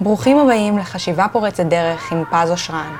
ברוכים 0.00 0.38
הבאים 0.38 0.78
לחשיבה 0.78 1.26
פורצת 1.32 1.64
דרך 1.64 2.12
עם 2.12 2.24
פז 2.30 2.50
אושרן, 2.50 2.96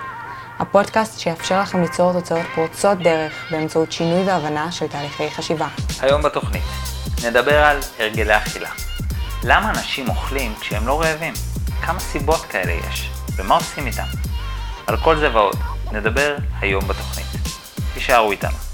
הפודקאסט 0.58 1.18
שיאפשר 1.18 1.60
לכם 1.60 1.82
ליצור 1.82 2.12
תוצאות 2.12 2.46
פורצות 2.54 2.98
דרך 2.98 3.32
באמצעות 3.50 3.92
שינוי 3.92 4.24
והבנה 4.24 4.72
של 4.72 4.86
תהליכי 4.88 5.30
חשיבה. 5.30 5.68
היום 6.00 6.22
בתוכנית 6.22 6.62
נדבר 7.24 7.64
על 7.64 7.78
הרגלי 7.98 8.36
אכילה. 8.36 8.70
למה 9.44 9.70
אנשים 9.70 10.08
אוכלים 10.08 10.54
כשהם 10.60 10.86
לא 10.86 11.00
רעבים? 11.00 11.34
כמה 11.82 12.00
סיבות 12.00 12.40
כאלה 12.40 12.72
יש? 12.72 13.10
ומה 13.36 13.54
עושים 13.54 13.86
איתם? 13.86 14.06
על 14.86 14.96
כל 14.96 15.16
זה 15.18 15.34
ועוד 15.34 15.56
נדבר 15.92 16.36
היום 16.60 16.84
בתוכנית. 16.88 17.26
תישארו 17.94 18.32
איתנו. 18.32 18.67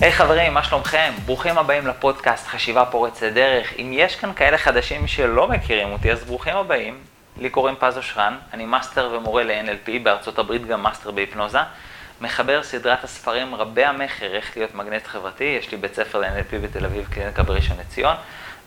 היי 0.00 0.10
hey, 0.10 0.14
חברים, 0.14 0.54
מה 0.54 0.64
שלומכם? 0.64 1.12
ברוכים 1.26 1.58
הבאים 1.58 1.86
לפודקאסט 1.86 2.46
חשיבה 2.46 2.84
פורצת 2.84 3.26
דרך. 3.26 3.72
אם 3.78 3.90
יש 3.94 4.16
כאן 4.16 4.32
כאלה 4.34 4.58
חדשים 4.58 5.06
שלא 5.06 5.48
מכירים 5.48 5.92
אותי, 5.92 6.12
אז 6.12 6.24
ברוכים 6.24 6.56
הבאים. 6.56 6.98
לי 7.36 7.50
קוראים 7.50 7.74
פז 7.78 7.96
אושרן, 7.96 8.38
אני 8.52 8.66
מאסטר 8.66 9.10
ומורה 9.12 9.42
ל-NLP, 9.42 9.90
בארצות 10.02 10.38
הברית 10.38 10.66
גם 10.66 10.82
מאסטר 10.82 11.10
בהיפנוזה. 11.10 11.58
מחבר 12.20 12.62
סדרת 12.62 13.04
הספרים 13.04 13.54
רבי 13.54 13.84
המכר, 13.84 14.34
איך 14.34 14.56
להיות 14.56 14.74
מגנט 14.74 15.06
חברתי, 15.06 15.44
יש 15.44 15.70
לי 15.70 15.76
בית 15.76 15.94
ספר 15.94 16.18
ל-NLP 16.18 16.56
בתל 16.62 16.84
אביב, 16.84 17.08
קליניקה 17.10 17.42
בראשון 17.42 17.76
לציון, 17.80 18.16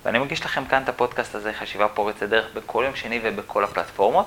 ואני 0.05 0.19
מגיש 0.19 0.45
לכם 0.45 0.65
כאן 0.65 0.83
את 0.83 0.89
הפודקאסט 0.89 1.35
הזה, 1.35 1.53
חשיבה 1.53 1.87
פורצת 1.87 2.29
דרך, 2.29 2.45
בכל 2.53 2.83
יום 2.85 2.95
שני 2.95 3.19
ובכל 3.23 3.63
הפלטפורמות. 3.63 4.25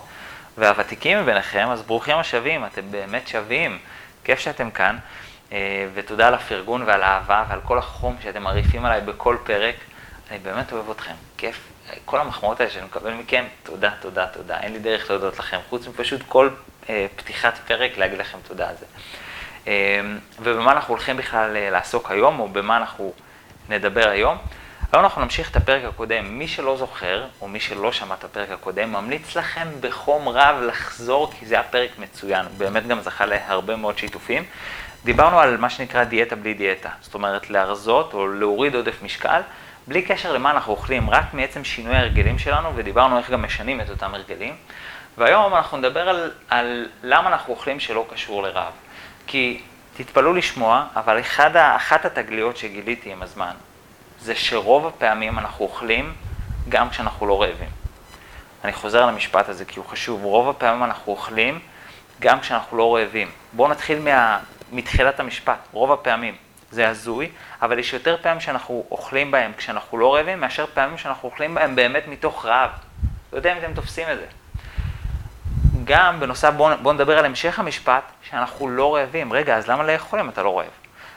והוותיקים 0.58 1.22
מביניכם, 1.22 1.68
אז 1.70 1.82
ברוכים 1.82 2.16
השבים, 2.16 2.64
אתם 2.64 2.82
באמת 2.90 3.28
שווים, 3.28 3.78
כיף 4.24 4.38
שאתם 4.38 4.70
כאן. 4.70 4.96
אה, 5.52 5.86
ותודה 5.94 6.28
על 6.28 6.34
הפרגון 6.34 6.82
ועל 6.82 7.02
האהבה 7.02 7.44
ועל 7.48 7.60
כל 7.64 7.78
החום 7.78 8.16
שאתם 8.22 8.42
מרעיפים 8.42 8.84
עליי 8.84 9.00
בכל 9.00 9.36
פרק. 9.44 9.74
אני 10.30 10.38
באמת 10.38 10.72
אוהב 10.72 10.90
אתכם, 10.90 11.14
כיף. 11.36 11.68
כל 12.04 12.20
המחמאות 12.20 12.60
האלה 12.60 12.70
שאני 12.70 12.84
מקבל 12.84 13.12
מכם, 13.12 13.44
תודה, 13.62 13.90
תודה, 14.00 14.26
תודה. 14.26 14.60
אין 14.60 14.72
לי 14.72 14.78
דרך 14.78 15.10
להודות 15.10 15.38
לכם, 15.38 15.58
חוץ 15.68 15.86
מפשוט 15.86 16.20
כל 16.28 16.48
אה, 16.90 17.06
פתיחת 17.16 17.58
פרק 17.66 17.98
להגיד 17.98 18.18
לכם 18.18 18.38
תודה 18.48 18.68
על 18.68 18.74
זה. 18.76 18.86
אה, 19.68 20.00
ובמה 20.40 20.72
אנחנו 20.72 20.94
הולכים 20.94 21.16
בכלל 21.16 21.56
אה, 21.56 21.70
לעסוק 21.70 22.10
היום, 22.10 22.40
או 22.40 22.48
במה 22.48 22.76
אנחנו 22.76 23.12
נדבר 23.68 24.08
היום. 24.08 24.38
היום 24.92 25.04
אנחנו 25.04 25.22
נמשיך 25.22 25.50
את 25.50 25.56
הפרק 25.56 25.84
הקודם. 25.84 26.38
מי 26.38 26.48
שלא 26.48 26.76
זוכר, 26.76 27.26
או 27.40 27.48
מי 27.48 27.60
שלא 27.60 27.92
שמע 27.92 28.14
את 28.14 28.24
הפרק 28.24 28.50
הקודם, 28.50 28.92
ממליץ 28.92 29.36
לכם 29.36 29.68
בחום 29.80 30.28
רב 30.28 30.56
לחזור, 30.62 31.32
כי 31.38 31.46
זה 31.46 31.54
היה 31.54 31.64
פרק 31.64 31.90
מצוין. 31.98 32.46
הוא 32.46 32.54
באמת 32.58 32.86
גם 32.86 33.00
זכה 33.00 33.26
להרבה 33.26 33.76
מאוד 33.76 33.98
שיתופים. 33.98 34.44
דיברנו 35.06 35.40
על 35.40 35.56
מה 35.56 35.70
שנקרא 35.70 36.04
דיאטה 36.04 36.36
בלי 36.36 36.54
דיאטה, 36.54 36.88
זאת 37.00 37.14
אומרת 37.14 37.50
להרזות 37.50 38.14
או 38.14 38.28
להוריד 38.28 38.74
עודף 38.74 39.02
משקל, 39.02 39.40
בלי 39.86 40.02
קשר 40.02 40.32
למה 40.32 40.50
אנחנו 40.50 40.72
אוכלים, 40.72 41.10
רק 41.10 41.34
מעצם 41.34 41.64
שינוי 41.64 41.96
ההרגלים 41.96 42.38
שלנו, 42.38 42.72
ודיברנו 42.76 43.18
איך 43.18 43.30
גם 43.30 43.42
משנים 43.42 43.80
את 43.80 43.90
אותם 43.90 44.14
הרגלים. 44.14 44.56
והיום 45.18 45.54
אנחנו 45.54 45.78
נדבר 45.78 46.08
על, 46.08 46.32
על 46.48 46.88
למה 47.02 47.28
אנחנו 47.28 47.54
אוכלים 47.54 47.80
שלא 47.80 48.06
קשור 48.10 48.42
לרעב. 48.42 48.72
כי 49.26 49.62
תתפלאו 49.96 50.32
לשמוע, 50.32 50.84
אבל 50.96 51.20
אחד, 51.20 51.56
אחת 51.56 52.04
התגליות 52.04 52.56
שגיליתי 52.56 53.12
עם 53.12 53.22
הזמן, 53.22 53.54
זה 54.20 54.34
שרוב 54.34 54.86
הפעמים 54.86 55.38
אנחנו 55.38 55.64
אוכלים 55.64 56.14
גם 56.68 56.90
כשאנחנו 56.90 57.26
לא 57.26 57.42
רעבים. 57.42 57.70
אני 58.64 58.72
חוזר 58.72 59.02
על 59.02 59.08
המשפט 59.08 59.48
הזה 59.48 59.64
כי 59.64 59.78
הוא 59.78 59.86
חשוב, 59.86 60.24
רוב 60.24 60.48
הפעמים 60.48 60.84
אנחנו 60.84 61.12
אוכלים 61.12 61.58
גם 62.20 62.40
כשאנחנו 62.40 62.76
לא 62.76 62.96
רעבים. 62.96 63.30
בואו 63.52 63.68
נתחיל 63.68 63.98
מה, 63.98 64.38
מתחילת 64.72 65.20
המשפט, 65.20 65.58
רוב 65.72 65.92
הפעמים. 65.92 66.34
זה 66.70 66.88
הזוי, 66.88 67.30
אבל 67.62 67.78
יש 67.78 67.92
יותר 67.92 68.16
פעמים 68.22 68.40
שאנחנו 68.40 68.84
אוכלים 68.90 69.30
בהם 69.30 69.52
כשאנחנו 69.56 69.98
לא 69.98 70.14
רעבים, 70.14 70.40
מאשר 70.40 70.66
פעמים 70.74 70.98
שאנחנו 70.98 71.28
אוכלים 71.28 71.54
בהם 71.54 71.76
באמת 71.76 72.08
מתוך 72.08 72.46
רעב. 72.46 72.70
לא 73.32 73.36
יודע 73.36 73.52
אם 73.52 73.58
אתם 73.58 73.74
תופסים 73.74 74.08
את 74.12 74.18
זה. 74.18 74.26
גם 75.84 76.20
בנוסף, 76.20 76.52
בואו 76.56 76.76
בוא 76.82 76.92
נדבר 76.92 77.18
על 77.18 77.24
המשך 77.24 77.58
המשפט, 77.58 78.02
שאנחנו 78.22 78.68
לא 78.68 78.94
רעבים. 78.94 79.32
רגע, 79.32 79.56
אז 79.56 79.68
למה 79.68 79.84
לאכול 79.84 80.20
אם 80.20 80.28
אתה 80.28 80.42
לא 80.42 80.58
רעב? 80.58 80.66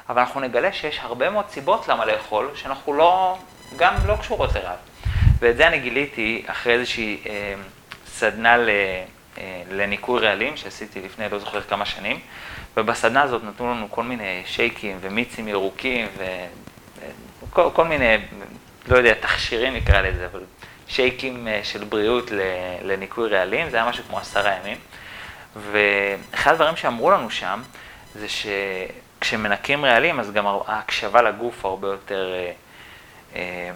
אבל 0.09 0.19
אנחנו 0.22 0.40
נגלה 0.40 0.74
שיש 0.74 1.00
הרבה 1.00 1.29
מאוד 1.29 1.45
סיבות 1.50 1.88
למה 1.88 2.06
לאכול, 2.06 2.50
שאנחנו 2.56 2.94
לא, 2.94 3.38
גם 3.75 3.94
לא 4.07 4.16
קשורות 4.22 4.56
לרעב. 4.56 4.78
ואת 5.40 5.57
זה 5.57 5.68
אני 5.68 5.79
גיליתי 5.79 6.44
אחרי 6.47 6.74
איזושהי 6.74 7.24
אה, 7.25 7.53
סדנה 8.07 8.57
ל, 8.57 8.69
אה, 9.38 9.63
לניקוי 9.72 10.19
רעלים 10.19 10.57
שעשיתי 10.57 11.01
לפני 11.01 11.29
לא 11.29 11.40
זוכר 11.40 11.62
כמה 11.62 11.85
שנים, 11.85 12.19
ובסדנה 12.79 13.22
הזאת 13.22 13.44
נתנו 13.44 13.72
לנו 13.73 13.88
כל 13.91 14.03
מיני 14.03 14.44
שייקים 14.45 14.97
ומיצים 15.01 15.47
ירוקים 15.47 16.07
וכל 17.41 17.69
כל 17.73 17.85
מיני, 17.85 18.17
לא 18.88 18.97
יודע, 18.97 19.13
תכשירים 19.13 19.73
נקרא 19.73 20.01
לזה, 20.01 20.25
אבל 20.25 20.44
שייקים 20.88 21.47
אה, 21.47 21.59
של 21.63 21.84
בריאות 21.84 22.31
לניקוי 22.84 23.29
רעלים, 23.29 23.69
זה 23.69 23.78
היה 23.78 23.89
משהו 23.89 24.03
כמו 24.03 24.19
עשרה 24.19 24.56
ימים. 24.56 24.78
ואחד 25.56 26.53
הדברים 26.53 26.75
שאמרו 26.75 27.12
לנו 27.12 27.29
שם, 27.29 27.62
זה 28.16 28.28
שכשמנקים 28.29 29.85
רעלים, 29.85 30.19
אז 30.19 30.31
גם 30.31 30.45
ההקשבה 30.68 31.22
לגוף 31.22 31.66
הרבה 31.66 31.88
יותר 31.88 32.34
אה, 32.34 32.51
אה, 33.35 33.72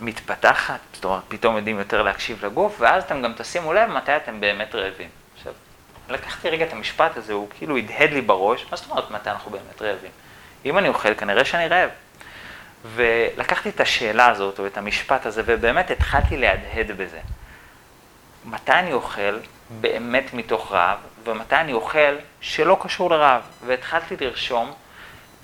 מתפתחת, 0.00 0.80
זאת 0.92 1.04
אומרת, 1.04 1.22
פתאום 1.28 1.56
יודעים 1.56 1.78
יותר 1.78 2.02
להקשיב 2.02 2.44
לגוף, 2.46 2.76
ואז 2.78 3.02
אתם 3.04 3.22
גם 3.22 3.32
תשימו 3.36 3.72
לב 3.72 3.90
מתי 3.90 4.16
אתם 4.16 4.40
באמת 4.40 4.74
רעבים. 4.74 5.08
לקחתי 6.08 6.50
רגע 6.50 6.64
את 6.64 6.72
המשפט 6.72 7.16
הזה, 7.16 7.32
הוא 7.32 7.48
כאילו 7.58 7.76
הדהד 7.76 8.10
לי 8.10 8.20
בראש, 8.20 8.66
מה 8.70 8.76
זאת 8.76 8.90
אומרת 8.90 9.10
מתי 9.10 9.30
אנחנו 9.30 9.50
באמת 9.50 9.82
רעבים? 9.82 10.10
אם 10.64 10.78
אני 10.78 10.88
אוכל, 10.88 11.14
כנראה 11.14 11.44
שאני 11.44 11.68
רעב. 11.68 11.90
ולקחתי 12.84 13.68
את 13.68 13.80
השאלה 13.80 14.26
הזאת, 14.26 14.58
או 14.58 14.66
את 14.66 14.78
המשפט 14.78 15.26
הזה, 15.26 15.42
ובאמת 15.46 15.90
התחלתי 15.90 16.36
להדהד 16.36 16.90
בזה. 16.96 17.20
מתי 18.44 18.72
אני 18.72 18.92
אוכל 18.92 19.38
באמת 19.70 20.34
מתוך 20.34 20.72
רעב, 20.72 20.98
ומתי 21.24 21.56
אני 21.56 21.72
אוכל 21.72 22.16
שלא 22.40 22.78
קשור 22.82 23.10
לרעב. 23.10 23.42
והתחלתי 23.66 24.16
לרשום 24.20 24.72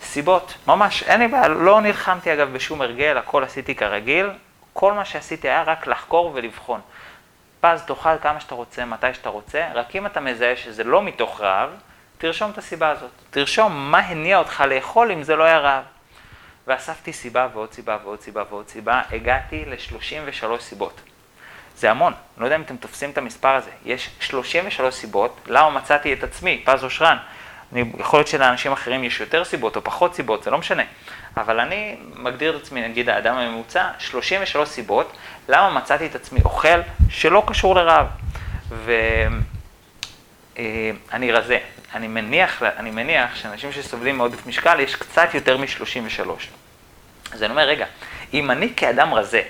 סיבות, 0.03 0.55
ממש, 0.67 1.03
אין 1.03 1.21
לי 1.21 1.29
בעיה, 1.29 1.49
לא 1.49 1.81
נלחמתי 1.81 2.33
אגב 2.33 2.53
בשום 2.53 2.81
הרגל, 2.81 3.19
הכל 3.19 3.45
עשיתי 3.45 3.75
כרגיל, 3.75 4.31
כל 4.73 4.93
מה 4.93 5.05
שעשיתי 5.05 5.49
היה 5.49 5.63
רק 5.63 5.87
לחקור 5.87 6.31
ולבחון. 6.35 6.81
פז, 7.61 7.83
תאכל 7.87 8.19
כמה 8.23 8.41
שאתה 8.41 8.55
רוצה, 8.55 8.85
מתי 8.85 9.15
שאתה 9.15 9.29
רוצה, 9.29 9.69
רק 9.75 9.97
אם 9.97 10.07
אתה 10.07 10.21
מזהה 10.21 10.57
שזה 10.57 10.85
לא 10.85 11.03
מתוך 11.03 11.41
רעב, 11.41 11.71
תרשום 12.19 12.51
את 12.51 12.59
הסיבה 12.59 12.91
הזאת. 12.91 13.11
תרשום 13.31 13.91
מה 13.91 13.99
הניע 13.99 14.39
אותך 14.39 14.65
לאכול 14.69 15.13
אם 15.13 15.23
זה 15.23 15.37
לא 15.37 15.45
היה 15.45 15.59
רעב. 15.59 15.85
ואספתי 16.67 17.13
סיבה 17.13 17.49
ועוד 17.53 17.73
סיבה 17.73 17.99
ועוד 18.05 18.21
סיבה 18.21 18.43
ועוד 18.51 18.69
סיבה, 18.69 19.03
הגעתי 19.13 19.65
ל-33 19.65 20.61
סיבות. 20.61 21.01
זה 21.77 21.91
המון, 21.91 22.13
לא 22.39 22.45
יודע 22.45 22.57
אם 22.57 22.63
אתם 22.63 22.77
תופסים 22.77 23.11
את 23.11 23.19
המספר 23.19 23.49
הזה. 23.49 23.71
יש 23.85 24.11
33 24.21 24.95
סיבות 24.95 25.41
למה 25.47 25.71
מצאתי 25.71 26.13
את 26.13 26.25
עצמי, 26.25 26.63
פז 26.65 26.85
אושרן. 26.85 27.17
יכול 27.99 28.19
להיות 28.19 28.29
שלאנשים 28.29 28.73
אחרים 28.73 29.05
יש 29.05 29.21
יותר 29.21 29.45
סיבות 29.45 29.77
או 29.77 29.85
פחות 29.85 30.15
סיבות, 30.15 30.43
זה 30.43 30.51
לא 30.51 30.59
משנה. 30.59 30.83
אבל 31.37 31.61
אני 31.61 31.97
מגדיר 32.17 32.57
את 32.57 32.63
עצמי, 32.63 32.89
נגיד 32.89 33.09
האדם 33.09 33.37
הממוצע, 33.37 33.89
33 33.99 34.69
סיבות 34.69 35.13
למה 35.49 35.71
מצאתי 35.71 36.07
את 36.07 36.15
עצמי 36.15 36.41
אוכל 36.45 36.81
שלא 37.11 37.43
קשור 37.47 37.75
לרעב. 37.75 38.07
ואני 38.85 39.41
אה, 41.33 41.39
רזה. 41.39 41.59
אני 41.95 42.09
מניח, 42.09 42.63
אני 42.63 42.91
מניח 42.91 43.37
שאנשים 43.37 43.73
שסובלים 43.73 44.17
מעודף 44.17 44.47
משקל 44.47 44.81
יש 44.81 44.95
קצת 44.95 45.35
יותר 45.35 45.57
מ-33. 45.57 46.29
אז 47.33 47.43
אני 47.43 47.51
אומר, 47.51 47.63
רגע, 47.63 47.87
אם 48.35 48.51
אני 48.51 48.75
כאדם 48.77 49.15
רזה 49.15 49.43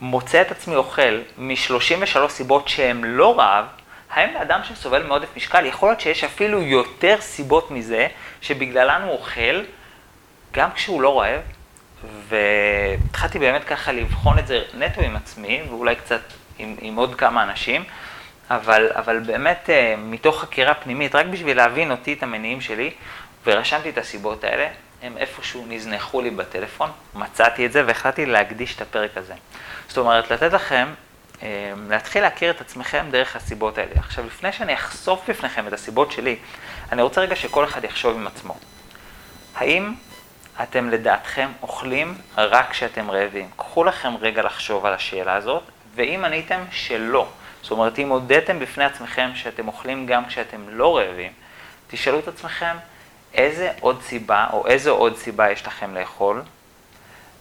מוצא 0.00 0.40
את 0.40 0.50
עצמי 0.50 0.74
אוכל 0.74 1.20
מ-33 1.38 2.28
סיבות 2.28 2.68
שהן 2.68 3.04
לא 3.04 3.38
רעב, 3.38 3.64
האם 4.10 4.34
לאדם 4.34 4.60
שסובל 4.64 5.02
מעודף 5.02 5.36
משקל, 5.36 5.66
יכול 5.66 5.88
להיות 5.88 6.00
שיש 6.00 6.24
אפילו 6.24 6.62
יותר 6.62 7.16
סיבות 7.20 7.70
מזה 7.70 8.06
שבגללן 8.40 9.02
הוא 9.02 9.12
אוכל, 9.12 9.62
גם 10.54 10.72
כשהוא 10.72 11.02
לא 11.02 11.20
רעב, 11.20 11.40
והתחלתי 12.28 13.38
באמת 13.38 13.64
ככה 13.64 13.92
לבחון 13.92 14.38
את 14.38 14.46
זה 14.46 14.62
נטו 14.74 15.00
עם 15.00 15.16
עצמי, 15.16 15.62
ואולי 15.68 15.96
קצת 15.96 16.20
עם, 16.58 16.76
עם 16.80 16.96
עוד 16.96 17.14
כמה 17.14 17.42
אנשים, 17.42 17.84
אבל, 18.50 18.90
אבל 18.94 19.18
באמת 19.18 19.70
אה, 19.70 19.94
מתוך 19.98 20.40
חקירה 20.40 20.74
פנימית, 20.74 21.14
רק 21.14 21.26
בשביל 21.26 21.56
להבין 21.56 21.90
אותי, 21.90 22.12
את 22.12 22.22
המניעים 22.22 22.60
שלי, 22.60 22.90
ורשמתי 23.46 23.88
את 23.88 23.98
הסיבות 23.98 24.44
האלה, 24.44 24.68
הם 25.02 25.18
איפשהו 25.18 25.64
נזנחו 25.68 26.20
לי 26.20 26.30
בטלפון, 26.30 26.90
מצאתי 27.14 27.66
את 27.66 27.72
זה 27.72 27.82
והחלטתי 27.86 28.26
להקדיש 28.26 28.76
את 28.76 28.80
הפרק 28.80 29.16
הזה. 29.16 29.34
זאת 29.88 29.98
אומרת, 29.98 30.30
לתת 30.30 30.52
לכם, 30.52 30.88
אה, 31.42 31.72
להתחיל 31.88 32.22
להכיר 32.22 32.50
את 32.50 32.60
עצמכם 32.60 33.06
דרך 33.10 33.36
הסיבות 33.36 33.78
האלה. 33.78 33.92
עכשיו, 33.96 34.26
לפני 34.26 34.52
שאני 34.52 34.74
אחשוף 34.74 35.30
בפניכם 35.30 35.68
את 35.68 35.72
הסיבות 35.72 36.12
שלי, 36.12 36.36
אני 36.92 37.02
רוצה 37.02 37.20
רגע 37.20 37.36
שכל 37.36 37.64
אחד 37.64 37.84
יחשוב 37.84 38.16
עם 38.16 38.26
עצמו. 38.26 38.56
האם 39.54 39.94
אתם 40.62 40.90
לדעתכם 40.90 41.48
אוכלים 41.62 42.14
רק 42.36 42.70
כשאתם 42.70 43.10
רעבים? 43.10 43.48
קחו 43.56 43.84
לכם 43.84 44.16
רגע 44.20 44.42
לחשוב 44.42 44.86
על 44.86 44.92
השאלה 44.92 45.34
הזאת, 45.34 45.62
ואם 45.94 46.24
עניתם 46.24 46.60
שלא, 46.70 47.28
זאת 47.62 47.70
אומרת, 47.70 47.98
אם 47.98 48.08
הודיתם 48.08 48.58
בפני 48.58 48.84
עצמכם 48.84 49.30
שאתם 49.34 49.68
אוכלים 49.68 50.06
גם 50.06 50.26
כשאתם 50.26 50.68
לא 50.68 50.96
רעבים, 50.96 51.32
תשאלו 51.88 52.18
את 52.18 52.28
עצמכם, 52.28 52.76
איזה 53.34 53.72
עוד 53.80 54.02
סיבה, 54.02 54.46
או 54.52 54.66
איזו 54.66 54.90
עוד 54.90 55.16
סיבה 55.16 55.50
יש 55.50 55.66
לכם 55.66 55.94
לאכול, 55.94 56.42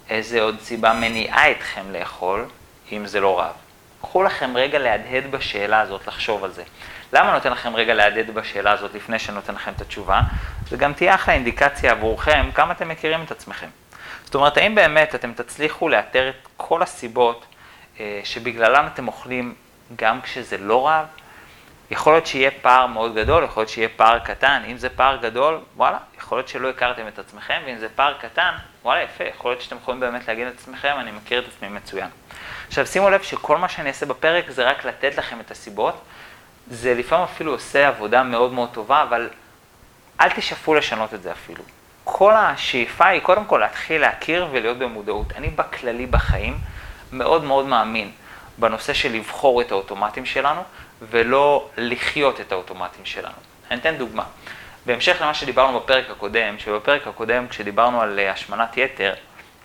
איזה 0.09 0.41
עוד 0.41 0.59
סיבה 0.61 0.93
מניעה 0.93 1.51
אתכם 1.51 1.91
לאכול, 1.91 2.45
אם 2.91 3.07
זה 3.07 3.19
לא 3.19 3.39
רב. 3.39 3.53
קחו 4.01 4.23
לכם 4.23 4.57
רגע 4.57 4.79
להדהד 4.79 5.31
בשאלה 5.31 5.81
הזאת, 5.81 6.07
לחשוב 6.07 6.43
על 6.43 6.51
זה. 6.51 6.63
למה 7.13 7.33
נותן 7.33 7.51
לכם 7.51 7.75
רגע 7.75 7.93
להדהד 7.93 8.31
בשאלה 8.31 8.71
הזאת 8.71 8.93
לפני 8.93 9.19
שאני 9.19 9.35
נותן 9.35 9.55
לכם 9.55 9.71
את 9.75 9.81
התשובה? 9.81 10.21
זה 10.69 10.77
גם 10.77 10.93
תהיה 10.93 11.15
אחלה 11.15 11.33
אינדיקציה 11.33 11.91
עבורכם 11.91 12.49
כמה 12.53 12.73
אתם 12.73 12.89
מכירים 12.89 13.23
את 13.23 13.31
עצמכם. 13.31 13.67
זאת 14.25 14.35
אומרת, 14.35 14.57
האם 14.57 14.75
באמת 14.75 15.15
אתם 15.15 15.33
תצליחו 15.33 15.89
לאתר 15.89 16.29
את 16.29 16.47
כל 16.57 16.81
הסיבות 16.81 17.45
אה, 17.99 18.21
שבגללן 18.23 18.87
אתם 18.93 19.07
אוכלים 19.07 19.55
גם 19.95 20.21
כשזה 20.21 20.57
לא 20.57 20.87
רב? 20.87 21.05
יכול 21.91 22.13
להיות 22.13 22.27
שיהיה 22.27 22.51
פער 22.61 22.87
מאוד 22.87 23.15
גדול, 23.15 23.43
יכול 23.43 23.61
להיות 23.61 23.69
שיהיה 23.69 23.89
פער 23.95 24.19
קטן. 24.19 24.61
אם 24.67 24.77
זה 24.77 24.89
פער 24.89 25.17
גדול, 25.17 25.59
וואלה, 25.75 25.97
יכול 26.17 26.37
להיות 26.37 26.47
שלא 26.47 26.69
הכרתם 26.69 27.07
את 27.07 27.19
עצמכם, 27.19 27.61
ואם 27.65 27.77
זה 27.77 27.87
פער 27.95 28.13
קטן, 28.13 28.51
וואלה, 28.83 29.01
יפה, 29.01 29.23
יכול 29.23 29.51
להיות 29.51 29.61
שאתם 29.61 29.75
יכולים 29.75 29.99
באמת 29.99 30.27
להגיד 30.27 30.47
את 30.47 30.53
עצמכם, 30.53 30.95
אני 30.99 31.11
מכיר 31.11 31.39
את 31.39 31.45
עצמי 31.47 31.69
מצוין. 31.69 32.09
עכשיו, 32.67 32.87
שימו 32.87 33.09
לב 33.09 33.21
שכל 33.21 33.57
מה 33.57 33.69
שאני 33.69 33.89
אעשה 33.89 34.05
בפרק 34.05 34.49
זה 34.49 34.69
רק 34.69 34.85
לתת 34.85 35.17
לכם 35.17 35.39
את 35.39 35.51
הסיבות. 35.51 36.01
זה 36.71 36.93
לפעמים 36.93 37.23
אפילו 37.23 37.51
עושה 37.51 37.87
עבודה 37.87 38.23
מאוד 38.23 38.53
מאוד 38.53 38.69
טובה, 38.71 39.03
אבל 39.03 39.29
אל 40.21 40.29
תשאפו 40.29 40.73
לשנות 40.73 41.13
את 41.13 41.23
זה 41.23 41.31
אפילו. 41.31 41.63
כל 42.03 42.33
השאיפה 42.33 43.07
היא 43.07 43.21
קודם 43.21 43.45
כל 43.45 43.57
להתחיל 43.57 44.01
להכיר 44.01 44.47
ולהיות 44.51 44.77
במודעות. 44.77 45.33
אני 45.35 45.49
בכללי 45.49 46.05
בחיים 46.05 46.57
מאוד 47.11 47.43
מאוד 47.43 47.65
מאמין 47.65 48.11
בנושא 48.57 48.93
של 48.93 49.13
לבחור 49.13 49.61
את 49.61 49.71
האוטומטים 49.71 50.25
שלנו, 50.25 50.61
ולא 51.01 51.69
לחיות 51.77 52.41
את 52.41 52.51
האוטומטים 52.51 53.05
שלנו. 53.05 53.35
אני 53.71 53.79
אתן 53.79 53.95
דוגמה. 53.97 54.23
בהמשך 54.85 55.17
למה 55.21 55.33
שדיברנו 55.33 55.79
בפרק 55.79 56.09
הקודם, 56.09 56.59
שבפרק 56.59 57.07
הקודם 57.07 57.47
כשדיברנו 57.47 58.01
על 58.01 58.19
אה, 58.19 58.31
השמנת 58.31 58.77
יתר, 58.77 59.13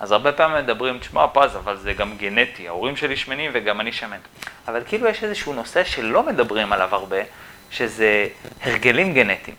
אז 0.00 0.12
הרבה 0.12 0.32
פעמים 0.32 0.64
מדברים, 0.64 0.98
תשמע 0.98 1.26
פז, 1.32 1.56
אבל 1.56 1.76
זה 1.76 1.92
גם 1.92 2.16
גנטי, 2.16 2.68
ההורים 2.68 2.96
שלי 2.96 3.16
שמנים 3.16 3.50
וגם 3.54 3.80
אני 3.80 3.92
שמן. 3.92 4.18
אבל 4.68 4.82
כאילו 4.86 5.08
יש 5.08 5.24
איזשהו 5.24 5.52
נושא 5.52 5.84
שלא 5.84 6.22
מדברים 6.22 6.72
עליו 6.72 6.94
הרבה, 6.94 7.16
שזה 7.70 8.28
הרגלים 8.62 9.14
גנטיים. 9.14 9.56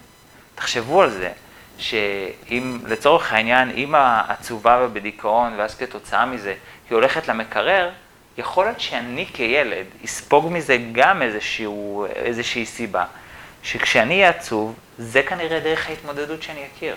תחשבו 0.56 1.01
על 1.01 1.09
זה, 1.09 1.31
שאם 1.77 2.80
לצורך 2.88 3.33
העניין 3.33 3.69
אימא 3.69 4.21
עצובה 4.27 4.86
ובדיכאון, 4.86 5.53
ואז 5.57 5.75
כתוצאה 5.75 6.25
מזה 6.25 6.53
היא 6.89 6.95
הולכת 6.95 7.27
למקרר, 7.27 7.89
יכול 8.38 8.65
להיות 8.65 8.80
שאני 8.80 9.25
כילד 9.33 9.86
אספוג 10.06 10.51
מזה 10.51 10.77
גם 10.91 11.21
איזשהו, 11.21 12.06
איזושהי 12.15 12.65
סיבה, 12.65 13.06
שכשאני 13.63 14.13
אהיה 14.13 14.30
עצוב, 14.30 14.75
זה 14.97 15.24
כנראה 15.24 15.59
דרך 15.59 15.89
ההתמודדות 15.89 16.44
שאני 16.44 16.65
אכיר. 16.74 16.95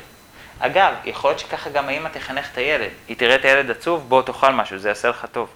אגב, 0.65 0.95
יכול 1.05 1.31
להיות 1.31 1.39
שככה 1.39 1.71
גם 1.71 1.89
האמא 1.89 2.09
תחנך 2.09 2.53
את 2.53 2.59
הילד. 2.59 2.91
היא 3.09 3.17
תראה 3.17 3.35
את 3.35 3.45
הילד 3.45 3.71
עצוב, 3.71 4.09
בוא 4.09 4.23
תאכל 4.23 4.53
משהו, 4.53 4.79
זה 4.79 4.89
יעשה 4.89 5.09
לך 5.09 5.27
טוב. 5.33 5.51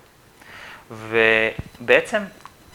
ובעצם 0.90 2.22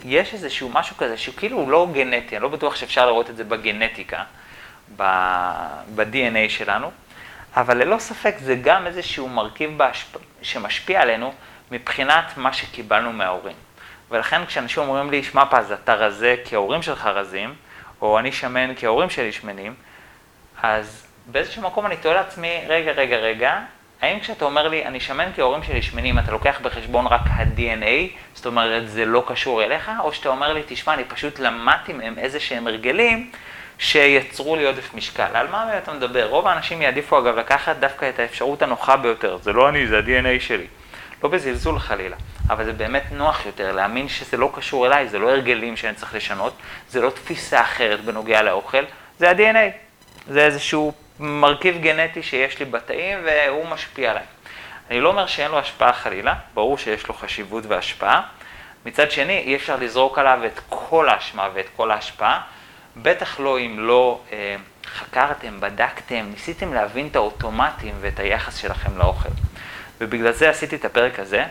יש 0.04 0.34
איזשהו 0.34 0.68
משהו 0.68 0.96
כזה 0.96 1.16
שהוא 1.16 1.34
כאילו 1.36 1.56
הוא 1.58 1.70
לא 1.70 1.88
גנטי, 1.92 2.36
אני 2.36 2.42
לא 2.42 2.48
בטוח 2.48 2.76
שאפשר 2.76 3.06
לראות 3.06 3.30
את 3.30 3.36
זה 3.36 3.44
בגנטיקה, 3.44 4.24
ב-DNA 4.96 6.48
שלנו, 6.48 6.90
אבל 7.56 7.78
ללא 7.78 7.98
ספק 7.98 8.34
זה 8.38 8.54
גם 8.54 8.86
איזשהו 8.86 9.28
מרכיב 9.28 9.78
בהשפ... 9.78 10.16
שמשפיע 10.42 11.00
עלינו 11.02 11.32
מבחינת 11.70 12.36
מה 12.36 12.52
שקיבלנו 12.52 13.12
מההורים. 13.12 13.56
ולכן 14.10 14.46
כשאנשים 14.46 14.82
אומרים 14.82 15.10
לי, 15.10 15.22
שמע 15.24 15.44
פז, 15.50 15.72
אתה 15.72 15.94
רזה 15.94 16.36
כי 16.44 16.54
ההורים 16.54 16.82
שלך 16.82 17.06
רזים, 17.06 17.54
או 18.00 18.18
אני 18.18 18.32
שמן 18.32 18.74
כי 18.74 18.86
ההורים 18.86 19.10
שלי 19.10 19.32
שמנים, 19.32 19.74
אז 20.62 21.06
באיזשהו 21.32 21.62
מקום 21.62 21.86
אני 21.86 21.96
תוהה 21.96 22.14
לעצמי, 22.14 22.60
רגע, 22.68 22.92
רגע, 22.92 23.16
רגע, 23.16 23.60
האם 24.00 24.20
כשאתה 24.20 24.44
אומר 24.44 24.68
לי, 24.68 24.84
אני 24.84 25.00
שמן 25.00 25.32
כי 25.34 25.40
ההורים 25.40 25.62
שלי 25.62 25.82
שמנים, 25.82 26.18
אתה 26.18 26.32
לוקח 26.32 26.60
בחשבון 26.62 27.06
רק 27.06 27.20
ה-DNA, 27.26 28.16
זאת 28.34 28.46
אומרת, 28.46 28.88
זה 28.88 29.04
לא 29.04 29.24
קשור 29.26 29.62
אליך, 29.62 29.90
או 30.00 30.12
שאתה 30.12 30.28
אומר 30.28 30.52
לי, 30.52 30.62
תשמע, 30.66 30.94
אני 30.94 31.04
פשוט 31.04 31.38
למדתי 31.38 31.92
מהם 31.92 32.18
איזה 32.18 32.40
שהם 32.40 32.66
הרגלים 32.66 33.30
שיצרו 33.78 34.56
לי 34.56 34.66
עודף 34.66 34.94
משקל. 34.94 35.28
על 35.34 35.48
מה 35.48 35.78
אתה 35.78 35.92
מדבר? 35.92 36.28
רוב 36.28 36.46
האנשים 36.46 36.82
יעדיפו 36.82 37.18
אגב 37.18 37.36
לקחת 37.36 37.76
דווקא 37.76 38.08
את 38.08 38.18
האפשרות 38.18 38.62
הנוחה 38.62 38.96
ביותר, 38.96 39.36
זה 39.42 39.52
לא 39.52 39.68
אני, 39.68 39.86
זה 39.86 39.98
ה-DNA 39.98 40.40
שלי. 40.40 40.66
לא 41.22 41.28
בזלזול 41.28 41.78
חלילה, 41.78 42.16
אבל 42.50 42.64
זה 42.64 42.72
באמת 42.72 43.04
נוח 43.12 43.46
יותר 43.46 43.72
להאמין 43.72 44.08
שזה 44.08 44.36
לא 44.36 44.50
קשור 44.54 44.86
אליי, 44.86 45.08
זה 45.08 45.18
לא 45.18 45.30
הרגלים 45.30 45.76
שאני 45.76 45.94
צריך 45.94 46.14
לשנות, 46.14 46.56
זה 46.88 47.00
לא 47.00 47.10
תפיסה 47.10 47.60
אחרת 47.60 48.04
בנוגע 48.04 48.42
לאוכל, 48.42 48.82
זה 49.18 49.30
ה-DNA. 49.30 49.92
זה 50.28 50.44
איזשהו 50.44 50.92
מרכיב 51.20 51.82
גנטי 51.82 52.22
שיש 52.22 52.58
לי 52.58 52.64
בתאים 52.64 53.18
והוא 53.24 53.68
משפיע 53.68 54.10
עליי. 54.10 54.24
אני 54.90 55.00
לא 55.00 55.08
אומר 55.08 55.26
שאין 55.26 55.50
לו 55.50 55.58
השפעה 55.58 55.92
חלילה, 55.92 56.34
ברור 56.54 56.78
שיש 56.78 57.06
לו 57.06 57.14
חשיבות 57.14 57.64
והשפעה. 57.66 58.22
מצד 58.86 59.10
שני, 59.10 59.38
אי 59.38 59.56
אפשר 59.56 59.76
לזרוק 59.76 60.18
עליו 60.18 60.40
את 60.46 60.60
כל 60.68 61.08
האשמה 61.08 61.48
ואת 61.54 61.66
כל 61.76 61.90
ההשפעה, 61.90 62.40
בטח 62.96 63.40
לא 63.40 63.58
אם 63.58 63.76
לא 63.78 64.20
אה, 64.32 64.56
חקרתם, 64.86 65.60
בדקתם, 65.60 66.26
ניסיתם 66.30 66.74
להבין 66.74 67.06
את 67.06 67.16
האוטומטים 67.16 67.94
ואת 68.00 68.20
היחס 68.20 68.56
שלכם 68.56 68.98
לאוכל. 68.98 69.28
ובגלל 70.00 70.32
זה 70.32 70.50
עשיתי 70.50 70.76
את 70.76 70.84
הפרק 70.84 71.18
הזה, 71.18 71.44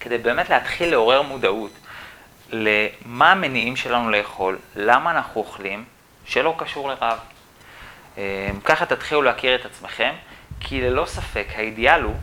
כדי 0.00 0.18
באמת 0.18 0.50
להתחיל 0.50 0.90
לעורר 0.90 1.22
מודעות 1.22 1.70
למה 2.52 3.32
המניעים 3.32 3.76
שלנו 3.76 4.10
לאכול, 4.10 4.58
למה 4.76 5.10
אנחנו 5.10 5.40
אוכלים, 5.40 5.84
שלא 6.24 6.54
קשור 6.58 6.88
לרעב. 6.88 7.18
אמ, 8.18 8.22
ככה 8.64 8.86
תתחילו 8.86 9.22
להכיר 9.22 9.54
את 9.54 9.66
עצמכם, 9.66 10.12
כי 10.60 10.80
ללא 10.80 11.04
ספק 11.06 11.46
האידיאל 11.54 12.02
הוא 12.02 12.14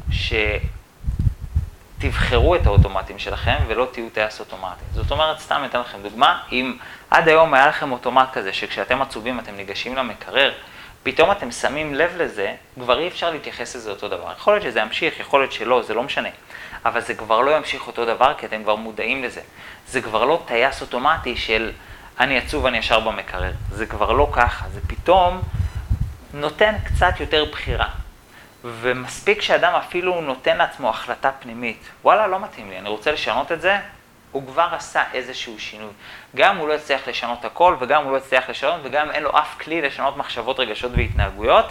שתבחרו 1.99 2.55
את 2.55 2.65
האוטומטים 2.65 3.19
שלכם 3.19 3.57
ולא 3.67 3.87
תהיו 3.91 4.09
טייס 4.09 4.39
אוטומטי. 4.39 4.83
זאת 4.93 5.11
אומרת, 5.11 5.39
סתם 5.39 5.61
אתן 5.65 5.79
לכם 5.79 5.97
דוגמה, 6.01 6.39
אם 6.51 6.77
עד 7.11 7.27
היום 7.27 7.53
היה 7.53 7.67
לכם 7.67 7.91
אוטומט 7.91 8.27
כזה 8.33 8.53
שכשאתם 8.53 9.01
עצובים 9.01 9.39
אתם 9.39 9.55
ניגשים 9.55 9.95
למקרר, 9.95 10.51
פתאום 11.03 11.31
אתם 11.31 11.51
שמים 11.51 11.95
לב 11.95 12.11
לזה, 12.17 12.55
כבר 12.79 12.99
אי 12.99 13.07
אפשר 13.07 13.31
להתייחס 13.31 13.75
לזה 13.75 13.89
אותו 13.89 14.07
דבר. 14.07 14.31
יכול 14.37 14.53
להיות 14.53 14.63
שזה 14.63 14.79
ימשיך, 14.79 15.19
יכול 15.19 15.39
להיות 15.39 15.51
שלא, 15.51 15.81
זה 15.81 15.93
לא 15.93 16.03
משנה. 16.03 16.29
אבל 16.85 17.01
זה 17.01 17.13
כבר 17.13 17.41
לא 17.41 17.57
ימשיך 17.57 17.87
אותו 17.87 18.05
דבר, 18.05 18.33
כי 18.37 18.45
אתם 18.45 18.63
כבר 18.63 18.75
מודעים 18.75 19.23
לזה. 19.23 19.41
זה 19.87 20.01
כבר 20.01 20.25
לא 20.25 20.43
טייס 20.45 20.81
אוטומטי 20.81 21.37
של 21.37 21.71
אני 22.19 22.37
עצוב, 22.37 22.65
אני 22.65 22.77
ישר 22.77 22.99
במקרר. 22.99 23.51
זה 23.69 23.85
כבר 23.85 24.11
לא 24.11 24.29
ככה, 24.31 24.65
זה 24.69 24.79
פתאום 24.87 25.41
נותן 26.33 26.75
קצת 26.83 27.19
יותר 27.19 27.45
בחירה. 27.45 27.87
ומספיק 28.63 29.41
שאדם 29.41 29.73
אפילו 29.73 30.21
נותן 30.21 30.57
לעצמו 30.57 30.89
החלטה 30.89 31.31
פנימית, 31.39 31.89
וואלה, 32.03 32.27
לא 32.27 32.39
מתאים 32.39 32.69
לי, 32.69 32.77
אני 32.77 32.89
רוצה 32.89 33.11
לשנות 33.11 33.51
את 33.51 33.61
זה, 33.61 33.77
הוא 34.31 34.47
כבר 34.47 34.67
עשה 34.71 35.03
איזשהו 35.13 35.59
שינוי. 35.59 35.91
גם 36.35 36.57
הוא 36.57 36.67
לא 36.67 36.73
הצליח 36.73 37.07
לשנות 37.07 37.45
הכל, 37.45 37.75
וגם 37.79 38.03
הוא 38.03 38.11
לא 38.11 38.17
הצליח 38.17 38.49
לשנות, 38.49 38.81
וגם 38.83 39.11
אין 39.11 39.23
לו 39.23 39.39
אף 39.39 39.57
כלי 39.61 39.81
לשנות 39.81 40.17
מחשבות, 40.17 40.59
רגשות 40.59 40.91
והתנהגויות. 40.95 41.65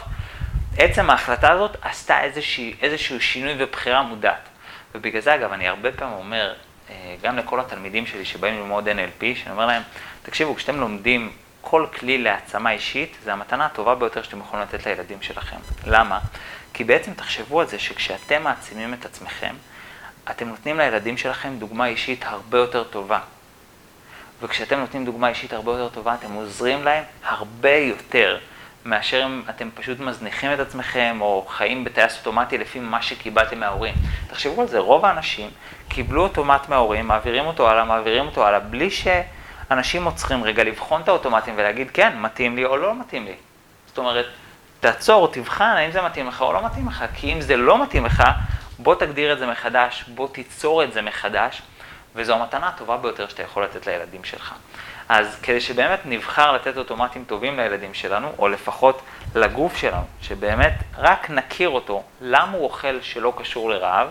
עצם 0.78 1.10
ההחלטה 1.10 1.52
הזאת 1.52 1.76
עשתה 1.82 2.20
איזשהו, 2.20 2.64
איזשהו 2.82 3.20
שינוי 3.20 3.54
ובחירה 3.58 4.02
מודעת. 4.02 4.48
ובגלל 4.94 5.20
זה, 5.20 5.34
אגב, 5.34 5.52
אני 5.52 5.68
הרבה 5.68 5.92
פעמים 5.92 6.14
אומר, 6.14 6.54
אה, 6.90 7.16
גם 7.22 7.36
לכל 7.36 7.60
התלמידים 7.60 8.06
שלי 8.06 8.24
שבאים 8.24 8.54
ללמוד 8.54 8.88
NLP, 8.88 9.20
שאני 9.34 9.50
אומר 9.50 9.66
להם, 9.66 9.82
תקשיבו, 10.22 10.54
כשאתם 10.54 10.80
לומדים 10.80 11.32
כל 11.60 11.86
כלי 11.98 12.18
להעצמה 12.18 12.72
אישית, 12.72 13.16
זה 13.24 13.32
המתנה 13.32 13.66
הטובה 13.66 13.94
ביותר 13.94 14.22
שאתם 14.22 14.40
יכולים 14.40 14.62
לתת 14.64 14.86
לילדים 14.86 15.22
שלכם. 15.22 15.56
למה? 15.86 16.18
כי 16.74 16.84
בעצם 16.84 17.14
תחשבו 17.14 17.60
על 17.60 17.66
זה 17.66 17.78
שכשאתם 17.78 18.42
מעצימים 18.42 18.94
את 18.94 19.04
עצמכם, 19.04 19.54
אתם 20.30 20.48
נותנים 20.48 20.78
לילדים 20.78 21.16
שלכם 21.16 21.58
דוגמה 21.58 21.86
אישית 21.86 22.24
הרבה 22.26 22.58
יותר 22.58 22.84
טובה. 22.84 23.20
וכשאתם 24.42 24.78
נותנים 24.78 25.04
דוגמה 25.04 25.28
אישית 25.28 25.52
הרבה 25.52 25.72
יותר 25.72 25.88
טובה, 25.88 26.14
אתם 26.14 26.32
עוזרים 26.32 26.84
להם 26.84 27.04
הרבה 27.24 27.76
יותר 27.76 28.38
מאשר 28.84 29.22
אם 29.26 29.42
אתם 29.50 29.68
פשוט 29.74 30.00
מזניחים 30.00 30.52
את 30.52 30.60
עצמכם 30.60 31.16
או 31.20 31.46
חיים 31.48 31.84
בטייס 31.84 32.18
אוטומטי 32.18 32.58
לפי 32.58 32.80
מה 32.80 33.02
שקיבלתם 33.02 33.60
מההורים. 33.60 33.94
תחשבו 34.30 34.60
על 34.60 34.68
זה, 34.68 34.78
רוב 34.78 35.04
האנשים 35.04 35.50
קיבלו 35.88 36.22
אוטומט 36.22 36.68
מההורים, 36.68 37.06
מעבירים 37.06 37.46
אותו 37.46 37.70
הלאה, 37.70 37.84
מעבירים 37.84 38.26
אותו 38.26 38.46
הלאה, 38.46 38.60
בלי 38.60 38.90
שאנשים 39.70 40.04
עוצרים 40.04 40.44
רגע 40.44 40.64
לבחון 40.64 41.00
את 41.00 41.08
האוטומטים 41.08 41.54
ולהגיד 41.56 41.90
כן, 41.90 42.12
מתאים 42.20 42.56
לי 42.56 42.64
או 42.64 42.76
לא 42.76 42.94
מתאים 43.00 43.24
לי. 43.24 43.34
זאת 43.86 43.98
אומרת, 43.98 44.26
תעצור, 44.80 45.32
תבחן 45.32 45.64
האם 45.64 45.90
זה 45.90 46.02
מתאים 46.02 46.28
לך 46.28 46.42
או 46.42 46.52
לא 46.52 46.64
מתאים 46.66 46.88
לך, 46.88 47.04
כי 47.14 47.32
אם 47.32 47.40
זה 47.40 47.56
לא 47.56 47.82
מתאים 47.82 48.04
לך, 48.04 48.22
בוא 48.78 48.94
תגדיר 48.94 49.32
את 49.32 49.38
זה 49.38 49.46
מחדש, 49.46 50.04
בוא 50.08 50.28
תיצור 50.32 50.84
את 50.84 50.92
זה 50.92 51.02
מחדש, 51.02 51.62
וזו 52.14 52.34
המתנה 52.34 52.68
הטובה 52.68 52.96
ביותר 52.96 53.28
שאתה 53.28 53.42
יכול 53.42 53.64
לתת 53.64 53.86
לילדים 53.86 54.24
שלך. 54.24 54.54
אז 55.08 55.38
כדי 55.42 55.60
שבאמת 55.60 56.00
נבחר 56.04 56.52
לתת 56.52 56.76
אוטומטים 56.76 57.24
טובים 57.24 57.56
לילדים 57.56 57.94
שלנו, 57.94 58.32
או 58.38 58.48
לפחות 58.48 59.02
לגוף 59.34 59.76
שלנו, 59.76 60.04
שבאמת 60.22 60.74
רק 60.98 61.30
נכיר 61.30 61.68
אותו, 61.68 62.02
למה 62.20 62.52
הוא 62.52 62.64
אוכל 62.64 63.00
שלא 63.02 63.32
קשור 63.38 63.70
לרעב, 63.70 64.08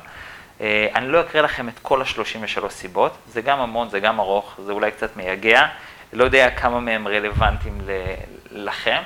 אני 0.95 1.07
לא 1.07 1.21
אקריא 1.21 1.43
לכם 1.43 1.69
את 1.69 1.79
כל 1.81 2.01
ה-33 2.01 2.69
סיבות, 2.69 3.17
זה 3.27 3.41
גם 3.41 3.59
המון, 3.59 3.89
זה 3.89 3.99
גם 3.99 4.19
ארוך, 4.19 4.59
זה 4.65 4.71
אולי 4.71 4.91
קצת 4.91 5.17
מייגע, 5.17 5.67
לא 6.13 6.23
יודע 6.23 6.49
כמה 6.49 6.79
מהם 6.79 7.07
רלוונטיים 7.07 7.81
לכם, 8.51 9.01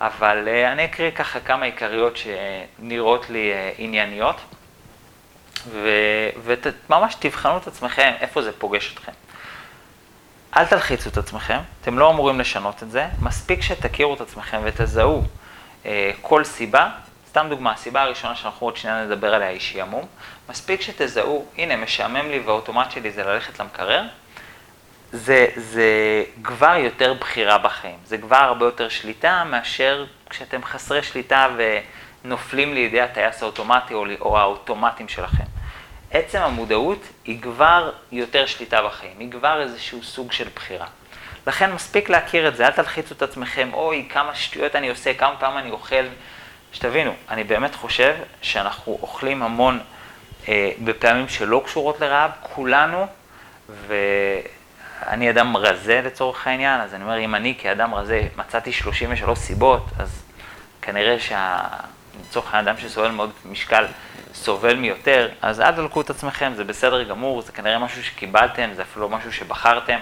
אבל 0.00 0.48
אה, 0.48 0.72
אני 0.72 0.84
אקריא 0.84 1.10
ככה 1.10 1.40
כמה 1.40 1.64
עיקריות 1.64 2.16
שנראות 2.16 3.30
לי 3.30 3.52
אה, 3.52 3.72
ענייניות, 3.78 4.36
וממש 5.70 7.14
תבחנו 7.14 7.56
את 7.56 7.66
עצמכם 7.66 8.12
איפה 8.20 8.42
זה 8.42 8.52
פוגש 8.52 8.94
אתכם. 8.94 9.12
אל 10.56 10.66
תלחיצו 10.66 11.08
את 11.08 11.16
עצמכם, 11.16 11.58
אתם 11.82 11.98
לא 11.98 12.10
אמורים 12.10 12.40
לשנות 12.40 12.82
את 12.82 12.90
זה, 12.90 13.06
מספיק 13.22 13.62
שתכירו 13.62 14.14
את 14.14 14.20
עצמכם 14.20 14.60
ותזהו 14.64 15.22
אה, 15.86 16.10
כל 16.20 16.44
סיבה, 16.44 16.90
סתם 17.30 17.46
דוגמה, 17.50 17.72
הסיבה 17.72 18.02
הראשונה 18.02 18.34
שאנחנו 18.34 18.66
עוד 18.66 18.76
שנייה 18.76 19.04
נדבר 19.04 19.34
עליה 19.34 19.48
היא 19.48 19.60
שעמום, 19.60 20.06
מספיק 20.48 20.80
שתזהו, 20.80 21.46
הנה 21.58 21.76
משעמם 21.76 22.30
לי 22.30 22.38
והאוטומט 22.38 22.90
שלי 22.90 23.10
זה 23.10 23.24
ללכת 23.24 23.60
למקרר, 23.60 24.02
זה, 25.12 25.46
זה 25.56 26.24
כבר 26.44 26.74
יותר 26.78 27.14
בחירה 27.14 27.58
בחיים, 27.58 27.98
זה 28.04 28.18
כבר 28.18 28.36
הרבה 28.36 28.64
יותר 28.64 28.88
שליטה 28.88 29.44
מאשר 29.44 30.04
כשאתם 30.30 30.64
חסרי 30.64 31.02
שליטה 31.02 31.46
ונופלים 32.24 32.74
לידי 32.74 33.00
הטייס 33.00 33.42
האוטומטי 33.42 33.94
או, 33.94 34.06
או 34.20 34.38
האוטומטים 34.38 35.08
שלכם. 35.08 35.44
עצם 36.10 36.38
המודעות 36.38 37.02
היא 37.24 37.42
כבר 37.42 37.92
יותר 38.12 38.46
שליטה 38.46 38.82
בחיים, 38.82 39.18
היא 39.18 39.30
כבר 39.30 39.60
איזשהו 39.60 40.02
סוג 40.02 40.32
של 40.32 40.48
בחירה. 40.54 40.86
לכן 41.46 41.72
מספיק 41.72 42.10
להכיר 42.10 42.48
את 42.48 42.56
זה, 42.56 42.66
אל 42.66 42.72
תלחיצו 42.72 43.14
את 43.14 43.22
עצמכם, 43.22 43.70
אוי, 43.72 44.08
כמה 44.10 44.34
שטויות 44.34 44.76
אני 44.76 44.88
עושה, 44.88 45.14
כמה 45.14 45.36
פעמים 45.36 45.58
אני 45.58 45.70
אוכל. 45.70 46.04
שתבינו, 46.72 47.12
אני 47.28 47.44
באמת 47.44 47.74
חושב 47.74 48.14
שאנחנו 48.42 48.98
אוכלים 49.02 49.42
המון 49.42 49.80
אה, 50.48 50.70
בפעמים 50.84 51.28
שלא 51.28 51.62
קשורות 51.64 52.00
לרעב, 52.00 52.30
כולנו, 52.42 53.06
ואני 53.86 55.30
אדם 55.30 55.56
רזה 55.56 56.00
לצורך 56.04 56.46
העניין, 56.46 56.80
אז 56.80 56.94
אני 56.94 57.02
אומר, 57.02 57.18
אם 57.18 57.34
אני 57.34 57.54
כאדם 57.58 57.94
רזה 57.94 58.22
מצאתי 58.36 58.72
33 58.72 59.38
סיבות, 59.38 59.86
אז 59.98 60.22
כנראה 60.82 61.20
שה... 61.20 61.60
לצורך 62.28 62.54
האדם 62.54 62.78
שסובל 62.78 63.10
מאוד 63.10 63.30
משקל 63.44 63.86
סובל 64.34 64.76
מיותר, 64.76 65.28
אז 65.42 65.60
אל 65.60 65.72
תלקו 65.72 66.00
את 66.00 66.10
עצמכם, 66.10 66.52
זה 66.56 66.64
בסדר 66.64 67.02
גמור, 67.02 67.42
זה 67.42 67.52
כנראה 67.52 67.78
משהו 67.78 68.04
שקיבלתם, 68.04 68.70
זה 68.74 68.82
אפילו 68.82 69.08
לא 69.08 69.16
משהו 69.16 69.32
שבחרתם, 69.32 69.98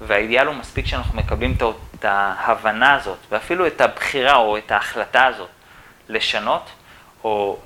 והאידיאל 0.00 0.46
הוא 0.46 0.54
מספיק 0.54 0.86
שאנחנו 0.86 1.18
מקבלים 1.18 1.56
את 1.94 2.04
ההבנה 2.04 2.94
הזאת, 2.94 3.18
ואפילו 3.30 3.66
את 3.66 3.80
הבחירה 3.80 4.36
או 4.36 4.56
את 4.56 4.70
ההחלטה 4.70 5.26
הזאת 5.26 5.48
לשנות, 6.08 6.70
או, 7.24 7.58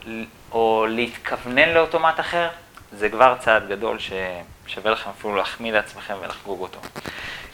או 0.53 0.87
להתכוונן 0.89 1.69
לאוטומט 1.69 2.21
אחר, 2.21 2.49
זה 2.93 3.09
כבר 3.09 3.35
צעד 3.39 3.69
גדול 3.69 3.99
ששווה 3.99 4.91
לכם 4.91 5.11
אפילו 5.11 5.37
להחמיא 5.37 5.73
לעצמכם 5.73 6.15
ולחגוג 6.21 6.61
אותו. 6.61 6.81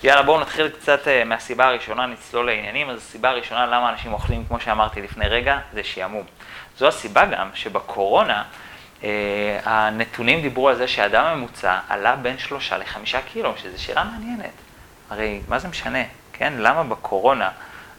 יאללה, 0.05 0.23
בואו 0.23 0.41
נתחיל 0.41 0.69
קצת 0.69 1.09
אה, 1.09 1.25
מהסיבה 1.25 1.67
הראשונה, 1.67 2.07
נצלול 2.07 2.47
לעניינים. 2.47 2.91
אז 2.91 2.99
הסיבה 2.99 3.31
הראשונה 3.31 3.67
למה 3.67 3.91
אנשים 3.91 4.13
אוכלים, 4.13 4.45
כמו 4.49 4.61
שאמרתי 4.61 5.03
לפני 5.03 5.29
רגע, 5.29 5.59
זה 5.73 5.85
שעמום. 5.85 6.25
זו 6.79 6.89
הסיבה 6.89 7.25
גם 7.27 7.49
שבקורונה 7.55 8.43
אה, 9.05 9.61
הנתונים 9.65 10.41
דיברו 10.41 10.69
על 10.69 10.77
זה 10.77 10.89
שהאדם 10.89 11.25
הממוצע 11.25 11.79
עלה 11.89 12.17
בין 12.17 12.39
שלושה 12.39 12.79
לחמישה 12.79 13.21
קילו, 13.23 13.55
שזו 13.57 13.83
שאלה 13.83 14.05
מעניינת. 14.05 14.53
הרי 15.11 15.41
מה 15.49 15.59
זה 15.59 15.69
משנה, 15.69 16.03
כן? 16.33 16.53
למה 16.57 16.83
בקורונה 16.83 17.51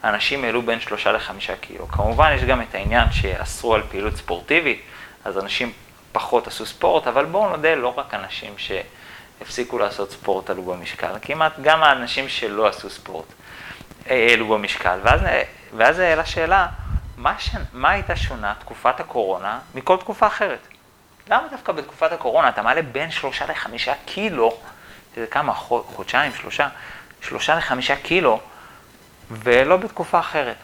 אנשים 0.03 0.43
העלו 0.43 0.61
בין 0.61 0.79
שלושה 0.79 1.11
לחמישה 1.11 1.55
קילו? 1.55 1.87
כמובן 1.87 2.31
יש 2.35 2.43
גם 2.43 2.61
את 2.61 2.75
העניין 2.75 3.11
שאסרו 3.11 3.75
על 3.75 3.83
פעילות 3.89 4.15
ספורטיבית, 4.15 4.81
אז 5.25 5.37
אנשים 5.37 5.71
פחות 6.11 6.47
עשו 6.47 6.65
ספורט, 6.65 7.07
אבל 7.07 7.25
בואו 7.25 7.49
נודה, 7.49 7.75
לא 7.75 7.93
רק 7.97 8.13
אנשים 8.13 8.53
שהפסיקו 8.57 9.79
לעשות 9.79 10.11
ספורט 10.11 10.49
עלו 10.49 10.63
במשקל, 10.63 11.11
כמעט 11.21 11.53
גם 11.61 11.83
האנשים 11.83 12.29
שלא 12.29 12.67
עשו 12.67 12.89
ספורט 12.89 13.25
אה, 14.09 14.27
העלו 14.29 14.47
במשקל. 14.47 14.99
ואז, 15.03 15.21
ואז 15.77 15.99
העלה 15.99 16.25
שאלה, 16.25 16.67
מה, 17.17 17.39
ש... 17.39 17.49
מה 17.73 17.89
הייתה 17.89 18.15
שונה 18.15 18.53
תקופת 18.59 18.99
הקורונה 18.99 19.59
מכל 19.75 19.97
תקופה 19.97 20.27
אחרת? 20.27 20.67
למה 21.29 21.47
דווקא 21.51 21.71
בתקופת 21.71 22.11
הקורונה 22.11 22.49
אתה 22.49 22.61
מעלה 22.61 22.81
בין 22.81 23.11
שלושה 23.11 23.45
לחמישה 23.45 23.93
קילו, 24.05 24.57
שזה 25.15 25.27
כמה, 25.27 25.53
חודשיים, 25.53 26.31
שלושה, 26.35 26.67
שלושה 27.21 27.55
לחמישה 27.55 27.95
קילו, 27.95 28.39
ולא 29.33 29.77
בתקופה 29.77 30.19
אחרת. 30.19 30.55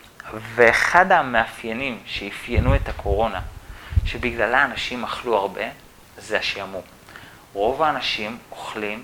ואחד 0.56 1.12
המאפיינים 1.12 2.00
שאפיינו 2.06 2.76
את 2.76 2.90
הקורונה, 2.90 3.42
שבגללה 4.06 4.66
אנשים 4.66 5.04
אכלו 5.04 5.36
הרבה, 5.36 5.62
זה 6.18 6.40
השעמום. 6.40 6.82
רוב 7.54 7.82
האנשים 7.82 8.38
אוכלים, 8.52 9.04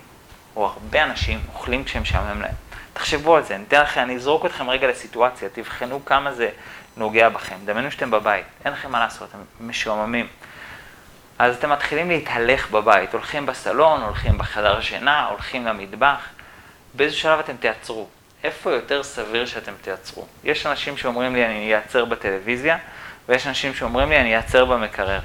או 0.56 0.66
הרבה 0.66 1.04
אנשים 1.04 1.40
אוכלים 1.54 1.84
כשהם 1.84 2.02
משעמם 2.02 2.42
להם. 2.42 2.54
תחשבו 2.92 3.36
על 3.36 3.42
זה, 3.42 3.54
אני 3.54 3.64
אתן 3.68 3.82
לכם, 3.82 4.00
אני 4.00 4.16
אזרוק 4.16 4.46
אתכם 4.46 4.70
רגע 4.70 4.86
לסיטואציה, 4.86 5.48
תבחנו 5.48 6.04
כמה 6.04 6.32
זה 6.32 6.50
נוגע 6.96 7.28
בכם. 7.28 7.56
דמיינו 7.64 7.90
שאתם 7.90 8.10
בבית, 8.10 8.44
אין 8.64 8.72
לכם 8.72 8.92
מה 8.92 9.00
לעשות, 9.00 9.28
אתם 9.28 9.68
משועממים. 9.68 10.26
אז 11.38 11.56
אתם 11.56 11.70
מתחילים 11.70 12.08
להתהלך 12.08 12.70
בבית, 12.70 13.12
הולכים 13.12 13.46
בסלון, 13.46 14.02
הולכים 14.02 14.38
בחדר 14.38 14.76
השינה, 14.76 15.26
הולכים 15.26 15.66
למטבח. 15.66 16.28
באיזה 16.94 17.16
שלב 17.16 17.38
אתם 17.38 17.56
תעצרו? 17.56 18.08
איפה 18.46 18.70
יותר 18.72 19.02
סביר 19.02 19.46
שאתם 19.46 19.72
תעצרו? 19.82 20.26
יש 20.44 20.66
אנשים 20.66 20.96
שאומרים 20.96 21.34
לי 21.34 21.46
אני 21.46 21.74
אעצר 21.74 22.04
בטלוויזיה, 22.04 22.78
ויש 23.28 23.46
אנשים 23.46 23.74
שאומרים 23.74 24.08
לי 24.10 24.20
אני 24.20 24.36
אעצר 24.36 24.64
במקרר. 24.64 25.20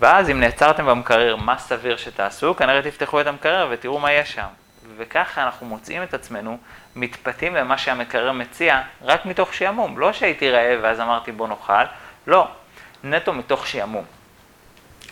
ואז 0.00 0.30
אם 0.30 0.40
נעצרתם 0.40 0.86
במקרר, 0.86 1.36
מה 1.36 1.58
סביר 1.58 1.96
שתעשו? 1.96 2.56
כנראה 2.56 2.82
תפתחו 2.82 3.20
את 3.20 3.26
המקרר 3.26 3.68
ותראו 3.70 3.98
מה 3.98 4.12
יש 4.12 4.32
שם. 4.32 4.46
וככה 4.96 5.42
אנחנו 5.42 5.66
מוצאים 5.66 6.02
את 6.02 6.14
עצמנו 6.14 6.58
מתפתים 6.96 7.54
למה 7.54 7.78
שהמקרר 7.78 8.32
מציע, 8.32 8.80
רק 9.02 9.26
מתוך 9.26 9.54
שעמום. 9.54 9.98
לא 9.98 10.12
שהייתי 10.12 10.50
רעב 10.50 10.78
ואז 10.82 11.00
אמרתי 11.00 11.32
בוא 11.32 11.48
נאכל, 11.48 11.84
לא, 12.26 12.48
נטו 13.04 13.32
מתוך 13.32 13.66
שעמום. 13.66 14.04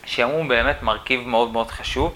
שעמום 0.05 0.47
באמת 0.47 0.83
מרכיב 0.83 1.27
מאוד 1.27 1.51
מאוד 1.51 1.71
חשוב, 1.71 2.15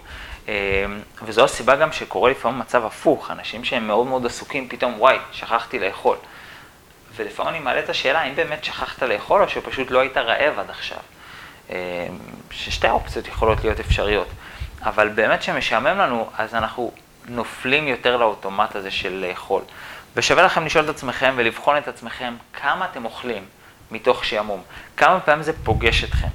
וזו 1.22 1.44
הסיבה 1.44 1.76
גם 1.76 1.92
שקורה 1.92 2.32
לפעמים 2.32 2.60
מצב 2.60 2.86
הפוך, 2.86 3.32
אנשים 3.32 3.64
שהם 3.64 3.88
מאוד 3.88 4.08
מאוד 4.08 4.26
עסוקים, 4.26 4.70
פתאום 4.70 4.94
וואי, 4.98 5.18
שכחתי 5.32 5.80
לאכול. 5.80 6.18
ולפעמים 7.16 7.54
אני 7.54 7.64
מעלה 7.64 7.80
את 7.80 7.90
השאלה, 7.90 8.22
האם 8.22 8.36
באמת 8.36 8.64
שכחת 8.64 9.04
לאכול 9.04 9.44
או 9.44 9.50
שפשוט 9.50 9.92
לא 9.92 10.00
היית 10.00 10.18
רעב 10.18 10.60
עד 10.60 10.70
עכשיו? 10.70 10.98
אה, 11.70 12.08
ששתי 12.52 12.88
האופציות 12.88 13.28
יכולות 13.28 13.64
להיות 13.64 13.80
אפשריות. 13.80 14.28
אבל 14.82 15.10
באמת 15.10 15.44
שמשעמם 15.44 15.98
לנו, 15.98 16.30
אז 16.38 16.56
אנחנו 16.56 16.92
נופלים 17.26 17.88
יותר 17.88 18.18
לאוטומט 18.18 18.76
הזה 18.76 18.92
של 18.92 19.26
לאכול. 19.28 19.62
ושווה 20.16 20.44
לכם 20.44 20.66
לשאול 20.66 20.84
את 20.84 20.90
עצמכם 20.90 21.34
ולבחון 21.36 21.78
את 21.78 21.88
עצמכם 21.88 22.34
כמה 22.54 22.86
אתם 22.86 23.06
אוכלים 23.06 23.46
מתוך 23.92 24.26
שעמום. 24.26 24.64
כמה 24.98 25.20
פעמים 25.20 25.44
זה 25.44 25.54
פוגש 25.64 26.04
אתכם, 26.04 26.28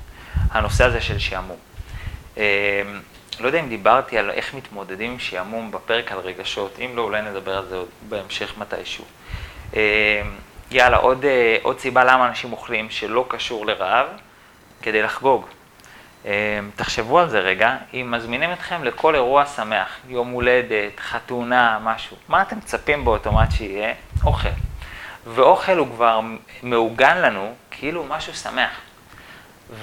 הנושא 0.51 0.85
הזה 0.85 1.01
של 1.01 1.19
שעמום. 1.19 1.57
אה, 3.39 3.43
לא 3.43 3.47
יודע 3.47 3.61
אם 3.61 3.69
דיברתי 3.69 4.19
על 4.19 4.31
איך 4.31 4.55
מתמודדים 4.55 5.11
עם 5.11 5.19
שעמום 5.19 5.71
בפרק 5.71 6.13
על 6.13 6.19
רגשות, 6.19 6.79
אם 6.79 6.91
לא, 6.97 7.03
אולי 7.03 7.23
נדבר 7.23 7.59
על 7.59 7.67
זה 7.67 7.77
עוד 7.77 7.89
בהמשך 8.09 8.59
מתישהו. 8.59 9.05
אה, 9.77 10.23
יאללה, 10.71 10.97
עוד, 10.97 11.25
אה, 11.25 11.57
עוד 11.63 11.79
סיבה 11.81 12.05
למה 12.05 12.29
אנשים 12.29 12.53
אוכלים 12.53 12.91
שלא 12.91 13.25
קשור 13.29 13.67
לרעב, 13.67 14.07
כדי 14.83 15.03
לחגוג. 15.03 15.47
אמ, 16.25 16.31
תחשבו 16.77 17.19
על 17.19 17.29
זה 17.29 17.41
רגע, 17.41 17.77
אם 17.95 18.11
מזמינים 18.11 18.53
אתכם 18.53 18.85
לכל 18.85 19.15
אירוע 19.15 19.47
שמח, 19.47 19.97
יום 20.09 20.29
הולדת, 20.29 21.01
חתונה, 21.01 21.79
משהו, 21.83 22.17
מה 22.29 22.43
אתם 22.43 22.57
מצפים 22.57 23.05
באוטומט 23.05 23.53
שיהיה? 23.53 23.95
אוכל. 24.25 24.49
ואוכל 25.27 25.79
הוא 25.79 25.87
כבר 25.95 26.21
מעוגן 26.63 27.19
לנו 27.19 27.55
כאילו 27.71 28.05
משהו 28.05 28.35
שמח. 28.35 28.71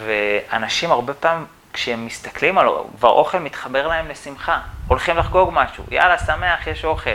ואנשים 0.04 0.92
הרבה 0.92 1.14
פעמים, 1.14 1.46
כשהם 1.74 2.06
מסתכלים 2.06 2.58
על 2.58 2.68
כבר 2.98 3.10
אוכל 3.10 3.40
מתחבר 3.40 3.88
להם 3.88 4.08
לשמחה. 4.08 4.60
הולכים 4.88 5.18
לחגוג 5.18 5.50
משהו, 5.54 5.84
יאללה, 5.92 6.18
שמח, 6.18 6.68
יש 6.68 6.86
אוכל. 6.86 7.10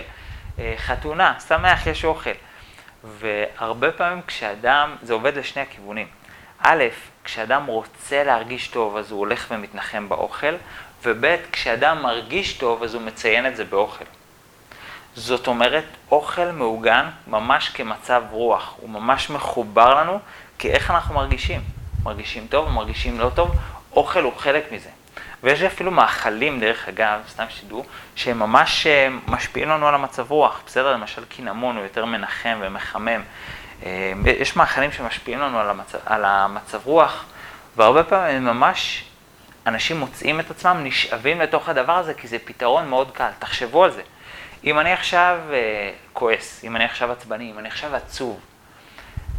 אה, 0.59 0.75
חתונה, 0.77 1.35
שמח, 1.49 1.87
יש 1.87 2.05
אוכל. 2.05 2.31
והרבה 3.05 3.93
פעמים 3.93 4.23
כשאדם, 4.27 4.97
זה 5.03 5.13
עובד 5.13 5.37
לשני 5.37 5.63
הכיוונים. 5.63 6.07
א', 6.59 6.85
כשאדם 7.25 7.67
רוצה 7.67 8.25
להרגיש 8.25 8.69
טוב 8.69 8.97
אז 8.97 9.11
הוא 9.11 9.19
הולך 9.19 9.47
ומתנחם 9.51 10.09
באוכל, 10.09 10.55
וב', 11.03 11.37
כשאדם 11.53 12.03
מרגיש 12.03 12.53
טוב 12.53 12.83
אז 12.83 12.95
הוא 12.95 13.03
מציין 13.03 13.47
את 13.47 13.57
זה 13.57 13.65
באוכל. 13.65 14.05
זאת 15.15 15.47
אומרת, 15.47 15.85
אוכל 16.11 16.51
מעוגן 16.51 17.07
ממש 17.27 17.69
כמצב 17.69 18.23
רוח, 18.31 18.75
הוא 18.81 18.91
ממש 18.91 19.31
מחובר 19.31 19.95
לנו 19.95 20.19
כאיך 20.59 20.91
אנחנו 20.91 21.15
מרגישים. 21.15 21.61
מרגישים 22.03 22.47
טוב, 22.51 22.69
מרגישים 22.69 23.21
לא 23.21 23.31
טוב, 23.35 23.57
אוכל 23.97 24.23
הוא 24.23 24.33
חלק 24.37 24.73
מזה. 24.73 24.91
ויש 25.43 25.63
אפילו 25.63 25.91
מאכלים, 25.91 26.61
דרך 26.61 26.89
אגב, 26.89 27.21
סתם 27.29 27.45
שתדעו, 27.49 27.85
שהם 28.17 28.39
ממש 28.39 28.87
אה, 28.87 29.09
משפיעים 29.27 29.69
לנו 29.69 29.89
על 29.89 29.95
המצב 29.95 30.31
רוח. 30.31 30.63
בסדר, 30.67 30.93
למשל 30.93 31.25
קינמון 31.25 31.77
הוא 31.77 31.85
יותר 31.85 32.05
מנחם 32.05 32.59
ומחמם. 32.63 33.23
אה, 33.87 34.13
יש 34.25 34.57
מאכלים 34.57 34.93
שמשפיעים 34.93 35.41
לנו 35.41 35.61
על 35.61 35.71
המצב, 35.71 35.99
על 36.07 36.25
המצב 36.25 36.81
רוח, 36.85 37.25
והרבה 37.77 38.05
פעמים 38.05 38.45
ממש 38.45 39.05
אנשים 39.67 40.01
מוצאים 40.01 40.41
את 40.41 40.51
עצמם 40.51 40.81
נשאבים 40.85 41.41
לתוך 41.41 41.69
הדבר 41.69 41.93
הזה, 41.93 42.15
כי 42.15 42.29
זה 42.29 42.39
פתרון 42.45 42.89
מאוד 42.89 43.11
קל. 43.11 43.31
תחשבו 43.39 43.85
על 43.85 43.91
זה. 43.91 44.03
אם 44.65 44.79
אני 44.79 44.93
עכשיו 44.93 45.39
אה, 45.53 45.91
כועס, 46.13 46.65
אם 46.65 46.77
אני 46.77 46.85
עכשיו 46.85 47.13
עצבני, 47.13 47.51
אם 47.51 47.59
אני 47.59 47.69
עכשיו 47.69 47.97
עצוב, 47.97 48.41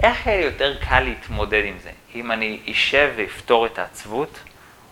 איך 0.03 0.27
יהיה 0.27 0.37
לי 0.37 0.45
יותר 0.45 0.75
קל 0.89 0.99
להתמודד 0.99 1.61
עם 1.65 1.77
זה? 1.83 1.89
אם 2.15 2.31
אני 2.31 2.59
אשב 2.71 3.13
ואפתור 3.15 3.65
את 3.65 3.79
העצבות, 3.79 4.39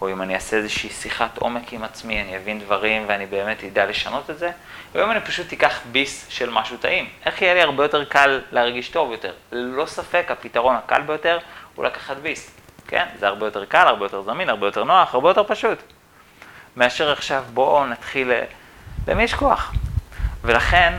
או 0.02 0.12
אם 0.12 0.22
אני 0.22 0.36
אעשה 0.36 0.58
איזושהי 0.58 0.90
שיחת 0.90 1.38
עומק 1.38 1.74
עם 1.74 1.84
עצמי, 1.84 2.22
אני 2.22 2.38
אבין 2.38 2.60
דברים 2.60 3.04
ואני 3.08 3.26
באמת 3.26 3.64
אדע 3.64 3.86
לשנות 3.86 4.30
את 4.30 4.40
זה, 4.40 4.52
או 4.96 5.04
אם 5.04 5.12
אני 5.12 5.20
פשוט 5.20 5.54
אקח 5.54 5.80
ביס 5.92 6.26
של 6.30 6.50
משהו 6.50 6.78
טעים. 6.78 7.10
איך 7.26 7.42
יהיה 7.42 7.54
לי 7.54 7.62
הרבה 7.62 7.84
יותר 7.84 8.06
קל 8.06 8.42
להרגיש 8.52 8.90
טוב 8.90 9.12
יותר? 9.12 9.34
ללא 9.52 9.86
ספק, 9.86 10.26
הפתרון 10.30 10.76
הקל 10.76 11.02
ביותר 11.02 11.40
הוא 11.76 11.86
לקחת 11.86 12.18
ביס. 12.18 12.52
כן? 12.88 13.06
זה 13.20 13.28
הרבה 13.28 13.48
יותר 13.48 13.66
קל, 13.66 13.88
הרבה 13.88 14.06
יותר 14.06 14.22
זמין, 14.22 14.50
הרבה 14.50 14.68
יותר 14.68 14.84
נוח, 14.84 15.14
הרבה 15.14 15.30
יותר 15.30 15.44
פשוט. 15.44 15.78
מאשר 16.76 17.12
עכשיו 17.12 17.44
בואו 17.54 17.86
נתחיל, 17.86 18.32
למי 19.08 19.24
יש 19.24 19.34
כוח? 19.34 19.74
ולכן 20.42 20.94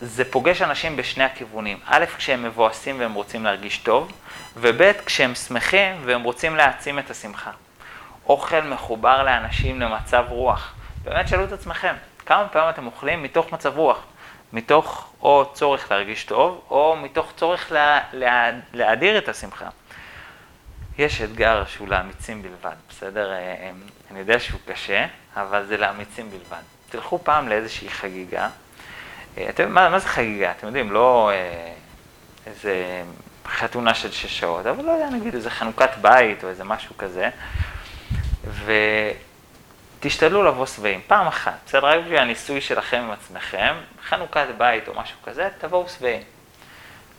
זה 0.00 0.24
פוגש 0.24 0.62
אנשים 0.62 0.96
בשני 0.96 1.24
הכיוונים. 1.24 1.78
א', 1.86 2.04
כשהם 2.16 2.42
מבואסים 2.42 3.00
והם 3.00 3.14
רוצים 3.14 3.44
להרגיש 3.44 3.78
טוב, 3.78 4.12
וב', 4.56 4.92
כשהם 5.06 5.34
שמחים 5.34 5.96
והם 6.04 6.22
רוצים 6.22 6.56
להעצים 6.56 6.98
את 6.98 7.10
השמחה. 7.10 7.50
אוכל 8.26 8.60
מחובר 8.60 9.22
לאנשים 9.22 9.80
למצב 9.80 10.24
רוח. 10.28 10.74
באמת 11.04 11.28
שאלו 11.28 11.44
את 11.44 11.52
עצמכם, 11.52 11.94
כמה 12.26 12.48
פעמים 12.48 12.70
אתם 12.70 12.86
אוכלים 12.86 13.22
מתוך 13.22 13.52
מצב 13.52 13.78
רוח? 13.78 13.98
מתוך 14.52 15.12
או 15.22 15.50
צורך 15.54 15.90
להרגיש 15.90 16.24
טוב, 16.24 16.64
או 16.70 16.96
מתוך 17.02 17.32
צורך 17.36 17.72
לה, 17.72 18.00
לה, 18.12 18.50
להאדיר 18.72 19.18
את 19.18 19.28
השמחה. 19.28 19.68
יש 20.98 21.22
אתגר 21.22 21.64
שהוא 21.64 21.88
לאמיצים 21.88 22.42
בלבד, 22.42 22.76
בסדר? 22.88 23.32
אה, 23.32 23.38
אה, 23.38 23.70
אני 24.10 24.18
יודע 24.18 24.38
שהוא 24.38 24.60
קשה, 24.66 25.06
אבל 25.36 25.64
זה 25.66 25.76
לאמיצים 25.76 26.30
בלבד. 26.30 26.62
תלכו 26.90 27.18
פעם 27.18 27.48
לאיזושהי 27.48 27.88
חגיגה. 27.88 28.48
אה, 29.38 29.48
אתם, 29.48 29.74
מה, 29.74 29.88
מה 29.88 29.98
זה 29.98 30.08
חגיגה? 30.08 30.50
אתם 30.50 30.66
יודעים, 30.66 30.92
לא 30.92 31.30
אה, 31.32 31.72
איזה 32.46 33.02
חתונה 33.46 33.94
של 33.94 34.10
שש 34.10 34.40
שעות, 34.40 34.66
אבל 34.66 34.84
לא 34.84 34.90
יודע, 34.90 35.10
נגיד 35.10 35.34
איזה 35.34 35.50
חנוכת 35.50 35.90
בית 36.00 36.44
או 36.44 36.48
איזה 36.48 36.64
משהו 36.64 36.96
כזה. 36.98 37.28
ותשתדלו 39.98 40.44
לבוא 40.44 40.66
שבעים, 40.66 41.00
פעם 41.06 41.26
אחת, 41.26 41.58
בסדר? 41.66 41.86
רק 41.86 42.00
בשביל 42.00 42.18
הניסוי 42.18 42.60
שלכם 42.60 42.96
עם 42.96 43.10
עצמכם, 43.10 43.74
חנוכת 44.08 44.46
בית 44.58 44.88
או 44.88 44.94
משהו 44.94 45.16
כזה, 45.24 45.48
תבואו 45.58 45.88
שבעים. 45.88 46.22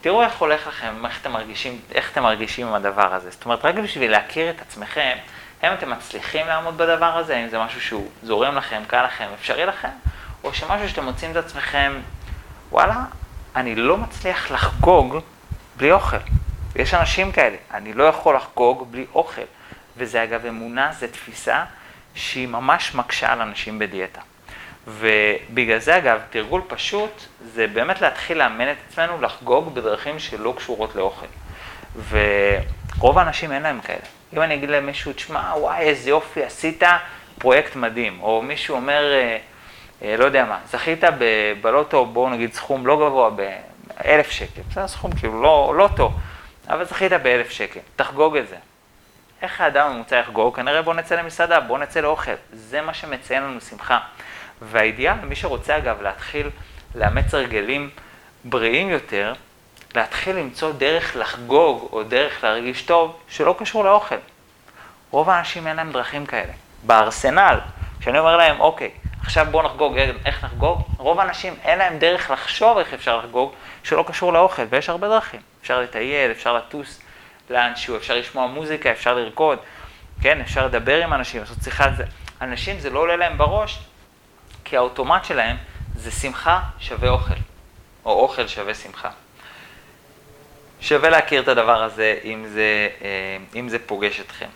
תראו 0.02 0.24
איך 0.24 0.38
הולך 0.38 0.68
לכם, 0.68 1.06
איך 1.06 1.22
אתם 1.22 1.32
מרגישים, 1.32 1.80
איך 1.96 2.12
אתם 2.12 2.24
מרגישים 2.24 2.68
עם 2.68 2.74
הדבר 2.74 3.14
הזה. 3.14 3.30
זאת 3.32 3.46
אומרת, 3.46 3.66
רק 3.66 3.76
בשביל 3.76 4.12
להכיר 4.12 4.50
את 4.50 4.62
עצמכם, 4.62 5.18
האם 5.62 5.74
אתם 5.74 5.90
מצליחים 5.90 6.48
לעמוד 6.48 6.78
בדבר 6.78 7.18
הזה, 7.18 7.38
האם 7.38 7.50
זה 7.50 7.60
משהו 7.60 7.82
שהוא 7.82 8.10
זורם 8.24 8.56
לכם, 8.56 8.82
קל 8.88 9.06
לכם, 9.06 9.28
אפשרי 9.40 9.66
לכם, 9.66 9.90
או 10.44 10.54
שמשהו 10.54 10.90
שאתם 10.90 11.04
מוצאים 11.04 11.32
את 11.32 11.36
עצמכם, 11.36 11.94
וואלה, 12.72 13.04
אני 13.56 13.76
לא 13.76 13.98
מצליח 13.98 14.52
לחגוג 14.52 15.18
בלי 15.78 15.92
אוכל. 15.92 16.18
יש 16.76 16.94
אנשים 16.94 17.32
כאלה, 17.32 17.58
אני 17.74 17.94
לא 17.94 18.04
יכול 18.04 18.36
לחגוג 18.36 18.88
בלי 18.92 19.06
אוכל. 19.14 19.42
וזה 19.98 20.24
אגב 20.24 20.46
אמונה, 20.46 20.92
זו 21.00 21.08
תפיסה 21.08 21.64
שהיא 22.14 22.48
ממש 22.48 22.96
מקשה 22.96 23.32
על 23.32 23.42
אנשים 23.42 23.80
בדיאטה. 23.80 24.22
ובגלל 24.88 25.80
זה 25.80 25.98
אגב, 25.98 26.22
תרגול 26.30 26.62
פשוט 26.68 27.26
זה 27.54 27.68
באמת 27.68 28.02
להתחיל 28.02 28.38
לאמן 28.38 28.72
את 28.72 28.78
עצמנו 28.90 29.22
לחגוג 29.22 29.76
בדרכים 29.76 30.20
שלא 30.20 30.54
קשורות 30.58 30.96
לאוכל. 30.96 31.26
ורוב 32.10 33.18
האנשים 33.18 33.52
אין 33.52 33.62
להם 33.62 33.82
כאלה. 33.82 34.00
אם 34.34 34.42
אני 34.42 34.54
אגיד 34.54 34.70
למישהו, 34.70 35.14
תשמע, 35.14 35.54
וואי, 35.58 35.80
איזה 35.80 36.10
יופי, 36.10 36.44
עשית 36.44 36.84
פרויקט 37.40 37.76
מדהים, 37.76 38.22
או 38.22 38.42
מישהו 38.42 38.76
אומר, 38.76 39.14
אה, 39.14 39.38
לא 40.02 40.26
יודע 40.26 40.46
מה, 40.46 40.60
זכית 40.70 41.04
בלוטו, 41.62 42.06
בואו 42.06 42.30
נגיד 42.30 42.54
סכום 42.54 42.88
לא 42.88 42.96
גבוה, 42.96 43.30
באלף 43.30 44.32
שקל, 44.32 44.62
זה 44.74 44.88
סכום 44.88 45.12
כאילו 45.12 45.42
לא, 45.42 45.74
לא 45.78 45.90
טוב, 45.96 46.20
אבל 46.70 46.86
זכית 46.86 47.14
באלף 47.14 47.50
שקל, 47.50 47.80
תחגוג 47.96 48.38
את 48.38 48.48
זה. 48.48 48.56
איך 49.42 49.62
האדם 49.62 49.88
הממוצע 49.88 50.16
יחגוג? 50.16 50.56
כנראה 50.56 50.82
בוא 50.82 50.94
נצא 50.94 51.16
למסעדה, 51.16 51.60
בוא 51.60 51.78
נצא 51.78 52.00
לאוכל. 52.00 52.32
זה 52.54 52.82
מה 52.82 52.94
שמציין 52.94 53.44
לנו 53.44 53.62
שמחה. 53.62 54.00
והאידיאל, 54.62 55.14
מי 55.24 55.36
שרוצה 55.36 55.78
אגב 55.78 56.02
להתחיל 56.02 56.50
לאמץ 56.96 57.34
הרגלים 57.34 57.90
בריאים 58.44 58.90
יותר, 58.90 59.34
להתחיל 59.96 60.36
למצוא 60.36 60.72
דרך 60.74 61.16
לחגוג 61.16 61.90
או 61.92 62.04
דרך 62.04 62.44
להרגיש 62.44 62.82
טוב 62.82 63.20
שלא 63.30 63.56
קשור 63.60 63.84
לאוכל. 63.84 64.16
רוב 65.12 65.30
האנשים 65.30 65.68
אין 65.68 65.76
להם 65.76 65.92
דרכים 65.92 66.26
כאלה. 66.26 66.54
בארסנל, 66.84 67.60
כשאני 68.00 68.20
אומר 68.20 68.38
להם, 68.38 68.60
אוקיי, 68.60 68.92
עכשיו 69.24 69.48
בואו 69.52 69.64
נחגוג, 69.64 69.98
איך 70.26 70.44
נחגוג? 70.44 70.82
רוב 70.98 71.20
האנשים 71.20 71.56
אין 71.64 71.80
להם 71.80 72.00
דרך 72.00 72.32
לחשוב 72.32 72.78
איך 72.78 72.94
אפשר 72.94 73.18
לחגוג 73.18 73.54
שלא 73.84 74.06
קשור 74.08 74.34
לאוכל, 74.34 74.64
ויש 74.70 74.90
הרבה 74.90 75.08
דרכים. 75.08 75.42
אפשר 75.62 75.82
לטייל, 75.82 76.32
אפשר 76.32 76.54
לטוס 76.54 77.02
לאנשהו, 77.50 77.98
אפשר 77.98 78.16
לשמוע 78.16 78.48
מוזיקה, 78.48 78.92
אפשר 78.92 79.14
לרקוד, 79.14 79.60
כן, 80.22 80.42
אפשר 80.42 80.66
לדבר 80.66 81.04
עם 81.04 81.14
אנשים, 81.14 81.42
לעשות 81.42 81.58
שיחה 81.64 81.92
זה. 81.92 82.04
אנשים 82.42 82.80
זה 82.80 82.90
לא 82.90 83.00
עולה 83.00 83.16
להם 83.16 83.38
בראש, 83.38 83.80
כי 84.64 84.78
האוטומט 84.78 85.26
שלהם 85.26 85.58
זה 85.96 86.12
שמחה 86.12 86.62
שווה 86.80 87.10
אוכל, 87.10 87.34
או 88.06 88.12
אוכל 88.12 88.48
שווה 88.48 88.74
שמחה. 88.74 89.10
שווה 90.82 91.10
להכיר 91.10 91.42
את 91.42 91.48
הדבר 91.48 91.84
הזה 91.84 92.20
אם 92.24 92.46
זה, 92.48 92.90
אה, 93.02 93.38
אם 93.56 93.70
זה 93.70 93.80
פוגש 93.80 94.20
אתכם. 94.20 94.48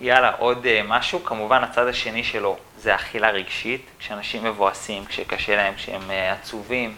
יאללה, 0.00 0.32
עוד 0.38 0.66
אה, 0.66 0.80
משהו, 0.86 1.24
כמובן 1.24 1.64
הצד 1.64 1.86
השני 1.86 2.24
שלו 2.24 2.56
זה 2.78 2.94
אכילה 2.94 3.30
רגשית, 3.30 3.86
כשאנשים 3.98 4.44
מבואסים, 4.44 5.04
כשקשה 5.04 5.56
להם, 5.56 5.74
כשהם 5.74 6.10
אה, 6.10 6.32
עצובים, 6.32 6.94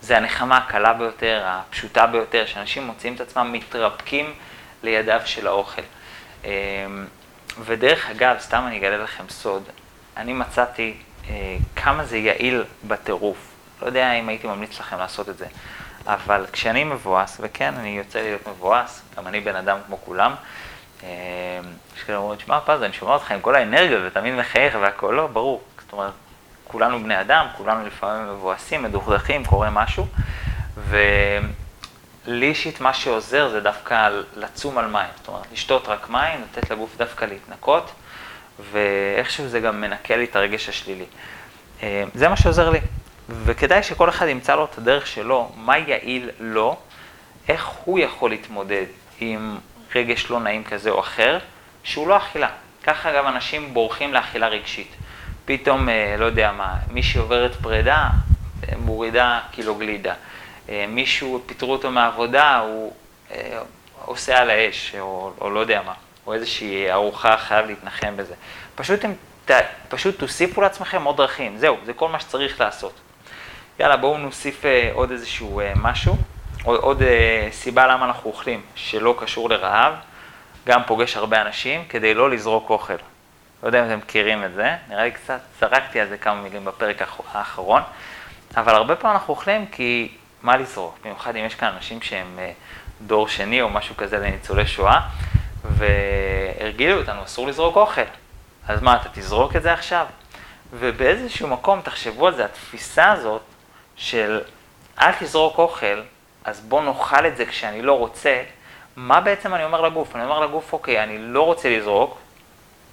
זה 0.00 0.16
הנחמה 0.16 0.56
הקלה 0.56 0.92
ביותר, 0.92 1.42
הפשוטה 1.44 2.06
ביותר, 2.06 2.46
שאנשים 2.46 2.82
מוצאים 2.82 3.14
את 3.14 3.20
עצמם 3.20 3.52
מתרפקים 3.52 4.34
לידיו 4.82 5.20
של 5.24 5.46
האוכל. 5.46 5.82
ודרך 7.64 8.10
אגב, 8.10 8.36
סתם 8.38 8.64
אני 8.66 8.78
אגלה 8.78 8.96
לכם 8.96 9.24
סוד, 9.28 9.62
אני 10.16 10.32
מצאתי 10.32 10.94
כמה 11.76 12.04
זה 12.04 12.18
יעיל 12.18 12.64
בטירוף. 12.84 13.36
לא 13.82 13.86
יודע 13.86 14.12
אם 14.12 14.28
הייתי 14.28 14.46
ממליץ 14.46 14.80
לכם 14.80 14.98
לעשות 14.98 15.28
את 15.28 15.38
זה. 15.38 15.46
אבל 16.06 16.46
כשאני 16.52 16.84
מבואס, 16.84 17.36
וכן, 17.40 17.74
אני 17.74 17.88
יוצא 17.88 18.20
להיות 18.20 18.48
מבואס, 18.48 19.02
גם 19.16 19.26
אני 19.26 19.40
בן 19.40 19.56
אדם 19.56 19.78
כמו 19.86 19.98
כולם, 20.04 20.30
אה, 20.30 20.36
יש 21.96 22.02
כאלה 22.06 22.18
אומרים, 22.18 22.40
שמע 22.40 22.60
פז, 22.60 22.82
אני 22.82 22.92
שומע 22.92 23.14
אותך 23.14 23.30
עם 23.30 23.40
כל 23.40 23.54
האנרגיות 23.54 24.02
ותמיד 24.06 24.34
מחייך 24.34 24.76
והכל, 24.80 25.14
לא, 25.16 25.26
ברור. 25.26 25.62
זאת 25.80 25.92
אומרת, 25.92 26.12
כולנו 26.64 27.02
בני 27.02 27.20
אדם, 27.20 27.46
כולנו 27.56 27.86
לפעמים 27.86 28.34
מבואסים, 28.34 28.82
מדוכדכים, 28.82 29.44
קורה 29.44 29.70
משהו, 29.70 30.06
ולי 30.88 32.46
אישית 32.46 32.80
מה 32.80 32.94
שעוזר 32.94 33.48
זה 33.48 33.60
דווקא 33.60 34.10
לצום 34.36 34.78
על 34.78 34.86
מים. 34.86 35.10
זאת 35.16 35.28
אומרת, 35.28 35.46
לשתות 35.52 35.88
רק 35.88 36.10
מים, 36.10 36.40
לתת 36.42 36.70
לגוף 36.70 36.96
דווקא 36.96 37.24
להתנקות, 37.24 37.92
ואיכשהו 38.72 39.48
זה 39.48 39.60
גם 39.60 39.80
מנקה 39.80 40.16
לי 40.16 40.24
את 40.24 40.36
הרגש 40.36 40.68
השלילי. 40.68 41.06
אה, 41.82 42.04
זה 42.14 42.28
מה 42.28 42.36
שעוזר 42.36 42.70
לי. 42.70 42.80
וכדאי 43.28 43.82
שכל 43.82 44.08
אחד 44.08 44.28
ימצא 44.28 44.54
לו 44.54 44.64
את 44.64 44.78
הדרך 44.78 45.06
שלו, 45.06 45.52
מה 45.56 45.78
יעיל 45.78 46.30
לו, 46.40 46.76
איך 47.48 47.66
הוא 47.84 47.98
יכול 47.98 48.30
להתמודד 48.30 48.84
עם 49.20 49.58
רגש 49.94 50.30
לא 50.30 50.40
נעים 50.40 50.64
כזה 50.64 50.90
או 50.90 51.00
אחר, 51.00 51.38
שהוא 51.84 52.08
לא 52.08 52.16
אכילה. 52.16 52.48
ככה 52.82 53.10
אגב 53.10 53.26
אנשים 53.26 53.74
בורחים 53.74 54.14
לאכילה 54.14 54.48
רגשית. 54.48 54.96
פתאום, 55.44 55.88
אה, 55.88 56.16
לא 56.18 56.24
יודע 56.24 56.52
מה, 56.52 56.76
מישהי 56.90 57.20
עוברת 57.20 57.54
פרידה, 57.54 58.08
אה, 58.68 58.76
מורידה 58.76 59.40
קילו 59.50 59.74
גלידה. 59.74 60.14
אה, 60.68 60.84
מישהו, 60.88 61.42
פיטרו 61.46 61.72
אותו 61.72 61.90
מהעבודה, 61.90 62.58
הוא 62.58 62.92
עושה 64.04 64.38
על 64.38 64.50
האש, 64.50 64.94
או, 65.00 65.32
או 65.40 65.50
לא 65.50 65.60
יודע 65.60 65.82
מה, 65.86 65.92
או 66.26 66.34
איזושהי 66.34 66.90
ארוחה, 66.90 67.36
חייב 67.36 67.66
להתנחם 67.66 68.16
בזה. 68.16 68.34
פשוט, 68.74 69.04
הם, 69.04 69.14
פשוט 69.88 70.18
תוסיפו 70.18 70.60
לעצמכם 70.60 71.04
עוד 71.04 71.16
דרכים, 71.16 71.56
זהו, 71.56 71.76
זה 71.84 71.92
כל 71.92 72.08
מה 72.08 72.20
שצריך 72.20 72.60
לעשות. 72.60 72.92
יאללה, 73.80 73.96
בואו 73.96 74.18
נוסיף 74.18 74.64
עוד 74.92 75.10
איזשהו 75.10 75.60
משהו, 75.76 76.16
עוד, 76.64 76.80
עוד 76.80 77.02
אה, 77.02 77.48
סיבה 77.52 77.86
למה 77.86 78.04
אנחנו 78.04 78.30
אוכלים, 78.30 78.60
שלא 78.74 79.14
קשור 79.18 79.50
לרעב, 79.50 79.94
גם 80.66 80.82
פוגש 80.86 81.16
הרבה 81.16 81.42
אנשים, 81.42 81.84
כדי 81.88 82.14
לא 82.14 82.30
לזרוק 82.30 82.70
אוכל. 82.70 82.92
לא 83.62 83.68
יודע 83.68 83.80
אם 83.80 83.86
אתם 83.86 83.98
מכירים 83.98 84.44
את 84.44 84.54
זה, 84.54 84.76
נראה 84.88 85.04
לי 85.04 85.10
קצת 85.10 85.40
זרקתי 85.60 86.00
על 86.00 86.08
זה 86.08 86.18
כמה 86.18 86.42
מילים 86.42 86.64
בפרק 86.64 87.02
האחרון, 87.32 87.82
אבל 88.56 88.74
הרבה 88.74 88.96
פעמים 88.96 89.16
אנחנו 89.16 89.34
אוכלים 89.34 89.66
כי 89.66 90.12
מה 90.42 90.56
לזרוק, 90.56 90.98
במיוחד 91.04 91.36
אם 91.36 91.44
יש 91.44 91.54
כאן 91.54 91.72
אנשים 91.76 92.02
שהם 92.02 92.38
דור 93.06 93.28
שני 93.28 93.62
או 93.62 93.68
משהו 93.68 93.96
כזה 93.96 94.18
לניצולי 94.18 94.66
שואה, 94.66 95.00
והרגילו 95.64 97.00
אותנו, 97.00 97.24
אסור 97.24 97.46
לזרוק 97.46 97.76
אוכל. 97.76 98.00
אז 98.68 98.82
מה, 98.82 98.96
אתה 98.96 99.08
תזרוק 99.12 99.56
את 99.56 99.62
זה 99.62 99.72
עכשיו? 99.72 100.06
ובאיזשהו 100.72 101.48
מקום, 101.48 101.80
תחשבו 101.80 102.26
על 102.26 102.34
זה, 102.34 102.44
התפיסה 102.44 103.12
הזאת 103.12 103.42
של 103.96 104.40
אל 105.00 105.12
תזרוק 105.18 105.58
אוכל, 105.58 106.02
אז 106.44 106.60
בוא 106.60 106.82
נאכל 106.82 107.26
את 107.26 107.36
זה 107.36 107.46
כשאני 107.46 107.82
לא 107.82 107.98
רוצה, 107.98 108.42
מה 108.96 109.20
בעצם 109.20 109.54
אני 109.54 109.64
אומר 109.64 109.80
לגוף? 109.80 110.16
אני 110.16 110.24
אומר 110.24 110.40
לגוף, 110.40 110.72
אוקיי, 110.72 111.02
אני 111.02 111.18
לא 111.18 111.42
רוצה 111.42 111.76
לזרוק, 111.76 112.18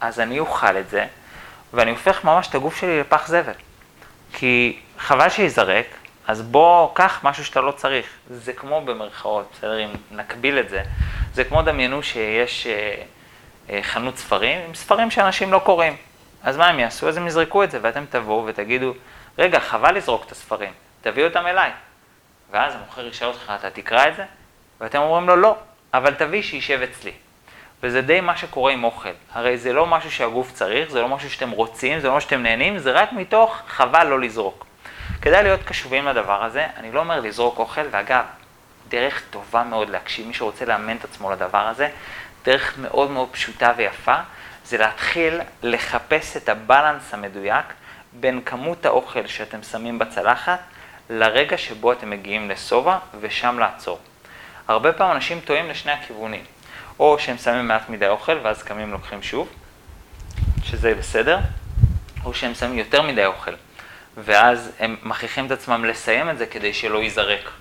אז 0.01 0.19
אני 0.19 0.39
אוכל 0.39 0.77
את 0.77 0.89
זה, 0.89 1.05
ואני 1.73 1.91
הופך 1.91 2.23
ממש 2.23 2.47
את 2.47 2.55
הגוף 2.55 2.77
שלי 2.77 2.99
לפח 2.99 3.27
זבל. 3.27 3.53
כי 4.33 4.79
חבל 4.97 5.29
שייזרק, 5.29 5.85
אז 6.27 6.41
בוא, 6.41 6.89
קח 6.93 7.19
משהו 7.23 7.45
שאתה 7.45 7.61
לא 7.61 7.71
צריך. 7.71 8.05
זה 8.29 8.53
כמו 8.53 8.81
במרכאות, 8.81 9.49
בסדר? 9.53 9.85
אם 9.85 9.89
נקביל 10.11 10.59
את 10.59 10.69
זה. 10.69 10.83
זה 11.33 11.43
כמו 11.43 11.61
דמיינו 11.61 12.03
שיש 12.03 12.67
אה, 12.67 12.95
אה, 13.69 13.79
חנות 13.83 14.17
ספרים 14.17 14.61
עם 14.67 14.73
ספרים 14.73 15.11
שאנשים 15.11 15.51
לא 15.51 15.59
קוראים. 15.59 15.95
אז 16.43 16.57
מה 16.57 16.67
הם 16.67 16.79
יעשו? 16.79 17.09
אז 17.09 17.17
הם 17.17 17.27
יזרקו 17.27 17.63
את 17.63 17.71
זה, 17.71 17.79
ואתם 17.81 18.05
תבואו 18.09 18.45
ותגידו, 18.45 18.93
רגע, 19.37 19.59
חבל 19.59 19.97
לזרוק 19.97 20.25
את 20.25 20.31
הספרים, 20.31 20.73
תביאו 21.01 21.27
אותם 21.27 21.47
אליי. 21.47 21.71
ואז 22.51 22.75
המוכר 22.75 23.07
ישאל 23.07 23.27
אותך, 23.27 23.53
אתה 23.59 23.69
תקרא 23.69 24.07
את 24.07 24.15
זה? 24.15 24.25
ואתם 24.81 24.99
אומרים 24.99 25.27
לו, 25.27 25.35
לא, 25.35 25.55
אבל 25.93 26.13
תביא 26.13 26.41
שישב 26.41 26.81
אצלי. 26.81 27.11
וזה 27.83 28.01
די 28.01 28.21
מה 28.21 28.37
שקורה 28.37 28.71
עם 28.71 28.83
אוכל. 28.83 29.09
הרי 29.31 29.57
זה 29.57 29.73
לא 29.73 29.85
משהו 29.85 30.11
שהגוף 30.11 30.51
צריך, 30.51 30.89
זה 30.89 31.01
לא 31.01 31.07
משהו 31.07 31.29
שאתם 31.29 31.49
רוצים, 31.49 31.99
זה 31.99 32.07
לא 32.07 32.15
משהו 32.15 32.29
שאתם 32.29 32.43
נהנים, 32.43 32.77
זה 32.77 32.91
רק 32.91 33.13
מתוך 33.13 33.61
חבל 33.67 34.07
לא 34.07 34.19
לזרוק. 34.19 34.65
כדאי 35.21 35.43
להיות 35.43 35.63
קשובים 35.63 36.07
לדבר 36.07 36.43
הזה, 36.43 36.67
אני 36.77 36.91
לא 36.91 36.99
אומר 36.99 37.19
לזרוק 37.19 37.59
אוכל, 37.59 37.81
ואגב, 37.91 38.23
דרך 38.89 39.23
טובה 39.29 39.63
מאוד 39.63 39.89
להקשיב, 39.89 40.27
מי 40.27 40.33
שרוצה 40.33 40.65
לאמן 40.65 40.95
את 40.95 41.03
עצמו 41.03 41.31
לדבר 41.31 41.67
הזה, 41.67 41.89
דרך 42.43 42.77
מאוד 42.77 43.11
מאוד 43.11 43.29
פשוטה 43.31 43.73
ויפה, 43.77 44.15
זה 44.65 44.77
להתחיל 44.77 45.41
לחפש 45.63 46.37
את 46.37 46.49
הבלנס 46.49 47.13
המדויק 47.13 47.65
בין 48.13 48.41
כמות 48.45 48.85
האוכל 48.85 49.27
שאתם 49.27 49.63
שמים 49.63 49.99
בצלחת 49.99 50.59
לרגע 51.09 51.57
שבו 51.57 51.91
אתם 51.91 52.09
מגיעים 52.09 52.49
לשובע 52.49 52.97
ושם 53.19 53.59
לעצור. 53.59 53.99
הרבה 54.67 54.93
פעמים 54.93 55.15
אנשים 55.15 55.39
טועים 55.39 55.69
לשני 55.69 55.91
הכיוונים, 55.91 56.43
או 56.99 57.19
שהם 57.19 57.37
שמים 57.37 57.67
מעט 57.67 57.89
מדי 57.89 58.07
אוכל 58.07 58.37
ואז 58.43 58.63
קמים 58.63 58.91
לוקחים 58.91 59.23
שוב, 59.23 59.49
שזה 60.63 60.95
בסדר, 60.95 61.39
או 62.25 62.33
שהם 62.33 62.53
שמים 62.53 62.77
יותר 62.77 63.01
מדי 63.01 63.25
אוכל, 63.25 63.51
ואז 64.17 64.71
הם 64.79 64.95
מכריחים 65.03 65.45
את 65.45 65.51
עצמם 65.51 65.85
לסיים 65.85 66.29
את 66.29 66.37
זה 66.37 66.45
כדי 66.45 66.73
שלא 66.73 66.97
ייזרק. 66.97 67.51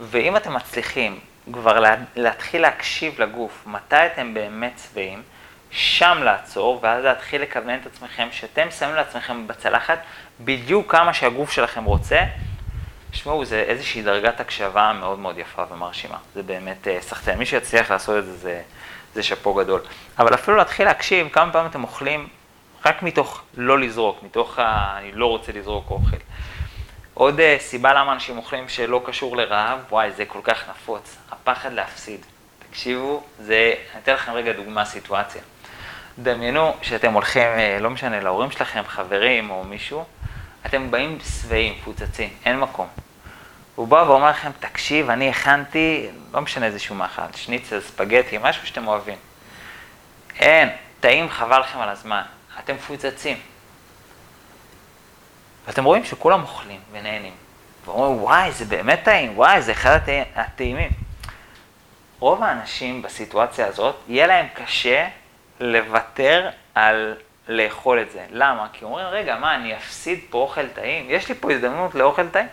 ואם 0.00 0.36
אתם 0.36 0.54
מצליחים 0.54 1.20
כבר 1.52 1.80
לה, 1.80 1.94
להתחיל 2.16 2.62
להקשיב 2.62 3.20
לגוף, 3.20 3.62
מתי 3.66 4.06
אתם 4.06 4.34
באמת 4.34 4.80
שבעים, 4.84 5.22
שם 5.70 6.18
לעצור, 6.22 6.78
ואז 6.82 7.04
להתחיל 7.04 7.42
לכוון 7.42 7.74
את 7.74 7.86
עצמכם, 7.86 8.28
שאתם 8.32 8.70
שמים 8.70 8.94
לעצמכם 8.94 9.46
בצלחת 9.46 9.98
בדיוק 10.40 10.92
כמה 10.92 11.14
שהגוף 11.14 11.52
שלכם 11.52 11.84
רוצה. 11.84 12.20
תשמעו, 13.12 13.44
זה 13.44 13.60
איזושהי 13.60 14.02
דרגת 14.02 14.40
הקשבה 14.40 14.92
מאוד 15.00 15.18
מאוד 15.18 15.38
יפה 15.38 15.64
ומרשימה. 15.70 16.16
זה 16.34 16.42
באמת 16.42 16.88
אה, 16.88 16.98
סחטיין. 17.00 17.38
מי 17.38 17.46
שיצליח 17.46 17.90
לעשות 17.90 18.18
את 18.18 18.24
זה, 18.24 18.36
זה, 18.36 18.62
זה 19.14 19.22
שאפו 19.22 19.54
גדול. 19.54 19.80
אבל 20.18 20.34
אפילו 20.34 20.56
להתחיל 20.56 20.86
להקשיב 20.86 21.28
כמה 21.28 21.52
פעמים 21.52 21.70
אתם 21.70 21.82
אוכלים 21.82 22.28
רק 22.86 23.02
מתוך 23.02 23.42
לא 23.56 23.78
לזרוק, 23.78 24.22
מתוך 24.22 24.58
ה... 24.58 24.98
אני 24.98 25.12
לא 25.12 25.26
רוצה 25.26 25.52
לזרוק 25.52 25.90
אוכל. 25.90 26.16
עוד 27.14 27.38
uh, 27.38 27.42
סיבה 27.58 27.92
למה 27.94 28.12
אנשים 28.12 28.36
אוכלים 28.36 28.68
שלא 28.68 29.02
קשור 29.06 29.36
לרעב, 29.36 29.78
וואי, 29.90 30.10
זה 30.10 30.24
כל 30.24 30.40
כך 30.42 30.68
נפוץ, 30.70 31.16
הפחד 31.30 31.72
להפסיד. 31.72 32.20
תקשיבו, 32.70 33.22
זה, 33.38 33.74
אני 33.92 34.02
אתן 34.02 34.14
לכם 34.14 34.32
רגע 34.32 34.52
דוגמה, 34.52 34.84
סיטואציה. 34.84 35.42
דמיינו 36.18 36.74
שאתם 36.82 37.12
הולכים, 37.12 37.42
אה, 37.42 37.78
לא 37.80 37.90
משנה, 37.90 38.20
להורים 38.20 38.50
שלכם, 38.50 38.82
חברים 38.86 39.50
או 39.50 39.64
מישהו, 39.64 40.04
אתם 40.66 40.90
באים 40.90 41.18
שבעים, 41.20 41.74
מפוצצים, 41.78 42.28
אין 42.44 42.60
מקום. 42.60 42.88
הוא 43.74 43.88
בא 43.88 44.04
ואומר 44.08 44.30
לכם, 44.30 44.50
תקשיב, 44.60 45.10
אני 45.10 45.28
הכנתי, 45.28 46.08
לא 46.32 46.40
משנה 46.40 46.66
איזשהו 46.66 46.94
מאכל, 46.94 47.22
שניצל, 47.36 47.80
ספגטי, 47.80 48.38
משהו 48.42 48.66
שאתם 48.66 48.88
אוהבים. 48.88 49.18
אין, 50.38 50.68
טעים, 51.00 51.30
חבל 51.30 51.60
לכם 51.60 51.78
על 51.78 51.88
הזמן. 51.88 52.22
אתם 52.58 52.74
מפוצצים. 52.74 53.36
ואתם 55.66 55.84
רואים 55.84 56.04
שכולם 56.04 56.42
אוכלים 56.42 56.80
ונהנים. 56.92 57.32
ואומרים, 57.84 58.22
וואי, 58.22 58.52
זה 58.52 58.64
באמת 58.64 59.00
טעים, 59.04 59.38
וואי, 59.38 59.62
זה 59.62 59.72
אחד 59.72 59.98
הטעימים. 60.34 60.90
רוב 62.18 62.42
האנשים 62.42 63.02
בסיטואציה 63.02 63.66
הזאת, 63.66 63.96
יהיה 64.08 64.26
להם 64.26 64.46
קשה 64.54 65.08
לוותר 65.60 66.48
על 66.74 67.14
לאכול 67.48 68.02
את 68.02 68.10
זה. 68.10 68.24
למה? 68.30 68.66
כי 68.72 68.84
אומרים, 68.84 69.06
רגע, 69.06 69.36
מה, 69.36 69.54
אני 69.54 69.76
אפסיד 69.76 70.20
פה 70.30 70.38
אוכל 70.38 70.68
טעים? 70.68 71.06
יש 71.08 71.28
לי 71.28 71.34
פה 71.34 71.52
הזדמנות 71.52 71.94
לאוכל 71.94 72.28
טעים? 72.28 72.46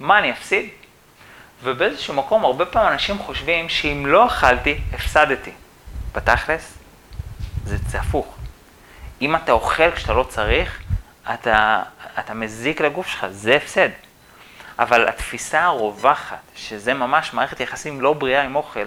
מה, 0.00 0.18
אני 0.18 0.30
אפסיד? 0.30 0.68
ובאיזשהו 1.62 2.14
מקום, 2.14 2.44
הרבה 2.44 2.66
פעמים 2.66 2.92
אנשים 2.92 3.18
חושבים 3.18 3.68
שאם 3.68 4.06
לא 4.06 4.26
אכלתי, 4.26 4.78
הפסדתי. 4.92 5.52
בתכלס, 6.14 6.78
זה, 7.64 7.76
זה 7.88 8.00
הפוך. 8.00 8.36
אם 9.20 9.36
אתה 9.36 9.52
אוכל 9.52 9.90
כשאתה 9.90 10.12
לא 10.12 10.22
צריך, 10.22 10.82
אתה, 11.34 11.82
אתה 12.18 12.34
מזיק 12.34 12.80
לגוף 12.80 13.06
שלך, 13.06 13.26
זה 13.30 13.56
הפסד. 13.56 13.88
אבל 14.78 15.08
התפיסה 15.08 15.64
הרווחת, 15.64 16.36
שזה 16.56 16.94
ממש 16.94 17.34
מערכת 17.34 17.60
יחסים 17.60 18.00
לא 18.00 18.12
בריאה 18.12 18.42
עם 18.42 18.56
אוכל, 18.56 18.84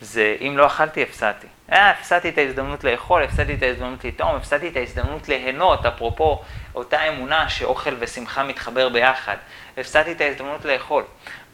זה 0.00 0.36
אם 0.40 0.54
לא 0.58 0.66
אכלתי, 0.66 1.02
הפסדתי. 1.02 1.46
אה, 1.72 1.90
הפסדתי 1.90 2.28
את 2.28 2.38
ההזדמנות 2.38 2.84
לאכול, 2.84 3.22
הפסדתי 3.22 3.54
את 3.54 3.62
ההזדמנות 3.62 4.04
לטעום, 4.04 4.36
הפסדתי 4.36 4.68
את 4.68 4.76
ההזדמנות 4.76 5.28
ליהנות, 5.28 5.86
אפרופו 5.86 6.42
אותה 6.74 7.08
אמונה 7.08 7.48
שאוכל 7.48 7.94
ושמחה 7.98 8.44
מתחבר 8.44 8.88
ביחד. 8.88 9.36
הפסדתי 9.78 10.12
את 10.12 10.20
ההזדמנות 10.20 10.64
לאכול. 10.64 11.04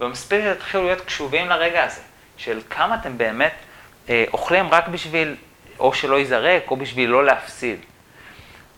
ומספיק 0.01 0.41
שתתחילו 0.45 0.85
להיות 0.85 1.01
קשובים 1.01 1.49
לרגע 1.49 1.85
הזה, 1.85 2.01
של 2.37 2.61
כמה 2.71 2.95
אתם 2.95 3.19
באמת 3.19 3.53
אה, 4.09 4.25
אוכלים 4.33 4.69
רק 4.71 4.89
בשביל, 4.89 5.37
או 5.79 5.95
שלא 5.95 6.19
ייזרק, 6.19 6.71
או 6.71 6.77
בשביל 6.77 7.11
לא 7.11 7.25
להפסיד. 7.25 7.79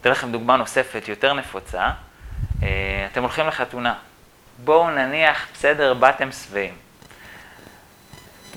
אתן 0.01 0.11
לכם 0.11 0.33
דוגמה 0.33 0.57
נוספת, 0.57 1.09
יותר 1.09 1.33
נפוצה. 1.33 1.91
אה, 2.63 3.07
אתם 3.13 3.23
הולכים 3.23 3.47
לחתונה. 3.47 3.95
בואו 4.65 4.91
נניח, 4.91 5.47
בסדר, 5.55 5.95
באתם 5.95 6.33
שבעים. 6.33 6.88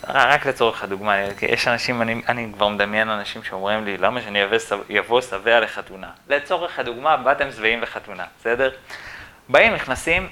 רק 0.07 0.45
לצורך 0.45 0.83
הדוגמה, 0.83 1.15
יש 1.41 1.67
אנשים, 1.67 2.01
אני, 2.01 2.21
אני 2.29 2.47
כבר 2.53 2.67
מדמיין 2.67 3.09
אנשים 3.09 3.43
שאומרים 3.43 3.85
לי, 3.85 3.97
למה 3.97 4.21
שאני 4.21 4.39
אבוא 4.99 5.21
שבע 5.21 5.59
לחתונה? 5.59 6.09
לצורך 6.29 6.79
הדוגמה, 6.79 7.17
באתם 7.17 7.51
שבעים 7.51 7.81
לחתונה, 7.81 8.25
בסדר? 8.39 8.71
באים, 9.49 9.73
נכנסים, 9.73 10.29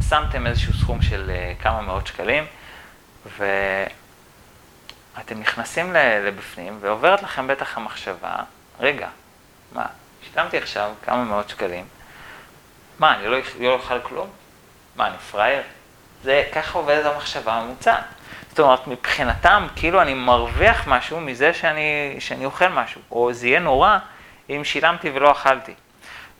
ושמתם 0.00 0.46
איזשהו 0.46 0.72
סכום 0.72 1.02
של 1.02 1.30
uh, 1.30 1.62
כמה 1.62 1.80
מאות 1.80 2.06
שקלים, 2.06 2.46
ואתם 3.38 5.40
נכנסים 5.40 5.92
לבפנים, 5.94 6.78
ועוברת 6.80 7.22
לכם 7.22 7.46
בטח 7.46 7.76
המחשבה, 7.76 8.36
רגע, 8.80 9.08
מה, 9.72 9.86
שילמתי 10.22 10.58
עכשיו 10.58 10.92
כמה 11.04 11.24
מאות 11.24 11.48
שקלים, 11.48 11.84
מה, 12.98 13.14
אני 13.14 13.26
לא, 13.26 13.38
לא 13.60 13.72
אוכל 13.72 14.00
כלום? 14.00 14.30
מה, 14.96 15.06
אני 15.06 15.18
פראייר? 15.18 15.62
זה, 16.24 16.44
ככה 16.52 16.78
עובדת 16.78 17.06
המחשבה 17.06 17.52
הממוצעת. 17.52 18.04
זאת 18.48 18.60
אומרת, 18.60 18.86
מבחינתם, 18.86 19.66
כאילו 19.76 20.02
אני 20.02 20.14
מרוויח 20.14 20.88
משהו 20.88 21.20
מזה 21.20 21.54
שאני, 21.54 22.16
שאני 22.18 22.44
אוכל 22.44 22.68
משהו, 22.68 23.00
או 23.10 23.32
זה 23.32 23.46
יהיה 23.46 23.60
נורא 23.60 23.98
אם 24.50 24.60
שילמתי 24.64 25.10
ולא 25.14 25.32
אכלתי. 25.32 25.74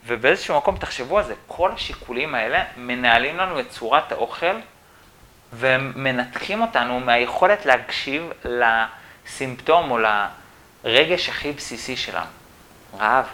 ובאיזשהו 0.06 0.56
מקום, 0.56 0.76
תחשבו 0.76 1.18
על 1.18 1.24
זה, 1.24 1.34
כל 1.46 1.70
השיקולים 1.72 2.34
האלה 2.34 2.62
מנהלים 2.76 3.36
לנו 3.36 3.60
את 3.60 3.70
צורת 3.70 4.12
האוכל 4.12 4.56
ומנתחים 5.52 6.62
אותנו 6.62 7.00
מהיכולת 7.00 7.66
להקשיב 7.66 8.32
לסימפטום 8.44 9.90
או 9.90 9.98
לרגש 10.84 11.28
הכי 11.28 11.52
בסיסי 11.52 11.96
שלנו, 11.96 12.26
רעב. 12.98 13.26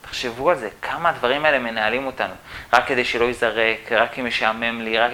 תחשבו 0.00 0.50
על 0.50 0.56
זה, 0.56 0.68
כמה 0.82 1.08
הדברים 1.08 1.44
האלה 1.44 1.58
מנהלים 1.58 2.06
אותנו, 2.06 2.34
רק 2.72 2.86
כדי 2.86 3.04
שלא 3.04 3.24
ייזרק, 3.24 3.92
רק 3.92 4.18
אם 4.18 4.26
משעמם 4.26 4.80
לי, 4.80 4.98
רק... 4.98 5.12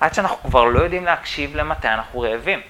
עד 0.00 0.14
שאנחנו 0.14 0.50
כבר 0.50 0.64
לא 0.64 0.78
יודעים 0.80 1.04
להקשיב 1.04 1.56
למתי 1.56 1.88
אנחנו 1.88 2.20
רעבים. 2.20 2.60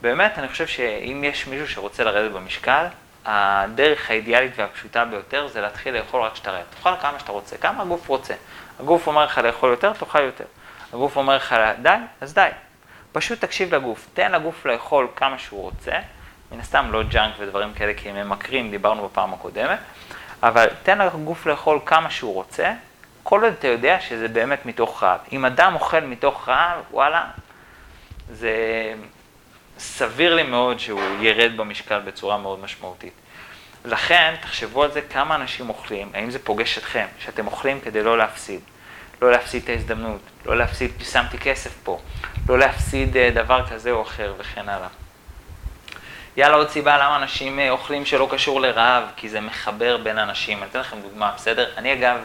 באמת, 0.00 0.38
אני 0.38 0.48
חושב 0.48 0.66
שאם 0.66 1.24
יש 1.24 1.46
מישהו 1.46 1.68
שרוצה 1.68 2.04
לרדת 2.04 2.32
במשקל, 2.32 2.86
הדרך 3.24 4.10
האידיאלית 4.10 4.52
והפשוטה 4.56 5.04
ביותר 5.04 5.48
זה 5.48 5.60
להתחיל 5.60 5.96
לאכול 5.96 6.22
רק 6.22 6.32
כשאתה 6.32 6.50
רעב. 6.50 6.64
תאכל 6.70 6.96
כמה 7.00 7.18
שאתה 7.18 7.32
רוצה, 7.32 7.56
כמה 7.56 7.82
הגוף 7.82 8.08
רוצה. 8.08 8.34
הגוף 8.80 9.06
אומר 9.06 9.24
לך 9.24 9.38
לאכול 9.38 9.70
יותר, 9.70 9.92
תאכל 9.92 10.22
יותר. 10.22 10.44
הגוף 10.92 11.16
אומר 11.16 11.36
לך 11.36 11.56
די, 11.82 11.96
אז 12.20 12.34
די. 12.34 12.48
פשוט 13.12 13.40
תקשיב 13.40 13.74
לגוף, 13.74 14.06
תן 14.14 14.32
לגוף 14.32 14.66
לאכול 14.66 15.08
כמה 15.16 15.38
שהוא 15.38 15.62
רוצה, 15.62 15.92
מן 16.52 16.60
הסתם 16.60 16.92
לא 16.92 17.02
ג'אנק 17.02 17.34
ודברים 17.38 17.74
כאלה 17.74 17.94
כי 17.94 18.10
הם 18.10 18.16
ממכרים, 18.16 18.70
דיברנו 18.70 19.08
בפעם 19.08 19.34
הקודמת, 19.34 19.78
אבל 20.42 20.66
תן 20.82 20.98
לגוף 20.98 21.46
לאכול 21.46 21.78
כמה 21.86 22.10
שהוא 22.10 22.34
רוצה, 22.34 22.72
כל 23.24 23.44
עוד 23.44 23.52
אתה 23.58 23.68
יודע 23.68 24.00
שזה 24.00 24.28
באמת 24.28 24.66
מתוך 24.66 25.02
רעב. 25.02 25.20
אם 25.32 25.44
אדם 25.44 25.74
אוכל 25.74 26.00
מתוך 26.00 26.48
רעב, 26.48 26.78
וואלה, 26.90 27.24
זה 28.30 28.54
סביר 29.78 30.34
לי 30.34 30.42
מאוד 30.42 30.80
שהוא 30.80 31.00
ירד 31.20 31.56
במשקל 31.56 31.98
בצורה 32.00 32.38
מאוד 32.38 32.60
משמעותית. 32.60 33.12
לכן, 33.84 34.34
תחשבו 34.40 34.82
על 34.82 34.92
זה 34.92 35.00
כמה 35.02 35.34
אנשים 35.34 35.68
אוכלים, 35.68 36.10
האם 36.14 36.30
זה 36.30 36.38
פוגש 36.38 36.78
אתכם, 36.78 37.06
שאתם 37.18 37.46
אוכלים 37.46 37.80
כדי 37.80 38.02
לא 38.02 38.18
להפסיד. 38.18 38.60
לא 39.22 39.30
להפסיד 39.30 39.62
את 39.62 39.68
ההזדמנות, 39.68 40.20
לא 40.46 40.56
להפסיד, 40.56 40.90
שמתי 41.12 41.38
כסף 41.38 41.70
פה, 41.82 42.00
לא 42.48 42.58
להפסיד 42.58 43.16
אה, 43.16 43.30
דבר 43.34 43.66
כזה 43.66 43.90
או 43.90 44.02
אחר 44.02 44.34
וכן 44.38 44.68
הלאה. 44.68 44.88
יאללה, 46.36 46.56
עוד 46.56 46.68
סיבה 46.68 46.96
למה 46.96 47.16
אנשים 47.16 47.58
אה, 47.58 47.70
אוכלים 47.70 48.06
שלא 48.06 48.28
קשור 48.30 48.60
לרעב, 48.60 49.04
כי 49.16 49.28
זה 49.28 49.40
מחבר 49.40 49.96
בין 49.96 50.18
אנשים. 50.18 50.58
אני 50.58 50.70
אתן 50.70 50.80
לכם 50.80 50.96
דוגמה, 51.02 51.32
בסדר? 51.36 51.70
אני 51.76 51.92
אגב, 51.92 52.18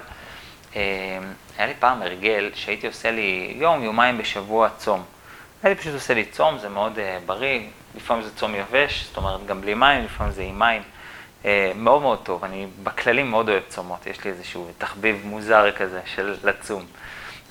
היה 0.73 1.67
לי 1.67 1.73
פעם 1.79 2.01
הרגל 2.01 2.51
שהייתי 2.53 2.87
עושה 2.87 3.11
לי 3.11 3.53
יום, 3.55 3.83
יומיים 3.83 4.17
בשבוע 4.17 4.69
צום. 4.77 5.03
הייתי 5.63 5.81
פשוט 5.81 5.93
עושה 5.93 6.13
לי 6.13 6.25
צום, 6.25 6.57
זה 6.57 6.69
מאוד 6.69 6.97
uh, 6.97 6.99
בריא, 7.25 7.61
לפעמים 7.95 8.23
זה 8.23 8.35
צום 8.35 8.55
יבש, 8.55 9.05
זאת 9.07 9.17
אומרת 9.17 9.45
גם 9.45 9.61
בלי 9.61 9.73
מים, 9.73 10.05
לפעמים 10.05 10.33
זה 10.33 10.41
עם 10.41 10.59
מים. 10.59 10.81
Uh, 11.43 11.45
מאוד 11.75 12.01
מאוד 12.01 12.19
טוב, 12.23 12.43
אני 12.43 12.67
בכללים 12.83 13.29
מאוד 13.29 13.49
אוהב 13.49 13.63
צומות, 13.69 14.07
יש 14.07 14.23
לי 14.23 14.31
איזשהו 14.31 14.71
תחביב 14.77 15.21
מוזר 15.25 15.71
כזה 15.71 16.01
של 16.05 16.35
לצום. 16.43 16.85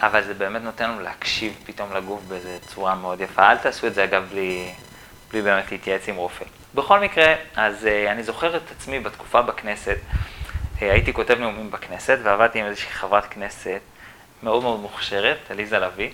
אבל 0.01 0.23
זה 0.23 0.35
באמת 0.35 0.63
נותן 0.63 0.91
לנו 0.91 1.01
להקשיב 1.01 1.55
פתאום 1.67 1.93
לגוף 1.93 2.21
באיזו 2.29 2.49
צורה 2.67 2.95
מאוד 2.95 3.21
יפה. 3.21 3.51
אל 3.51 3.57
תעשו 3.57 3.87
את 3.87 3.95
זה 3.95 4.05
אגב 4.05 4.25
בלי, 4.31 4.71
בלי 5.31 5.43
באמת 5.43 5.73
להתייעץ 5.73 6.09
עם 6.09 6.17
רופא. 6.17 6.45
בכל 6.75 7.01
מקרה, 7.01 7.35
אז 7.57 7.85
uh, 7.85 8.11
אני 8.11 8.23
זוכר 8.23 8.57
את 8.57 8.71
עצמי 8.71 9.01
בתקופה 9.01 9.43
בכנסת, 9.43 9.97
הייתי 10.81 11.13
כותב 11.13 11.39
נאומים 11.41 11.71
בכנסת 11.71 12.19
ועבדתי 12.23 12.61
עם 12.61 12.67
איזושהי 12.67 12.91
חברת 12.91 13.27
כנסת 13.27 13.81
מאוד 14.43 14.63
מאוד 14.63 14.81
מוכשרת, 14.81 15.39
עליזה 15.51 15.79
לביא, 15.79 16.11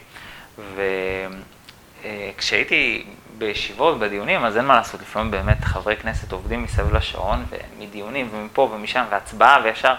וכשהייתי 2.04 3.06
בישיבות, 3.38 3.98
בדיונים, 3.98 4.44
אז 4.44 4.56
אין 4.56 4.64
מה 4.64 4.76
לעשות, 4.76 5.00
לפעמים 5.00 5.30
באמת 5.30 5.64
חברי 5.64 5.96
כנסת 5.96 6.32
עובדים 6.32 6.62
מסביב 6.62 6.94
לשעון, 6.94 7.44
ומדיונים 7.50 8.28
ומפה 8.32 8.62
ומשם, 8.72 9.04
והצבעה 9.10 9.60
וישר 9.64 9.94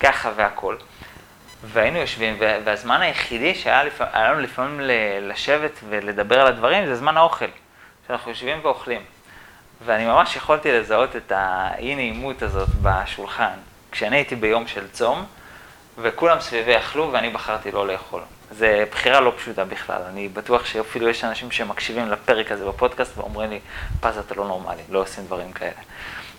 ככה 0.00 0.30
והכל. 0.36 0.76
והיינו 1.64 1.98
יושבים, 1.98 2.36
והזמן 2.38 3.00
היחידי 3.00 3.54
שהיה 3.54 3.84
לפ... 3.84 4.00
לנו 4.00 4.40
לפעמים 4.40 4.80
לשבת 5.20 5.80
ולדבר 5.88 6.40
על 6.40 6.46
הדברים 6.46 6.86
זה 6.86 6.96
זמן 6.96 7.16
האוכל, 7.16 7.46
שאנחנו 8.06 8.30
יושבים 8.30 8.58
ואוכלים. 8.62 9.00
ואני 9.84 10.06
ממש 10.06 10.36
יכולתי 10.36 10.72
לזהות 10.72 11.16
את 11.16 11.32
האי 11.34 11.94
נעימות 11.94 12.42
הזאת 12.42 12.68
בשולחן, 12.82 13.54
כשאני 13.92 14.16
הייתי 14.16 14.36
ביום 14.36 14.66
של 14.66 14.88
צום, 14.88 15.24
וכולם 15.98 16.40
סביבי 16.40 16.76
אכלו 16.76 17.12
ואני 17.12 17.30
בחרתי 17.30 17.70
לא 17.70 17.86
לאכול. 17.86 18.22
זו 18.50 18.66
בחירה 18.90 19.20
לא 19.20 19.32
פשוטה 19.36 19.64
בכלל, 19.64 20.02
אני 20.08 20.28
בטוח 20.28 20.66
שאפילו 20.66 21.08
יש 21.08 21.24
אנשים 21.24 21.50
שמקשיבים 21.50 22.08
לפרק 22.10 22.52
הזה 22.52 22.66
בפודקאסט 22.66 23.18
ואומרים 23.18 23.50
לי, 23.50 23.60
פז 24.00 24.18
אתה 24.18 24.34
לא 24.34 24.46
נורמלי, 24.46 24.82
לא 24.90 24.98
עושים 24.98 25.24
דברים 25.24 25.52
כאלה. 25.52 25.80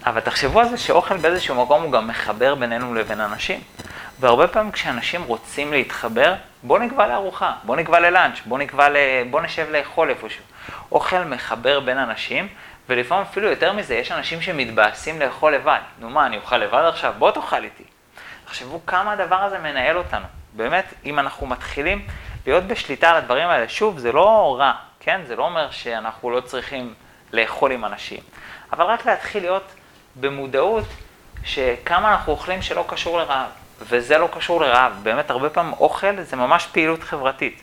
אבל 0.06 0.20
תחשבו 0.20 0.60
על 0.60 0.70
זה 0.70 0.78
שאוכל 0.78 1.18
באיזשהו 1.18 1.64
מקום 1.64 1.84
הוא 1.84 1.92
גם 1.92 2.08
מחבר 2.08 2.56
בינינו 2.56 2.96
לבין 2.96 3.22
אנשים. 3.22 3.62
והרבה 4.20 4.48
פעמים 4.48 4.72
כשאנשים 4.72 5.24
רוצים 5.24 5.74
להתחבר, 5.74 6.34
בוא 6.64 6.80
נקבע 6.80 7.08
לארוחה, 7.08 7.54
בוא 7.64 7.76
נקבע 7.76 8.00
ללאנץ', 8.00 8.40
בוא 8.46 8.58
נקבע 8.58 8.90
ל... 8.90 8.98
בוא 9.30 9.42
נשב 9.42 9.68
לאכול 9.72 10.10
איפשהו. 10.10 10.44
אוכל 10.92 11.24
מחבר 11.24 11.80
בין 11.80 11.98
אנשים, 11.98 12.48
ולפעמים 12.90 13.26
אפילו 13.32 13.50
יותר 13.50 13.74
מזה, 13.74 13.96
יש 13.96 14.12
אנשים 14.12 14.42
שמתבאסים 14.42 15.20
לאכול 15.20 15.56
לבד. 15.56 15.80
נו 16.00 16.10
מה, 16.10 16.26
אני 16.26 16.38
אוכל 16.38 16.58
לבד 16.58 16.84
עכשיו? 16.88 17.14
בוא 17.18 17.32
תאכל 17.32 17.64
איתי. 17.64 17.84
תחשבו 18.46 18.86
כמה 18.86 19.12
הדבר 19.12 19.36
הזה 19.36 19.60
מנהל 19.60 19.98
אותנו. 19.98 20.26
באמת, 20.54 20.94
אם 21.06 21.20
אנחנו 21.20 21.48
מתחילים 21.48 22.08
להיות 22.46 22.64
בשליטה 22.64 23.10
על 23.10 23.16
הדברים 23.16 23.50
האלה, 23.50 23.70
שוב, 23.70 24.00
זה 24.00 24.12
לא 24.12 24.56
רע, 24.60 24.74
כן? 25.00 25.22
זה 25.26 25.36
לא 25.36 25.44
אומר 25.44 25.72
שאנחנו 25.72 26.32
לא 26.32 26.42
צריכים 26.42 26.94
לאכול 27.34 27.72
עם 27.72 27.86
אנשים, 27.86 28.20
אבל 28.74 28.86
רק 28.86 29.06
להתחיל 29.06 29.44
להיות 29.44 29.74
במודעות 30.16 30.86
שכמה 31.44 32.12
אנחנו 32.12 32.32
אוכלים 32.32 32.62
שלא 32.62 32.86
קשור 32.88 33.18
לרעב, 33.18 33.50
וזה 33.82 34.18
לא 34.18 34.30
קשור 34.34 34.62
לרעב. 34.62 34.94
באמת, 35.04 35.30
הרבה 35.30 35.50
פעמים 35.50 35.74
אוכל 35.74 36.22
זה 36.22 36.36
ממש 36.36 36.68
פעילות 36.72 37.04
חברתית. 37.04 37.62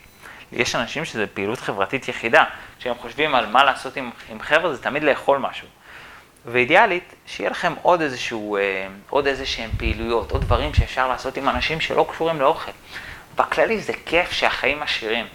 יש 0.51 0.75
אנשים 0.75 1.05
שזה 1.05 1.27
פעילות 1.27 1.59
חברתית 1.59 2.07
יחידה, 2.07 2.43
כשהם 2.79 2.95
חושבים 2.95 3.35
על 3.35 3.45
מה 3.45 3.63
לעשות 3.63 3.97
עם, 3.97 4.09
עם 4.29 4.41
חבר'ה, 4.41 4.73
זה 4.73 4.83
תמיד 4.83 5.03
לאכול 5.03 5.37
משהו. 5.37 5.67
ואידיאלית, 6.45 7.15
שיהיה 7.25 7.49
לכם 7.49 7.73
עוד 7.81 8.01
איזשהו, 8.01 8.57
אה, 8.57 8.87
עוד 9.09 9.27
איזה 9.27 9.45
שהם 9.45 9.69
פעילויות, 9.77 10.31
עוד 10.31 10.41
דברים 10.41 10.73
שאפשר 10.73 11.07
לעשות 11.07 11.37
עם 11.37 11.49
אנשים 11.49 11.81
שלא 11.81 12.07
קשורים 12.11 12.39
לאוכל. 12.39 12.71
בכללי 13.35 13.79
זה 13.79 13.93
כיף 14.05 14.31
שהחיים 14.31 14.83
עשירים. 14.83 15.25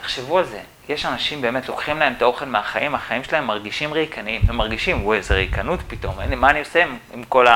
תחשבו 0.00 0.38
על 0.38 0.44
זה, 0.44 0.60
יש 0.88 1.06
אנשים 1.06 1.42
באמת 1.42 1.68
לוקחים 1.68 1.98
להם 1.98 2.12
את 2.16 2.22
האוכל 2.22 2.44
מהחיים, 2.44 2.94
החיים 2.94 3.24
שלהם 3.24 3.46
מרגישים 3.46 3.92
ריקניים, 3.92 4.42
הם 4.48 4.56
מרגישים, 4.56 5.04
וואי, 5.06 5.18
איזה 5.18 5.34
ריקנות 5.34 5.80
פתאום, 5.88 6.14
מה 6.36 6.50
אני 6.50 6.58
עושה 6.58 6.82
עם, 6.82 6.96
עם 7.14 7.24
כל 7.24 7.46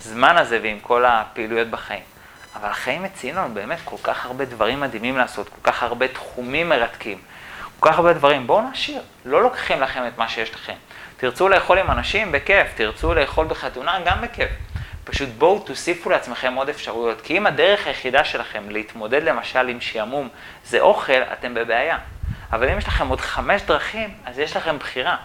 הזמן 0.00 0.36
הזה 0.36 0.60
ועם 0.62 0.78
כל 0.82 1.04
הפעילויות 1.04 1.68
בחיים. 1.68 2.15
אבל 2.60 2.68
החיים 2.68 3.02
מציעים 3.02 3.36
לנו 3.36 3.54
באמת 3.54 3.78
כל 3.84 3.96
כך 4.02 4.26
הרבה 4.26 4.44
דברים 4.44 4.80
מדהימים 4.80 5.16
לעשות, 5.18 5.48
כל 5.48 5.70
כך 5.70 5.82
הרבה 5.82 6.08
תחומים 6.08 6.68
מרתקים, 6.68 7.18
כל 7.80 7.90
כך 7.90 7.98
הרבה 7.98 8.12
דברים. 8.12 8.46
בואו 8.46 8.70
נשאיר, 8.70 9.02
לא 9.24 9.42
לוקחים 9.42 9.80
לכם 9.80 10.06
את 10.06 10.18
מה 10.18 10.28
שיש 10.28 10.54
לכם. 10.54 10.74
תרצו 11.16 11.48
לאכול 11.48 11.78
עם 11.78 11.90
אנשים, 11.90 12.32
בכיף, 12.32 12.66
תרצו 12.74 13.14
לאכול 13.14 13.46
בחתונה, 13.46 13.98
גם 14.04 14.20
בכיף. 14.20 14.50
פשוט 15.04 15.28
בואו 15.38 15.58
תוסיפו 15.58 16.10
לעצמכם 16.10 16.54
עוד 16.54 16.68
אפשרויות, 16.68 17.20
כי 17.20 17.38
אם 17.38 17.46
הדרך 17.46 17.86
היחידה 17.86 18.24
שלכם 18.24 18.70
להתמודד 18.70 19.22
למשל 19.22 19.68
עם 19.68 19.80
שעמום 19.80 20.28
זה 20.64 20.80
אוכל, 20.80 21.22
אתם 21.32 21.54
בבעיה. 21.54 21.98
אבל 22.52 22.68
אם 22.68 22.78
יש 22.78 22.88
לכם 22.88 23.08
עוד 23.08 23.20
חמש 23.20 23.62
דרכים, 23.62 24.14
אז 24.24 24.38
יש 24.38 24.56
לכם 24.56 24.78
בחירה. 24.78 25.16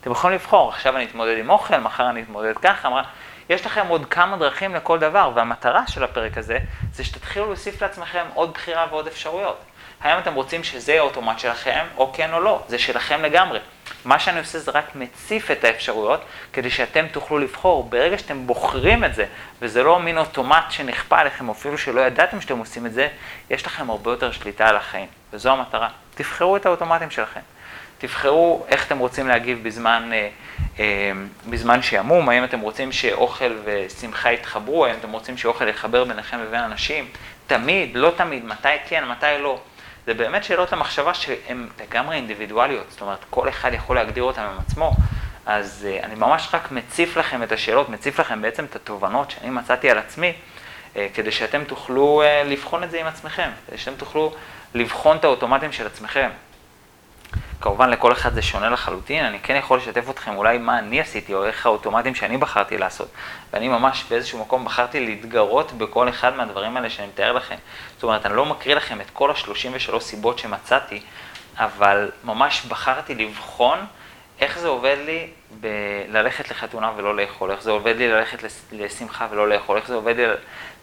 אתם 0.00 0.10
יכולים 0.10 0.34
לבחור, 0.34 0.68
עכשיו 0.68 0.96
אני 0.96 1.04
אתמודד 1.04 1.38
עם 1.38 1.50
אוכל, 1.50 1.78
מחר 1.78 2.10
אני 2.10 2.22
אתמודד 2.22 2.58
ככה, 2.58 2.88
אמרה, 2.88 3.02
יש 3.48 3.66
לכם 3.66 3.86
עוד 3.88 4.06
כמה 4.06 4.36
דרכים 4.36 4.74
לכל 4.74 4.98
דבר, 4.98 5.30
והמטרה 5.34 5.86
של 5.86 6.04
הפרק 6.04 6.38
הזה, 6.38 6.58
זה 6.92 7.04
שתתחילו 7.04 7.46
להוסיף 7.46 7.82
לעצמכם 7.82 8.24
עוד 8.34 8.52
בחירה 8.52 8.86
ועוד 8.90 9.06
אפשרויות. 9.06 9.60
האם 10.00 10.18
אתם 10.18 10.34
רוצים 10.34 10.64
שזה 10.64 10.92
יהיה 10.92 11.02
האוטומט 11.02 11.38
שלכם, 11.38 11.84
או 11.96 12.12
כן 12.12 12.32
או 12.32 12.40
לא, 12.40 12.62
זה 12.68 12.78
שלכם 12.78 13.22
לגמרי. 13.22 13.58
מה 14.04 14.18
שאני 14.18 14.38
עושה 14.38 14.58
זה 14.58 14.70
רק 14.70 14.94
מציף 14.94 15.50
את 15.50 15.64
האפשרויות, 15.64 16.20
כדי 16.52 16.70
שאתם 16.70 17.06
תוכלו 17.06 17.38
לבחור. 17.38 17.84
ברגע 17.84 18.18
שאתם 18.18 18.46
בוחרים 18.46 19.04
את 19.04 19.14
זה, 19.14 19.24
וזה 19.62 19.82
לא 19.82 20.00
מין 20.00 20.18
אוטומט 20.18 20.64
שנכפה 20.70 21.18
עליכם, 21.18 21.50
אפילו 21.50 21.78
שלא 21.78 22.00
ידעתם 22.00 22.40
שאתם 22.40 22.58
עושים 22.58 22.86
את 22.86 22.92
זה, 22.92 23.08
יש 23.50 23.66
לכם 23.66 23.90
הרבה 23.90 24.10
יותר 24.10 24.32
שליטה 24.32 24.68
על 24.68 24.76
החיים, 24.76 25.08
וזו 25.32 25.50
המטרה. 25.50 25.88
תבחרו 26.14 26.56
את 26.56 26.66
האוטומטים 26.66 27.10
שלכם. 27.10 27.40
תבחרו 27.98 28.64
איך 28.68 28.86
אתם 28.86 28.98
רוצים 28.98 29.28
להגיב 29.28 29.58
בזמן, 29.62 30.10
אה, 30.12 30.28
אה, 30.78 31.12
בזמן 31.50 31.82
שעמום, 31.82 32.28
האם 32.28 32.44
אתם 32.44 32.60
רוצים 32.60 32.92
שאוכל 32.92 33.56
ושמחה 33.64 34.32
יתחברו, 34.32 34.86
האם 34.86 34.94
אתם 35.00 35.12
רוצים 35.12 35.36
שאוכל 35.36 35.68
יחבר 35.68 36.04
ביניכם 36.04 36.38
לבין 36.38 36.60
אנשים, 36.60 37.08
תמיד, 37.46 37.90
לא 37.94 38.12
תמיד, 38.16 38.44
מתי 38.44 38.68
כן, 38.88 39.04
מתי 39.08 39.26
לא. 39.40 39.60
זה 40.06 40.14
באמת 40.14 40.44
שאלות 40.44 40.72
למחשבה 40.72 41.14
שהן 41.14 41.68
לגמרי 41.80 42.16
אינדיבידואליות, 42.16 42.86
זאת 42.90 43.00
אומרת, 43.00 43.24
כל 43.30 43.48
אחד 43.48 43.74
יכול 43.74 43.96
להגדיר 43.96 44.22
אותן 44.22 44.42
עם 44.42 44.58
עצמו. 44.66 44.92
אז 45.46 45.88
uh, 45.88 46.04
אני 46.04 46.14
ממש 46.14 46.48
רק 46.52 46.72
מציף 46.72 47.16
לכם 47.16 47.42
את 47.42 47.52
השאלות, 47.52 47.88
מציף 47.88 48.20
לכם 48.20 48.42
בעצם 48.42 48.64
את 48.64 48.76
התובנות 48.76 49.30
שאני 49.30 49.50
מצאתי 49.50 49.90
על 49.90 49.98
עצמי, 49.98 50.32
כדי 51.14 51.32
שאתם 51.32 51.64
תוכלו 51.64 52.22
לבחון 52.44 52.84
את 52.84 52.90
זה 52.90 53.00
עם 53.00 53.06
עצמכם, 53.06 53.50
כדי 53.66 53.78
שאתם 53.78 53.96
תוכלו 53.96 54.34
לבחון 54.74 55.16
את 55.16 55.24
האוטומטים 55.24 55.72
של 55.72 55.86
עצמכם. 55.86 56.28
כמובן 57.60 57.90
לכל 57.90 58.12
אחד 58.12 58.34
זה 58.34 58.42
שונה 58.42 58.70
לחלוטין, 58.70 59.24
אני 59.24 59.38
כן 59.42 59.56
יכול 59.56 59.78
לשתף 59.78 60.10
אתכם 60.10 60.36
אולי 60.36 60.58
מה 60.58 60.78
אני 60.78 61.00
עשיתי 61.00 61.34
או 61.34 61.44
איך 61.44 61.66
האוטומטים 61.66 62.14
שאני 62.14 62.36
בחרתי 62.36 62.78
לעשות. 62.78 63.08
ואני 63.52 63.68
ממש 63.68 64.04
באיזשהו 64.10 64.38
מקום 64.40 64.64
בחרתי 64.64 65.00
להתגרות 65.00 65.72
בכל 65.72 66.08
אחד 66.08 66.36
מהדברים 66.36 66.76
האלה 66.76 66.90
שאני 66.90 67.06
מתאר 67.06 67.32
לכם. 67.32 67.56
זאת 67.94 68.02
אומרת, 68.02 68.26
אני 68.26 68.36
לא 68.36 68.44
מקריא 68.46 68.74
לכם 68.74 69.00
את 69.00 69.10
כל 69.12 69.30
ה-33 69.30 70.00
סיבות 70.00 70.38
שמצאתי, 70.38 71.00
אבל 71.56 72.10
ממש 72.24 72.62
בחרתי 72.68 73.14
לבחון 73.14 73.78
איך 74.40 74.58
זה 74.58 74.68
עובד 74.68 74.96
לי 75.06 75.26
ב- 75.60 75.66
ללכת 76.08 76.50
לחתונה 76.50 76.92
ולא 76.96 77.16
לאכול, 77.16 77.50
איך 77.50 77.62
זה 77.62 77.70
עובד 77.70 77.96
לי 77.96 78.08
ללכת 78.08 78.38
לשמחה 78.72 79.26
ולא 79.30 79.48
לאכול, 79.48 79.76
איך 79.76 79.88
זה 79.88 79.94
עובד 79.94 80.16
לי 80.16 80.24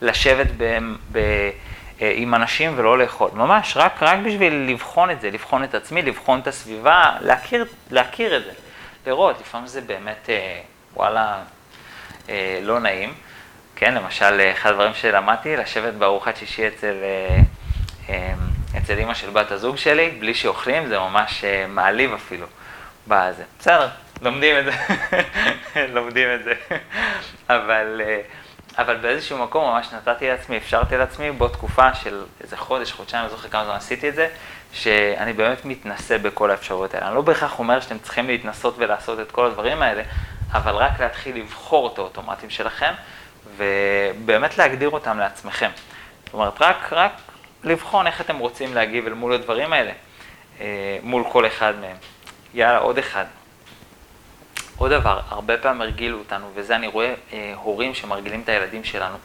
לשבת 0.01 0.47
ב... 0.57 0.77
ב- 1.11 1.49
עם 1.99 2.35
אנשים 2.35 2.73
ולא 2.75 2.97
לאכול. 2.97 3.29
ממש, 3.33 3.77
רק, 3.77 4.03
רק 4.03 4.19
בשביל 4.25 4.53
לבחון 4.53 5.11
את 5.11 5.21
זה, 5.21 5.31
לבחון 5.31 5.63
את 5.63 5.75
עצמי, 5.75 6.01
לבחון 6.01 6.39
את 6.39 6.47
הסביבה, 6.47 7.11
להכיר, 7.21 7.65
להכיר 7.91 8.37
את 8.37 8.43
זה. 8.43 8.51
לראות, 9.07 9.39
לפעמים 9.41 9.67
זה 9.67 9.81
באמת, 9.81 10.29
אה, 10.29 10.61
וואלה, 10.93 11.37
אה, 12.29 12.59
לא 12.61 12.79
נעים. 12.79 13.13
כן, 13.75 13.93
למשל, 13.93 14.41
אחד 14.51 14.69
הדברים 14.69 14.93
שלמדתי, 14.93 15.55
לשבת 15.55 15.93
בארוחת 15.93 16.37
שישי 16.37 16.67
אצל, 16.67 16.93
אצל 18.77 18.97
אימא 18.97 19.13
של 19.13 19.29
בת 19.29 19.51
הזוג 19.51 19.77
שלי, 19.77 20.09
בלי 20.09 20.33
שאוכלים, 20.33 20.87
זה 20.87 20.99
ממש 20.99 21.43
מעליב 21.67 22.13
אפילו. 22.13 22.47
בזה. 23.07 23.43
בסדר, 23.59 23.87
לומדים 24.21 24.55
את 24.59 24.65
זה, 24.65 24.71
לומדים 25.95 26.27
את 26.35 26.43
זה. 26.43 26.53
אבל... 27.49 28.01
אבל 28.77 28.95
באיזשהו 28.95 29.37
מקום 29.37 29.65
ממש 29.65 29.87
נתתי 29.93 30.27
לעצמי, 30.27 30.57
אפשרתי 30.57 30.97
לעצמי, 30.97 31.31
בו 31.31 31.47
תקופה 31.47 31.93
של 31.93 32.23
איזה 32.41 32.57
חודש, 32.57 32.91
חודשיים, 32.91 33.23
לא 33.23 33.29
זוכר 33.29 33.49
כמה 33.49 33.65
זמן 33.65 33.75
עשיתי 33.75 34.09
את 34.09 34.15
זה, 34.15 34.27
שאני 34.73 35.33
באמת 35.33 35.65
מתנסה 35.65 36.17
בכל 36.17 36.51
האפשרויות 36.51 36.93
האלה. 36.93 37.07
אני 37.07 37.15
לא 37.15 37.21
בהכרח 37.21 37.59
אומר 37.59 37.79
שאתם 37.79 37.99
צריכים 37.99 38.27
להתנסות 38.27 38.75
ולעשות 38.77 39.19
את 39.19 39.31
כל 39.31 39.45
הדברים 39.45 39.81
האלה, 39.81 40.03
אבל 40.51 40.75
רק 40.75 40.99
להתחיל 40.99 41.37
לבחור 41.37 41.93
את 41.93 41.97
האוטומטים 41.97 42.49
שלכם, 42.49 42.93
ובאמת 43.57 44.57
להגדיר 44.57 44.89
אותם 44.89 45.19
לעצמכם. 45.19 45.69
זאת 46.25 46.33
אומרת, 46.33 46.61
רק, 46.61 46.93
רק 46.93 47.11
לבחון 47.63 48.07
איך 48.07 48.21
אתם 48.21 48.37
רוצים 48.37 48.73
להגיב 48.73 49.07
אל 49.07 49.13
מול 49.13 49.33
הדברים 49.33 49.73
האלה, 49.73 49.91
אה, 50.61 50.97
מול 51.03 51.23
כל 51.31 51.47
אחד 51.47 51.73
מהם. 51.81 51.97
יאללה, 52.53 52.77
עוד 52.77 52.97
אחד. 52.97 53.25
עוד 54.77 54.91
דבר, 54.91 55.19
הרבה 55.29 55.57
פעמים 55.57 55.81
הרגילו 55.81 56.19
אותנו, 56.19 56.49
וזה 56.53 56.75
אני 56.75 56.87
רואה 56.87 57.13
אה, 57.33 57.53
הורים 57.55 57.93
שמרגילים 57.93 58.41
את 58.41 58.49
הילדים 58.49 58.83
שלנו. 58.83 59.17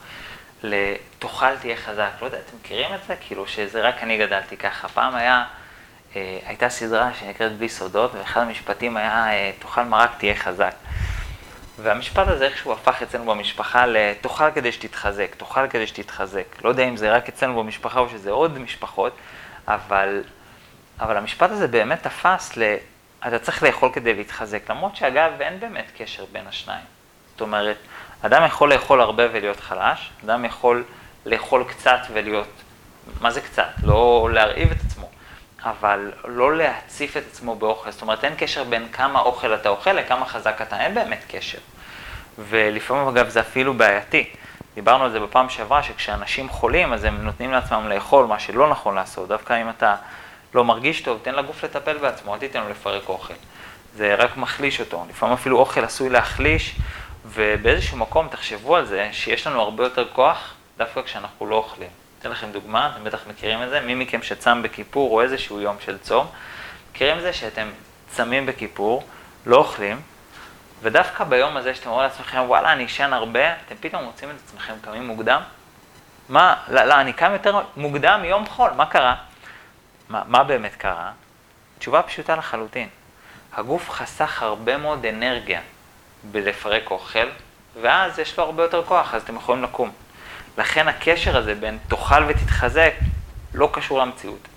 לתאכל 0.63 1.57
תהיה 1.57 1.77
חזק. 1.77 2.11
לא 2.21 2.27
יודע, 2.27 2.39
אתם 2.39 2.57
מכירים 2.61 2.95
את 2.95 3.01
זה? 3.07 3.15
כאילו 3.21 3.47
שזה 3.47 3.89
רק 3.89 3.95
אני 4.03 4.19
גדלתי 4.19 4.57
ככה. 4.57 4.89
פעם 4.89 5.15
היה, 5.15 5.45
אה, 6.17 6.39
הייתה 6.47 6.69
סדרה 6.69 7.15
שנקראת 7.15 7.59
בלי 7.59 7.69
סודות, 7.69 8.15
ואחד 8.15 8.41
המשפטים 8.41 8.97
היה 8.97 9.33
אה, 9.33 9.51
תאכל 9.59 9.83
מרק 9.83 10.11
תהיה 10.19 10.35
חזק. 10.35 10.75
והמשפט 11.79 12.29
הזה 12.29 12.45
איכשהו 12.45 12.73
הפך 12.73 13.03
אצלנו 13.03 13.25
במשפחה 13.25 13.87
לתאכל 13.87 14.51
כדי 14.55 14.73
שתתחזק, 14.73 15.35
תאכל 15.35 15.69
כדי 15.69 15.87
שתתחזק. 15.87 16.63
לא 16.65 16.69
יודע 16.69 16.89
אם 16.89 16.97
זה 16.97 17.13
רק 17.13 17.29
אצלנו 17.29 17.63
במשפחה 17.63 18.01
או 18.01 18.09
שזה 18.09 18.31
עוד 18.31 18.59
משפחות, 18.59 19.17
אבל, 19.69 20.23
אבל 21.01 21.17
המשפט 21.17 21.51
הזה 21.51 21.69
באמת 21.69 22.03
תפס 22.03 22.57
ל... 22.57 22.77
אתה 23.27 23.39
צריך 23.39 23.63
לאכול 23.63 23.91
כדי 23.93 24.15
להתחזק, 24.15 24.71
למרות 24.71 24.97
שאגב 24.97 25.33
אין 25.41 25.61
באמת 25.61 25.91
קשר 25.97 26.25
בין 26.33 26.47
השניים. 26.47 26.85
זאת 27.33 27.41
אומרת, 27.41 27.77
אדם 28.23 28.45
יכול 28.47 28.73
לאכול 28.73 29.01
הרבה 29.01 29.23
ולהיות 29.33 29.61
חלש, 29.61 30.11
אדם 30.25 30.45
יכול 30.45 30.85
לאכול 31.27 31.65
קצת 31.65 31.99
ולהיות, 32.13 32.49
מה 33.21 33.31
זה 33.31 33.41
קצת? 33.41 33.69
לא 33.83 34.29
להרעיב 34.33 34.71
את 34.71 34.77
עצמו, 34.87 35.09
אבל 35.63 36.13
לא 36.25 36.57
להציף 36.57 37.17
את 37.17 37.23
עצמו 37.31 37.55
באוכל. 37.55 37.91
זאת 37.91 38.03
אומרת, 38.03 38.25
אין 38.25 38.35
קשר 38.39 38.65
בין 38.65 38.89
כמה 38.93 39.21
אוכל 39.21 39.55
אתה 39.55 39.69
אוכל 39.69 39.93
לכמה 39.93 40.27
חזק 40.27 40.63
אתה, 40.63 40.81
אין 40.81 40.95
באמת 40.95 41.25
קשר. 41.29 41.59
ולפעמים 42.39 43.09
אגב 43.09 43.29
זה 43.29 43.41
אפילו 43.41 43.75
בעייתי. 43.75 44.31
דיברנו 44.75 45.05
על 45.05 45.11
זה 45.11 45.21
בפעם 45.21 45.49
שעברה, 45.49 45.83
שכשאנשים 45.83 46.49
חולים 46.49 46.93
אז 46.93 47.05
הם 47.05 47.23
נותנים 47.23 47.53
לעצמם 47.53 47.89
לאכול 47.89 48.27
מה 48.27 48.39
שלא 48.39 48.69
נכון 48.69 48.95
לעשות, 48.95 49.29
דווקא 49.29 49.63
אם 49.63 49.71
אתה 49.71 49.95
לא 50.55 50.65
מרגיש 50.65 51.01
טוב, 51.01 51.19
תן 51.23 51.35
לגוף 51.35 51.65
לטפל 51.65 51.99
בעצמו, 51.99 52.35
אל 52.35 52.39
תיתן 52.39 52.61
לו 52.61 52.69
לפרק 52.69 53.09
אוכל. 53.09 53.35
זה 53.95 54.15
רק 54.15 54.37
מחליש 54.37 54.81
אותו. 54.81 55.05
לפעמים 55.11 55.35
אפילו 55.35 55.59
אוכל 55.59 55.85
עשוי 55.85 56.09
להחליש, 56.09 56.75
ובאיזשהו 57.27 57.97
מקום 57.97 58.29
תחשבו 58.29 58.77
על 58.77 58.85
זה, 58.87 59.09
שיש 59.13 59.47
לנו 59.47 59.61
הרבה 59.61 59.85
יותר 59.85 60.09
כוח 60.13 60.55
דווקא 60.77 61.03
כשאנחנו 61.03 61.47
לא 61.47 61.55
אוכלים. 61.55 61.89
אתן 62.19 62.31
לכם 62.31 62.53
דוגמה, 62.53 62.93
אתם 62.95 63.05
בטח 63.05 63.27
מכירים 63.27 63.63
את 63.63 63.69
זה, 63.69 63.81
מי 63.81 63.95
מכם 63.95 64.23
שצם 64.23 64.63
בכיפור 64.63 65.11
או 65.11 65.23
איזשהו 65.23 65.61
יום 65.61 65.77
של 65.81 65.99
צום, 65.99 66.27
מכירים 66.93 67.19
את 67.19 67.23
זה 67.23 67.33
שאתם 67.33 67.69
צמים 68.11 68.47
בכיפור, 68.47 69.03
לא 69.47 69.57
אוכלים, 69.57 70.01
ודווקא 70.83 71.25
ביום 71.25 71.57
הזה 71.57 71.75
שאתם 71.75 71.91
אומרים 71.91 72.09
לעצמכם, 72.09 72.39
וואלה, 72.47 72.73
אני 72.73 72.87
אשן 72.87 73.13
הרבה, 73.13 73.53
אתם 73.53 73.75
פתאום 73.81 74.05
מוצאים 74.05 74.31
את 74.31 74.37
עצמכם 74.45 74.75
קמים 74.85 75.07
מוקדם? 75.07 75.41
מה, 76.29 76.55
לא, 76.69 76.85
לא, 76.85 77.01
אני 77.01 77.13
קם 77.13 77.33
יותר 77.33 77.61
מוקדם 77.77 78.19
מיום 78.23 78.47
חול, 78.47 78.71
מה 78.71 78.87
קרה? 78.87 79.15
מה, 80.09 80.23
מה 80.27 80.45
באמת 80.45 80.75
קרה? 80.75 81.13
תשובה 81.79 82.03
פשוטה 82.03 82.37
לחלוטין. 82.37 82.89
הגוף 83.53 83.91
חסך 83.91 84.43
הרבה 84.43 84.77
מאוד 84.77 85.07
אנרגיה 85.07 85.61
בלפרק 86.25 86.91
אוכל, 86.91 87.29
ואז 87.81 88.19
יש 88.19 88.39
לו 88.39 88.45
הרבה 88.45 88.63
יותר 88.63 88.85
כוח, 88.85 89.15
אז 89.15 89.23
אתם 89.23 89.37
יכולים 89.37 89.63
לקום. 89.63 89.91
לכן 90.59 90.89
הקשר 90.89 91.37
הזה 91.37 91.55
בין 91.55 91.79
תאכל 91.89 92.25
ותתחזק 92.29 92.93
לא 93.55 93.71
קשור 93.73 93.99
למציאות, 93.99 94.49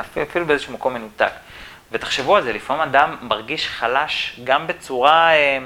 אפילו 0.00 0.46
באיזשהו 0.46 0.72
מקום 0.72 0.94
מנותק. 0.94 1.32
ותחשבו 1.92 2.36
על 2.36 2.42
זה, 2.42 2.52
לפעמים 2.52 2.82
אדם 2.82 3.16
מרגיש 3.22 3.68
חלש 3.68 4.40
גם 4.44 4.66
בצורה 4.66 5.34
אה, 5.34 5.58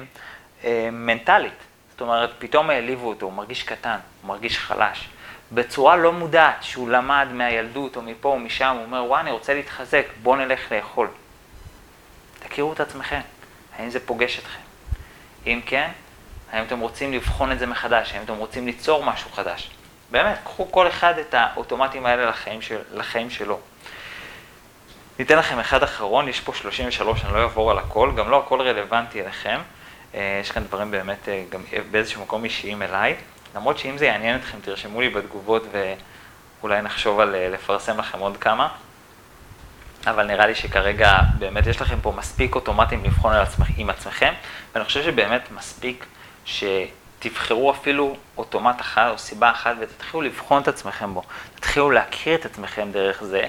אה, 0.65 0.89
מנטלית. 0.93 1.53
זאת 1.91 2.01
אומרת, 2.01 2.31
פתאום 2.39 2.71
העליבו 2.71 3.09
אותו, 3.09 3.27
הוא 3.27 3.33
מרגיש 3.33 3.63
קטן, 3.63 3.97
הוא 4.23 4.29
מרגיש 4.29 4.59
חלש. 4.59 5.09
בצורה 5.53 5.97
לא 5.97 6.13
מודעת, 6.13 6.63
שהוא 6.63 6.89
למד 6.89 7.29
מהילדות 7.33 7.97
או 7.97 8.03
מפה 8.03 8.29
או 8.29 8.39
משם, 8.39 8.75
הוא 8.77 8.85
אומר, 8.85 9.05
וואי, 9.05 9.21
אני 9.21 9.31
רוצה 9.31 9.55
להתחזק, 9.55 10.07
בואו 10.23 10.37
נלך 10.37 10.73
לאכול. 10.73 11.09
תכירו 12.39 12.73
את 12.73 12.81
עצמכם, 12.81 13.21
האם 13.79 13.91
זה 13.91 14.07
פוגש 14.07 14.39
אתכם? 14.39 14.61
אם 15.47 15.61
כן, 15.67 15.91
האם 16.53 16.65
אתם 16.65 16.81
רוצים 16.81 17.13
לבחון 17.13 17.53
את 17.53 17.59
זה 17.59 17.67
מחדש? 17.67 18.15
האם 18.15 18.23
אתם 18.23 18.37
רוצים 18.37 18.67
ליצור 18.67 19.05
משהו 19.05 19.31
חדש? 19.31 19.71
באמת, 20.11 20.39
קחו 20.45 20.73
כל 20.73 20.89
אחד 20.89 21.19
את 21.19 21.35
האוטומטים 21.35 22.07
האלה 22.07 22.27
לחיים, 22.27 22.63
של, 22.63 22.79
לחיים 22.93 23.31
שלו. 23.31 23.61
ניתן 25.19 25.39
לכם 25.39 25.59
אחד 25.59 25.83
אחרון, 25.83 26.29
יש 26.29 26.41
פה 26.41 26.55
33, 26.55 27.25
אני 27.25 27.35
לא 27.35 27.39
אעבור 27.39 27.71
על 27.71 27.79
הכל, 27.79 28.13
גם 28.17 28.31
לא 28.31 28.39
הכל 28.39 28.61
רלוונטי 28.61 29.21
אליכם. 29.21 29.61
אה, 30.15 30.39
יש 30.41 30.51
כאן 30.51 30.65
דברים 30.65 30.91
באמת 30.91 31.29
אה, 31.29 31.45
גם 31.49 31.61
באיזשהו 31.91 32.23
מקום 32.23 32.45
אישיים 32.45 32.83
אליי. 32.83 33.17
למרות 33.55 33.79
שאם 33.79 33.99
זה 33.99 34.07
יעניין 34.07 34.37
אתכם, 34.37 34.59
תרשמו 34.61 35.01
לי 35.01 35.09
בתגובות 35.09 35.63
ואולי 36.61 36.83
נחשוב 36.83 37.21
על 37.21 37.35
אה, 37.35 37.49
לפרסם 37.49 37.99
לכם 37.99 38.19
עוד 38.19 38.37
כמה. 38.37 38.69
אבל 40.07 40.27
נראה 40.27 40.47
לי 40.47 40.55
שכרגע 40.55 41.19
באמת 41.39 41.67
יש 41.67 41.81
לכם 41.81 42.01
פה 42.03 42.13
מספיק 42.17 42.55
אוטומטים 42.55 43.05
לבחון 43.05 43.33
על 43.33 43.43
עצמכ, 43.43 43.67
עם 43.77 43.91
עצמכם, 43.91 44.33
ואני 44.75 44.85
חושב 44.85 45.03
שבאמת 45.03 45.51
מספיק 45.51 46.07
שתבחרו 46.45 47.71
אפילו 47.71 48.17
אוטומט 48.37 48.81
אחד 48.81 49.09
או 49.13 49.19
סיבה 49.19 49.51
אחת 49.51 49.75
ותתחילו 49.81 50.23
לבחון 50.23 50.63
את 50.63 50.69
עצמכם 50.69 51.15
בו, 51.15 51.23
תתחילו 51.55 51.91
להכיר 51.91 52.35
את 52.35 52.45
עצמכם 52.45 52.89
דרך 52.93 53.23
זה, 53.25 53.47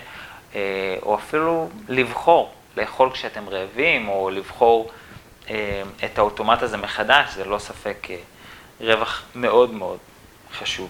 אה, 0.56 0.96
או 1.02 1.16
אפילו 1.16 1.70
לבחור, 1.90 2.54
לאכול 2.78 3.12
כשאתם 3.12 3.50
רעבים, 3.50 4.08
או 4.08 4.30
לבחור 4.30 4.92
אה, 5.50 5.82
את 6.06 6.18
האוטומט 6.18 6.62
הזה 6.62 6.78
מחדש, 6.78 7.34
זה 7.34 7.46
לא 7.46 7.60
ספק 7.60 8.08
רווח 8.82 9.24
מאוד 9.36 9.74
מאוד 9.74 9.98
חשוב. 10.54 10.90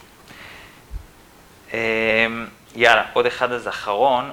יאללה, 2.76 3.04
עוד 3.14 3.26
אחד 3.26 3.52
אז 3.52 3.68
אחרון, 3.68 4.32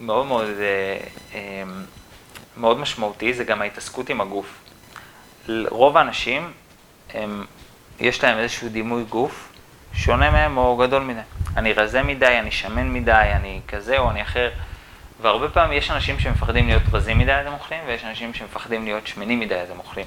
מאוד 0.00 0.26
מאוד, 0.26 0.46
אה, 0.46 0.96
אה, 1.34 1.62
מאוד 2.56 2.78
משמעותי, 2.78 3.34
זה 3.34 3.44
גם 3.44 3.62
ההתעסקות 3.62 4.10
עם 4.10 4.20
הגוף. 4.20 4.64
רוב 5.68 5.96
האנשים, 5.96 6.52
הם, 7.14 7.44
יש 8.00 8.24
להם 8.24 8.38
איזשהו 8.38 8.68
דימוי 8.68 9.04
גוף 9.04 9.48
שונה 9.94 10.30
מהם 10.30 10.56
או 10.56 10.76
גדול 10.76 11.02
מדי. 11.02 11.20
אני 11.56 11.72
רזה 11.72 12.02
מדי, 12.02 12.38
אני 12.38 12.50
שמן 12.50 12.92
מדי, 12.92 13.30
אני 13.36 13.60
כזה 13.68 13.98
או 13.98 14.10
אני 14.10 14.22
אחר. 14.22 14.50
והרבה 15.20 15.48
פעמים 15.48 15.78
יש 15.78 15.90
אנשים 15.90 16.20
שמפחדים 16.20 16.66
להיות 16.66 16.82
רזים 16.92 17.18
מדי 17.18 17.32
אז 17.32 17.46
הם 17.46 17.52
אוכלים, 17.52 17.80
ויש 17.86 18.04
אנשים 18.04 18.34
שמפחדים 18.34 18.84
להיות 18.84 19.06
שמנים 19.06 19.40
מדי 19.40 19.56
אז 19.56 19.70
הם 19.70 19.78
אוכלים. 19.78 20.06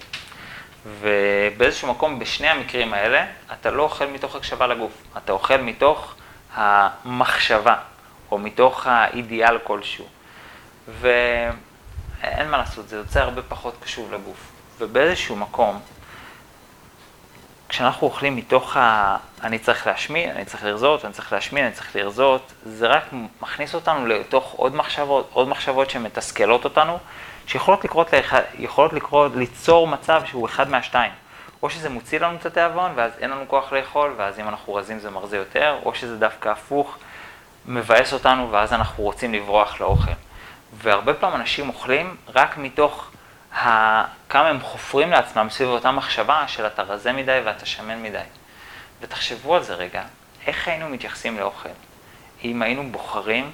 ובאיזשהו 0.85 1.91
מקום, 1.91 2.19
בשני 2.19 2.47
המקרים 2.47 2.93
האלה, 2.93 3.25
אתה 3.53 3.71
לא 3.71 3.83
אוכל 3.83 4.05
מתוך 4.05 4.35
הקשבה 4.35 4.67
לגוף, 4.67 4.91
אתה 5.17 5.31
אוכל 5.31 5.57
מתוך 5.57 6.15
המחשבה. 6.55 7.75
או 8.31 8.37
מתוך 8.37 8.87
האידיאל 8.87 9.57
כלשהו. 9.63 10.05
ואין 10.87 12.49
מה 12.49 12.57
לעשות, 12.57 12.87
זה 12.89 12.95
יוצא 12.95 13.19
הרבה 13.19 13.41
פחות 13.41 13.73
קשוב 13.83 14.13
לגוף. 14.13 14.51
ובאיזשהו 14.79 15.35
מקום, 15.35 15.79
כשאנחנו 17.69 18.07
אוכלים 18.07 18.35
מתוך 18.35 18.77
ה... 18.77 19.17
אני 19.43 19.59
צריך 19.59 19.87
להשמין, 19.87 20.29
אני 20.29 20.45
צריך 20.45 20.63
לרזות, 20.63 21.05
אני 21.05 21.13
צריך 21.13 21.33
להשמין, 21.33 21.65
אני 21.65 21.73
צריך 21.73 21.95
לרזות, 21.95 22.53
זה 22.65 22.87
רק 22.87 23.03
מכניס 23.41 23.75
אותנו 23.75 24.07
לתוך 24.07 24.51
עוד 24.51 24.75
מחשבות, 24.75 25.29
עוד 25.33 25.47
מחשבות 25.47 25.89
שמתסכלות 25.89 26.63
אותנו, 26.63 26.97
שיכולות 27.47 27.83
לקרות, 27.83 28.13
לאחד, 28.13 28.41
יכולות 28.59 28.93
לקרות, 28.93 29.31
ליצור 29.35 29.87
מצב 29.87 30.21
שהוא 30.25 30.45
אחד 30.45 30.69
מהשתיים. 30.69 31.11
או 31.63 31.69
שזה 31.69 31.89
מוציא 31.89 32.19
לנו 32.19 32.35
את 32.35 32.45
התיאבון, 32.45 32.91
ואז 32.95 33.11
אין 33.19 33.29
לנו 33.29 33.43
כוח 33.47 33.73
לאכול, 33.73 34.13
ואז 34.17 34.39
אם 34.39 34.47
אנחנו 34.47 34.73
רזים 34.73 34.99
זה 34.99 35.09
מרזה 35.09 35.37
יותר, 35.37 35.75
או 35.85 35.95
שזה 35.95 36.17
דווקא 36.17 36.49
הפוך, 36.49 36.97
מבאס 37.65 38.13
אותנו 38.13 38.51
ואז 38.51 38.73
אנחנו 38.73 39.03
רוצים 39.03 39.33
לברוח 39.33 39.81
לאוכל. 39.81 40.11
והרבה 40.73 41.13
פעמים 41.13 41.35
אנשים 41.35 41.69
אוכלים 41.69 42.15
רק 42.35 42.57
מתוך 42.57 43.11
ה... 43.55 44.03
כמה 44.29 44.47
הם 44.47 44.59
חופרים 44.61 45.11
לעצמם 45.11 45.47
סביב 45.49 45.69
אותה 45.69 45.91
מחשבה 45.91 46.43
של 46.47 46.67
אתה 46.67 46.81
רזה 46.81 47.11
מדי 47.11 47.39
ואתה 47.45 47.65
שמן 47.65 48.03
מדי. 48.03 48.17
ותחשבו 49.01 49.55
על 49.55 49.63
זה 49.63 49.73
רגע, 49.73 50.03
איך 50.47 50.67
היינו 50.67 50.89
מתייחסים 50.89 51.39
לאוכל? 51.39 51.69
אם 52.43 52.61
היינו 52.61 52.91
בוחרים 52.91 53.51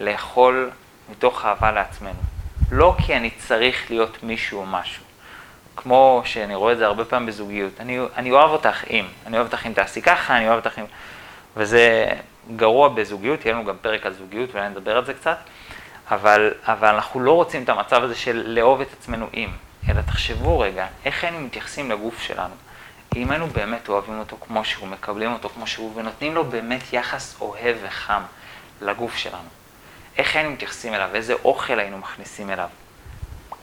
לאכול 0.00 0.70
מתוך 1.10 1.44
אהבה 1.44 1.72
לעצמנו. 1.72 2.31
לא 2.72 2.94
כי 3.06 3.16
אני 3.16 3.30
צריך 3.30 3.90
להיות 3.90 4.22
מישהו 4.22 4.60
או 4.60 4.66
משהו. 4.66 5.04
כמו 5.76 6.22
שאני 6.24 6.54
רואה 6.54 6.72
את 6.72 6.78
זה 6.78 6.86
הרבה 6.86 7.04
פעמים 7.04 7.26
בזוגיות. 7.28 7.72
אני, 7.80 7.98
אני 8.16 8.30
אוהב 8.30 8.50
אותך 8.50 8.84
אם, 8.90 9.06
אני 9.26 9.36
אוהב 9.36 9.46
אותך 9.46 9.66
אם 9.66 9.72
תעשי 9.72 10.02
ככה, 10.02 10.36
אני 10.36 10.48
אוהב 10.48 10.66
אותך 10.66 10.78
אם... 10.78 10.84
וזה 11.56 12.06
גרוע 12.56 12.88
בזוגיות, 12.88 13.44
יהיה 13.44 13.54
לנו 13.54 13.64
גם 13.64 13.76
פרק 13.80 14.06
על 14.06 14.12
זוגיות 14.12 14.50
ואולי 14.52 14.68
נדבר 14.68 14.96
על 14.96 15.04
זה 15.04 15.14
קצת, 15.14 15.36
אבל, 16.10 16.50
אבל 16.62 16.88
אנחנו 16.88 17.20
לא 17.20 17.32
רוצים 17.32 17.62
את 17.62 17.68
המצב 17.68 18.02
הזה 18.02 18.14
של 18.14 18.42
לאהוב 18.46 18.80
את 18.80 18.92
עצמנו 18.92 19.26
עם, 19.32 19.50
אלא 19.88 20.00
תחשבו 20.00 20.58
רגע, 20.58 20.86
איך 21.04 21.24
היינו 21.24 21.40
מתייחסים 21.40 21.90
לגוף 21.90 22.22
שלנו. 22.22 22.54
אם 23.16 23.30
היינו 23.30 23.46
באמת 23.46 23.88
אוהבים 23.88 24.18
אותו 24.18 24.36
כמו 24.40 24.64
שהוא, 24.64 24.88
מקבלים 24.88 25.32
אותו 25.32 25.48
כמו 25.48 25.66
שהוא, 25.66 25.92
ונותנים 25.94 26.34
לו 26.34 26.44
באמת 26.44 26.92
יחס 26.92 27.36
אוהב 27.40 27.76
וחם 27.82 28.22
לגוף 28.80 29.16
שלנו. 29.16 29.61
איך 30.18 30.36
היינו 30.36 30.50
מתייחסים 30.50 30.94
אליו, 30.94 31.08
איזה 31.14 31.34
אוכל 31.44 31.78
היינו 31.78 31.98
מכניסים 31.98 32.50
אליו, 32.50 32.68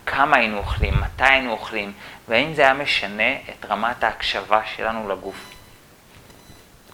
כמה 0.05 0.37
היינו 0.37 0.57
אוכלים, 0.57 0.93
מתי 1.01 1.23
היינו 1.23 1.51
אוכלים, 1.51 1.93
והאם 2.27 2.53
זה 2.53 2.61
היה 2.61 2.73
משנה 2.73 3.33
את 3.33 3.65
רמת 3.69 4.03
ההקשבה 4.03 4.61
שלנו 4.75 5.09
לגוף. 5.09 5.51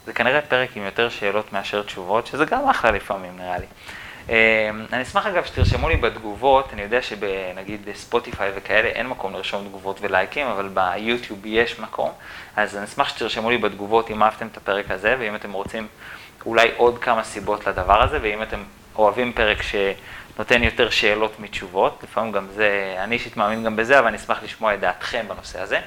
זה 0.05 0.13
כנראה 0.13 0.41
פרק 0.41 0.69
עם 0.77 0.83
יותר 0.83 1.09
שאלות 1.09 1.53
מאשר 1.53 1.83
תשובות, 1.83 2.27
שזה 2.27 2.45
גם 2.45 2.69
אחלה 2.69 2.91
לפעמים 2.91 3.37
נראה 3.37 3.57
לי. 3.57 3.65
אני 4.93 5.01
אשמח 5.01 5.25
אגב 5.25 5.45
שתרשמו 5.45 5.89
לי 5.89 5.97
בתגובות, 5.97 6.73
אני 6.73 6.81
יודע 6.81 7.01
שנגיד 7.01 7.85
בספוטיפיי 7.85 8.51
וכאלה 8.55 8.87
אין 8.87 9.07
מקום 9.07 9.33
לרשום 9.33 9.67
תגובות 9.67 9.97
ולייקים, 10.01 10.47
אבל 10.47 10.69
ביוטיוב 10.73 11.39
יש 11.45 11.79
מקום, 11.79 12.11
אז 12.55 12.77
אני 12.77 12.85
אשמח 12.85 13.09
שתרשמו 13.09 13.49
לי 13.49 13.57
בתגובות 13.57 14.11
אם 14.11 14.23
אהבתם 14.23 14.47
את 14.47 14.57
הפרק 14.57 14.91
הזה, 14.91 15.15
ואם 15.19 15.35
אתם 15.35 15.51
רוצים 15.51 15.87
אולי 16.45 16.71
עוד 16.77 16.99
כמה 16.99 17.23
סיבות 17.23 17.67
לדבר 17.67 18.03
הזה, 18.03 18.19
ואם 18.21 18.43
אתם 18.43 18.63
אוהבים 18.97 19.33
פרק 19.33 19.57
שנותן 19.61 20.63
יותר 20.63 20.89
שאלות 20.89 21.39
מתשובות, 21.39 21.99
לפעמים 22.03 22.31
גם 22.31 22.47
זה, 22.55 22.95
אני 22.97 23.15
אישית 23.15 23.37
מאמין 23.37 23.63
גם 23.63 23.75
בזה, 23.75 23.99
אבל 23.99 24.07
אני 24.07 24.17
אשמח 24.17 24.43
לשמוע 24.43 24.73
את 24.73 24.79
דעתכם 24.79 25.25
בנושא 25.27 25.61
הזה. 25.61 25.79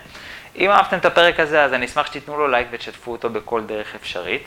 אם 0.56 0.70
אהבתם 0.70 0.98
את 0.98 1.04
הפרק 1.04 1.40
הזה, 1.40 1.64
אז 1.64 1.72
אני 1.72 1.86
אשמח 1.86 2.06
שתיתנו 2.06 2.38
לו 2.38 2.48
לייק 2.48 2.68
ותשתפו 2.70 3.12
אותו 3.12 3.30
בכל 3.30 3.62
דרך 3.64 3.94
אפשרית. 3.94 4.42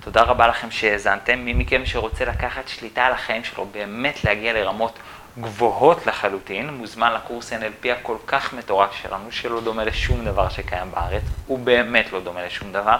תודה 0.00 0.22
רבה 0.22 0.46
לכם 0.46 0.70
שהאזנתם. 0.70 1.38
מי 1.38 1.52
מכם 1.52 1.86
שרוצה 1.86 2.24
לקחת 2.24 2.68
שליטה 2.68 3.06
על 3.06 3.12
החיים 3.12 3.44
שלו, 3.44 3.66
באמת 3.72 4.24
להגיע 4.24 4.52
לרמות 4.52 4.98
גבוהות 5.40 6.06
לחלוטין, 6.06 6.70
מוזמן 6.70 7.12
לקורס 7.12 7.52
NLP 7.52 7.88
הכל 7.92 8.16
כך 8.26 8.52
מטורף 8.52 8.92
שלנו, 9.02 9.32
שלא 9.32 9.60
דומה 9.60 9.84
לשום 9.84 10.24
דבר 10.24 10.48
שקיים 10.48 10.90
בארץ. 10.90 11.22
הוא 11.46 11.58
באמת 11.58 12.12
לא 12.12 12.20
דומה 12.20 12.46
לשום 12.46 12.72
דבר. 12.72 12.96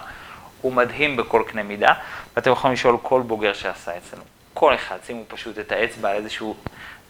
הוא 0.61 0.73
מדהים 0.73 1.17
בכל 1.17 1.43
קנה 1.47 1.62
מידה, 1.62 1.93
ואתם 2.37 2.51
יכולים 2.51 2.73
לשאול 2.73 2.97
כל 3.03 3.23
בוגר 3.27 3.53
שעשה 3.53 3.97
אצלנו. 3.97 4.34
כל 4.55 4.74
אחד, 4.74 4.98
שימו 5.07 5.24
פשוט 5.28 5.59
את 5.59 5.72
האצבע 5.72 6.11
על 6.11 6.16
איזשהו 6.16 6.57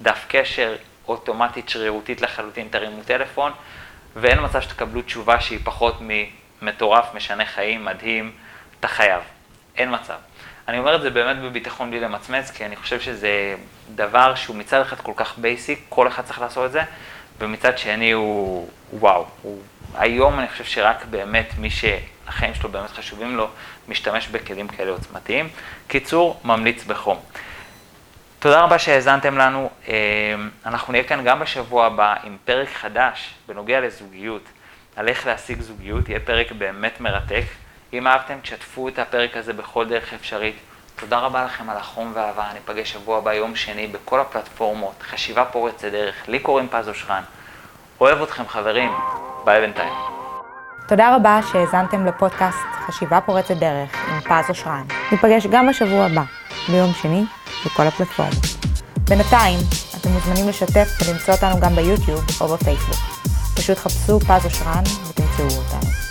דף 0.02 0.24
קשר, 0.28 0.76
אוטומטית 1.08 1.68
שרירותית 1.68 2.20
לחלוטין, 2.20 2.68
תרימו 2.70 3.02
טלפון, 3.02 3.52
ואין 4.16 4.44
מצב 4.44 4.60
שתקבלו 4.60 5.02
תשובה 5.02 5.40
שהיא 5.40 5.58
פחות 5.64 5.94
ממטורף, 6.00 7.14
משנה 7.14 7.46
חיים, 7.46 7.84
מדהים, 7.84 8.32
אתה 8.80 8.88
חייב. 8.88 9.22
אין 9.76 9.94
מצב. 9.94 10.16
אני 10.68 10.78
אומר 10.78 10.96
את 10.96 11.02
זה 11.02 11.10
באמת 11.10 11.36
בביטחון 11.42 11.90
בלי 11.90 12.00
למצמץ, 12.00 12.50
כי 12.50 12.66
אני 12.66 12.76
חושב 12.76 13.00
שזה 13.00 13.54
דבר 13.94 14.34
שהוא 14.34 14.56
מצד 14.56 14.80
אחד 14.80 14.96
כל 14.96 15.12
כך 15.16 15.38
basic, 15.38 15.80
כל 15.88 16.08
אחד 16.08 16.24
צריך 16.24 16.40
לעשות 16.40 16.66
את 16.66 16.72
זה, 16.72 16.82
ומצד 17.38 17.78
שני 17.78 18.12
הוא 18.12 18.68
וואו. 18.92 19.26
הוא, 19.42 19.62
היום 19.94 20.38
אני 20.38 20.48
חושב 20.48 20.64
שרק 20.64 21.04
באמת 21.10 21.48
מי 21.58 21.70
שהחיים 22.24 22.54
שלו 22.54 22.68
באמת 22.68 22.90
חשובים 22.90 23.36
לו, 23.36 23.48
משתמש 23.88 24.28
בכלים 24.28 24.68
כאלה 24.68 24.90
עוצמתיים. 24.90 25.48
קיצור, 25.88 26.40
ממליץ 26.44 26.84
בחום. 26.84 27.20
תודה 28.38 28.60
רבה 28.60 28.78
שהאזנתם 28.78 29.38
לנו. 29.38 29.70
אה, 29.88 29.94
אנחנו 30.66 30.92
נהיה 30.92 31.04
כאן 31.04 31.24
גם 31.24 31.40
בשבוע 31.40 31.86
הבא 31.86 32.14
עם 32.24 32.36
פרק 32.44 32.68
חדש 32.68 33.34
בנוגע 33.48 33.80
לזוגיות, 33.80 34.42
על 34.96 35.08
איך 35.08 35.26
להשיג 35.26 35.60
זוגיות, 35.60 36.08
יהיה 36.08 36.20
פרק 36.20 36.52
באמת 36.52 37.00
מרתק. 37.00 37.44
אם 37.92 38.06
אהבתם, 38.06 38.34
תשתפו 38.42 38.88
את 38.88 38.98
הפרק 38.98 39.36
הזה 39.36 39.52
בכל 39.52 39.88
דרך 39.88 40.12
אפשרית. 40.12 40.56
תודה 40.96 41.18
רבה 41.18 41.44
לכם 41.44 41.70
על 41.70 41.76
החום 41.76 42.12
והאהבה, 42.14 42.52
ניפגש 42.54 42.92
שבוע 42.92 43.18
הבא, 43.18 43.32
יום 43.32 43.56
שני, 43.56 43.86
בכל 43.86 44.20
הפלטפורמות, 44.20 44.94
חשיבה 45.02 45.44
פורצת 45.44 45.84
דרך, 45.84 46.28
לי 46.28 46.38
קוראים 46.38 46.68
פז 46.68 46.88
אושרן. 46.88 47.22
אוהב 48.00 48.22
אתכם 48.22 48.48
חברים, 48.48 48.92
ביי 49.44 49.60
בינתיים. 49.60 50.23
תודה 50.88 51.16
רבה 51.16 51.40
שהאזנתם 51.52 52.06
לפודקאסט 52.06 52.58
חשיבה 52.86 53.20
פורצת 53.20 53.56
דרך 53.56 53.90
עם 54.08 54.20
פז 54.20 54.48
אושרן. 54.48 54.84
ניפגש 55.12 55.46
גם 55.46 55.68
בשבוע 55.68 56.04
הבא, 56.04 56.22
ביום 56.68 56.92
שני, 56.92 57.24
בכל 57.66 57.82
הפלטפורמות. 57.82 58.34
בינתיים, 59.08 59.58
אתם 60.00 60.10
מוזמנים 60.10 60.48
לשתף 60.48 60.88
ולמצוא 61.02 61.34
אותנו 61.34 61.60
גם 61.60 61.76
ביוטיוב 61.76 62.24
או 62.40 62.48
בפייסבוק. 62.48 62.96
פשוט 63.56 63.78
חפשו 63.78 64.20
פז 64.20 64.44
אושרן 64.44 64.82
ותמצאו 65.08 65.58
אותנו. 65.58 66.03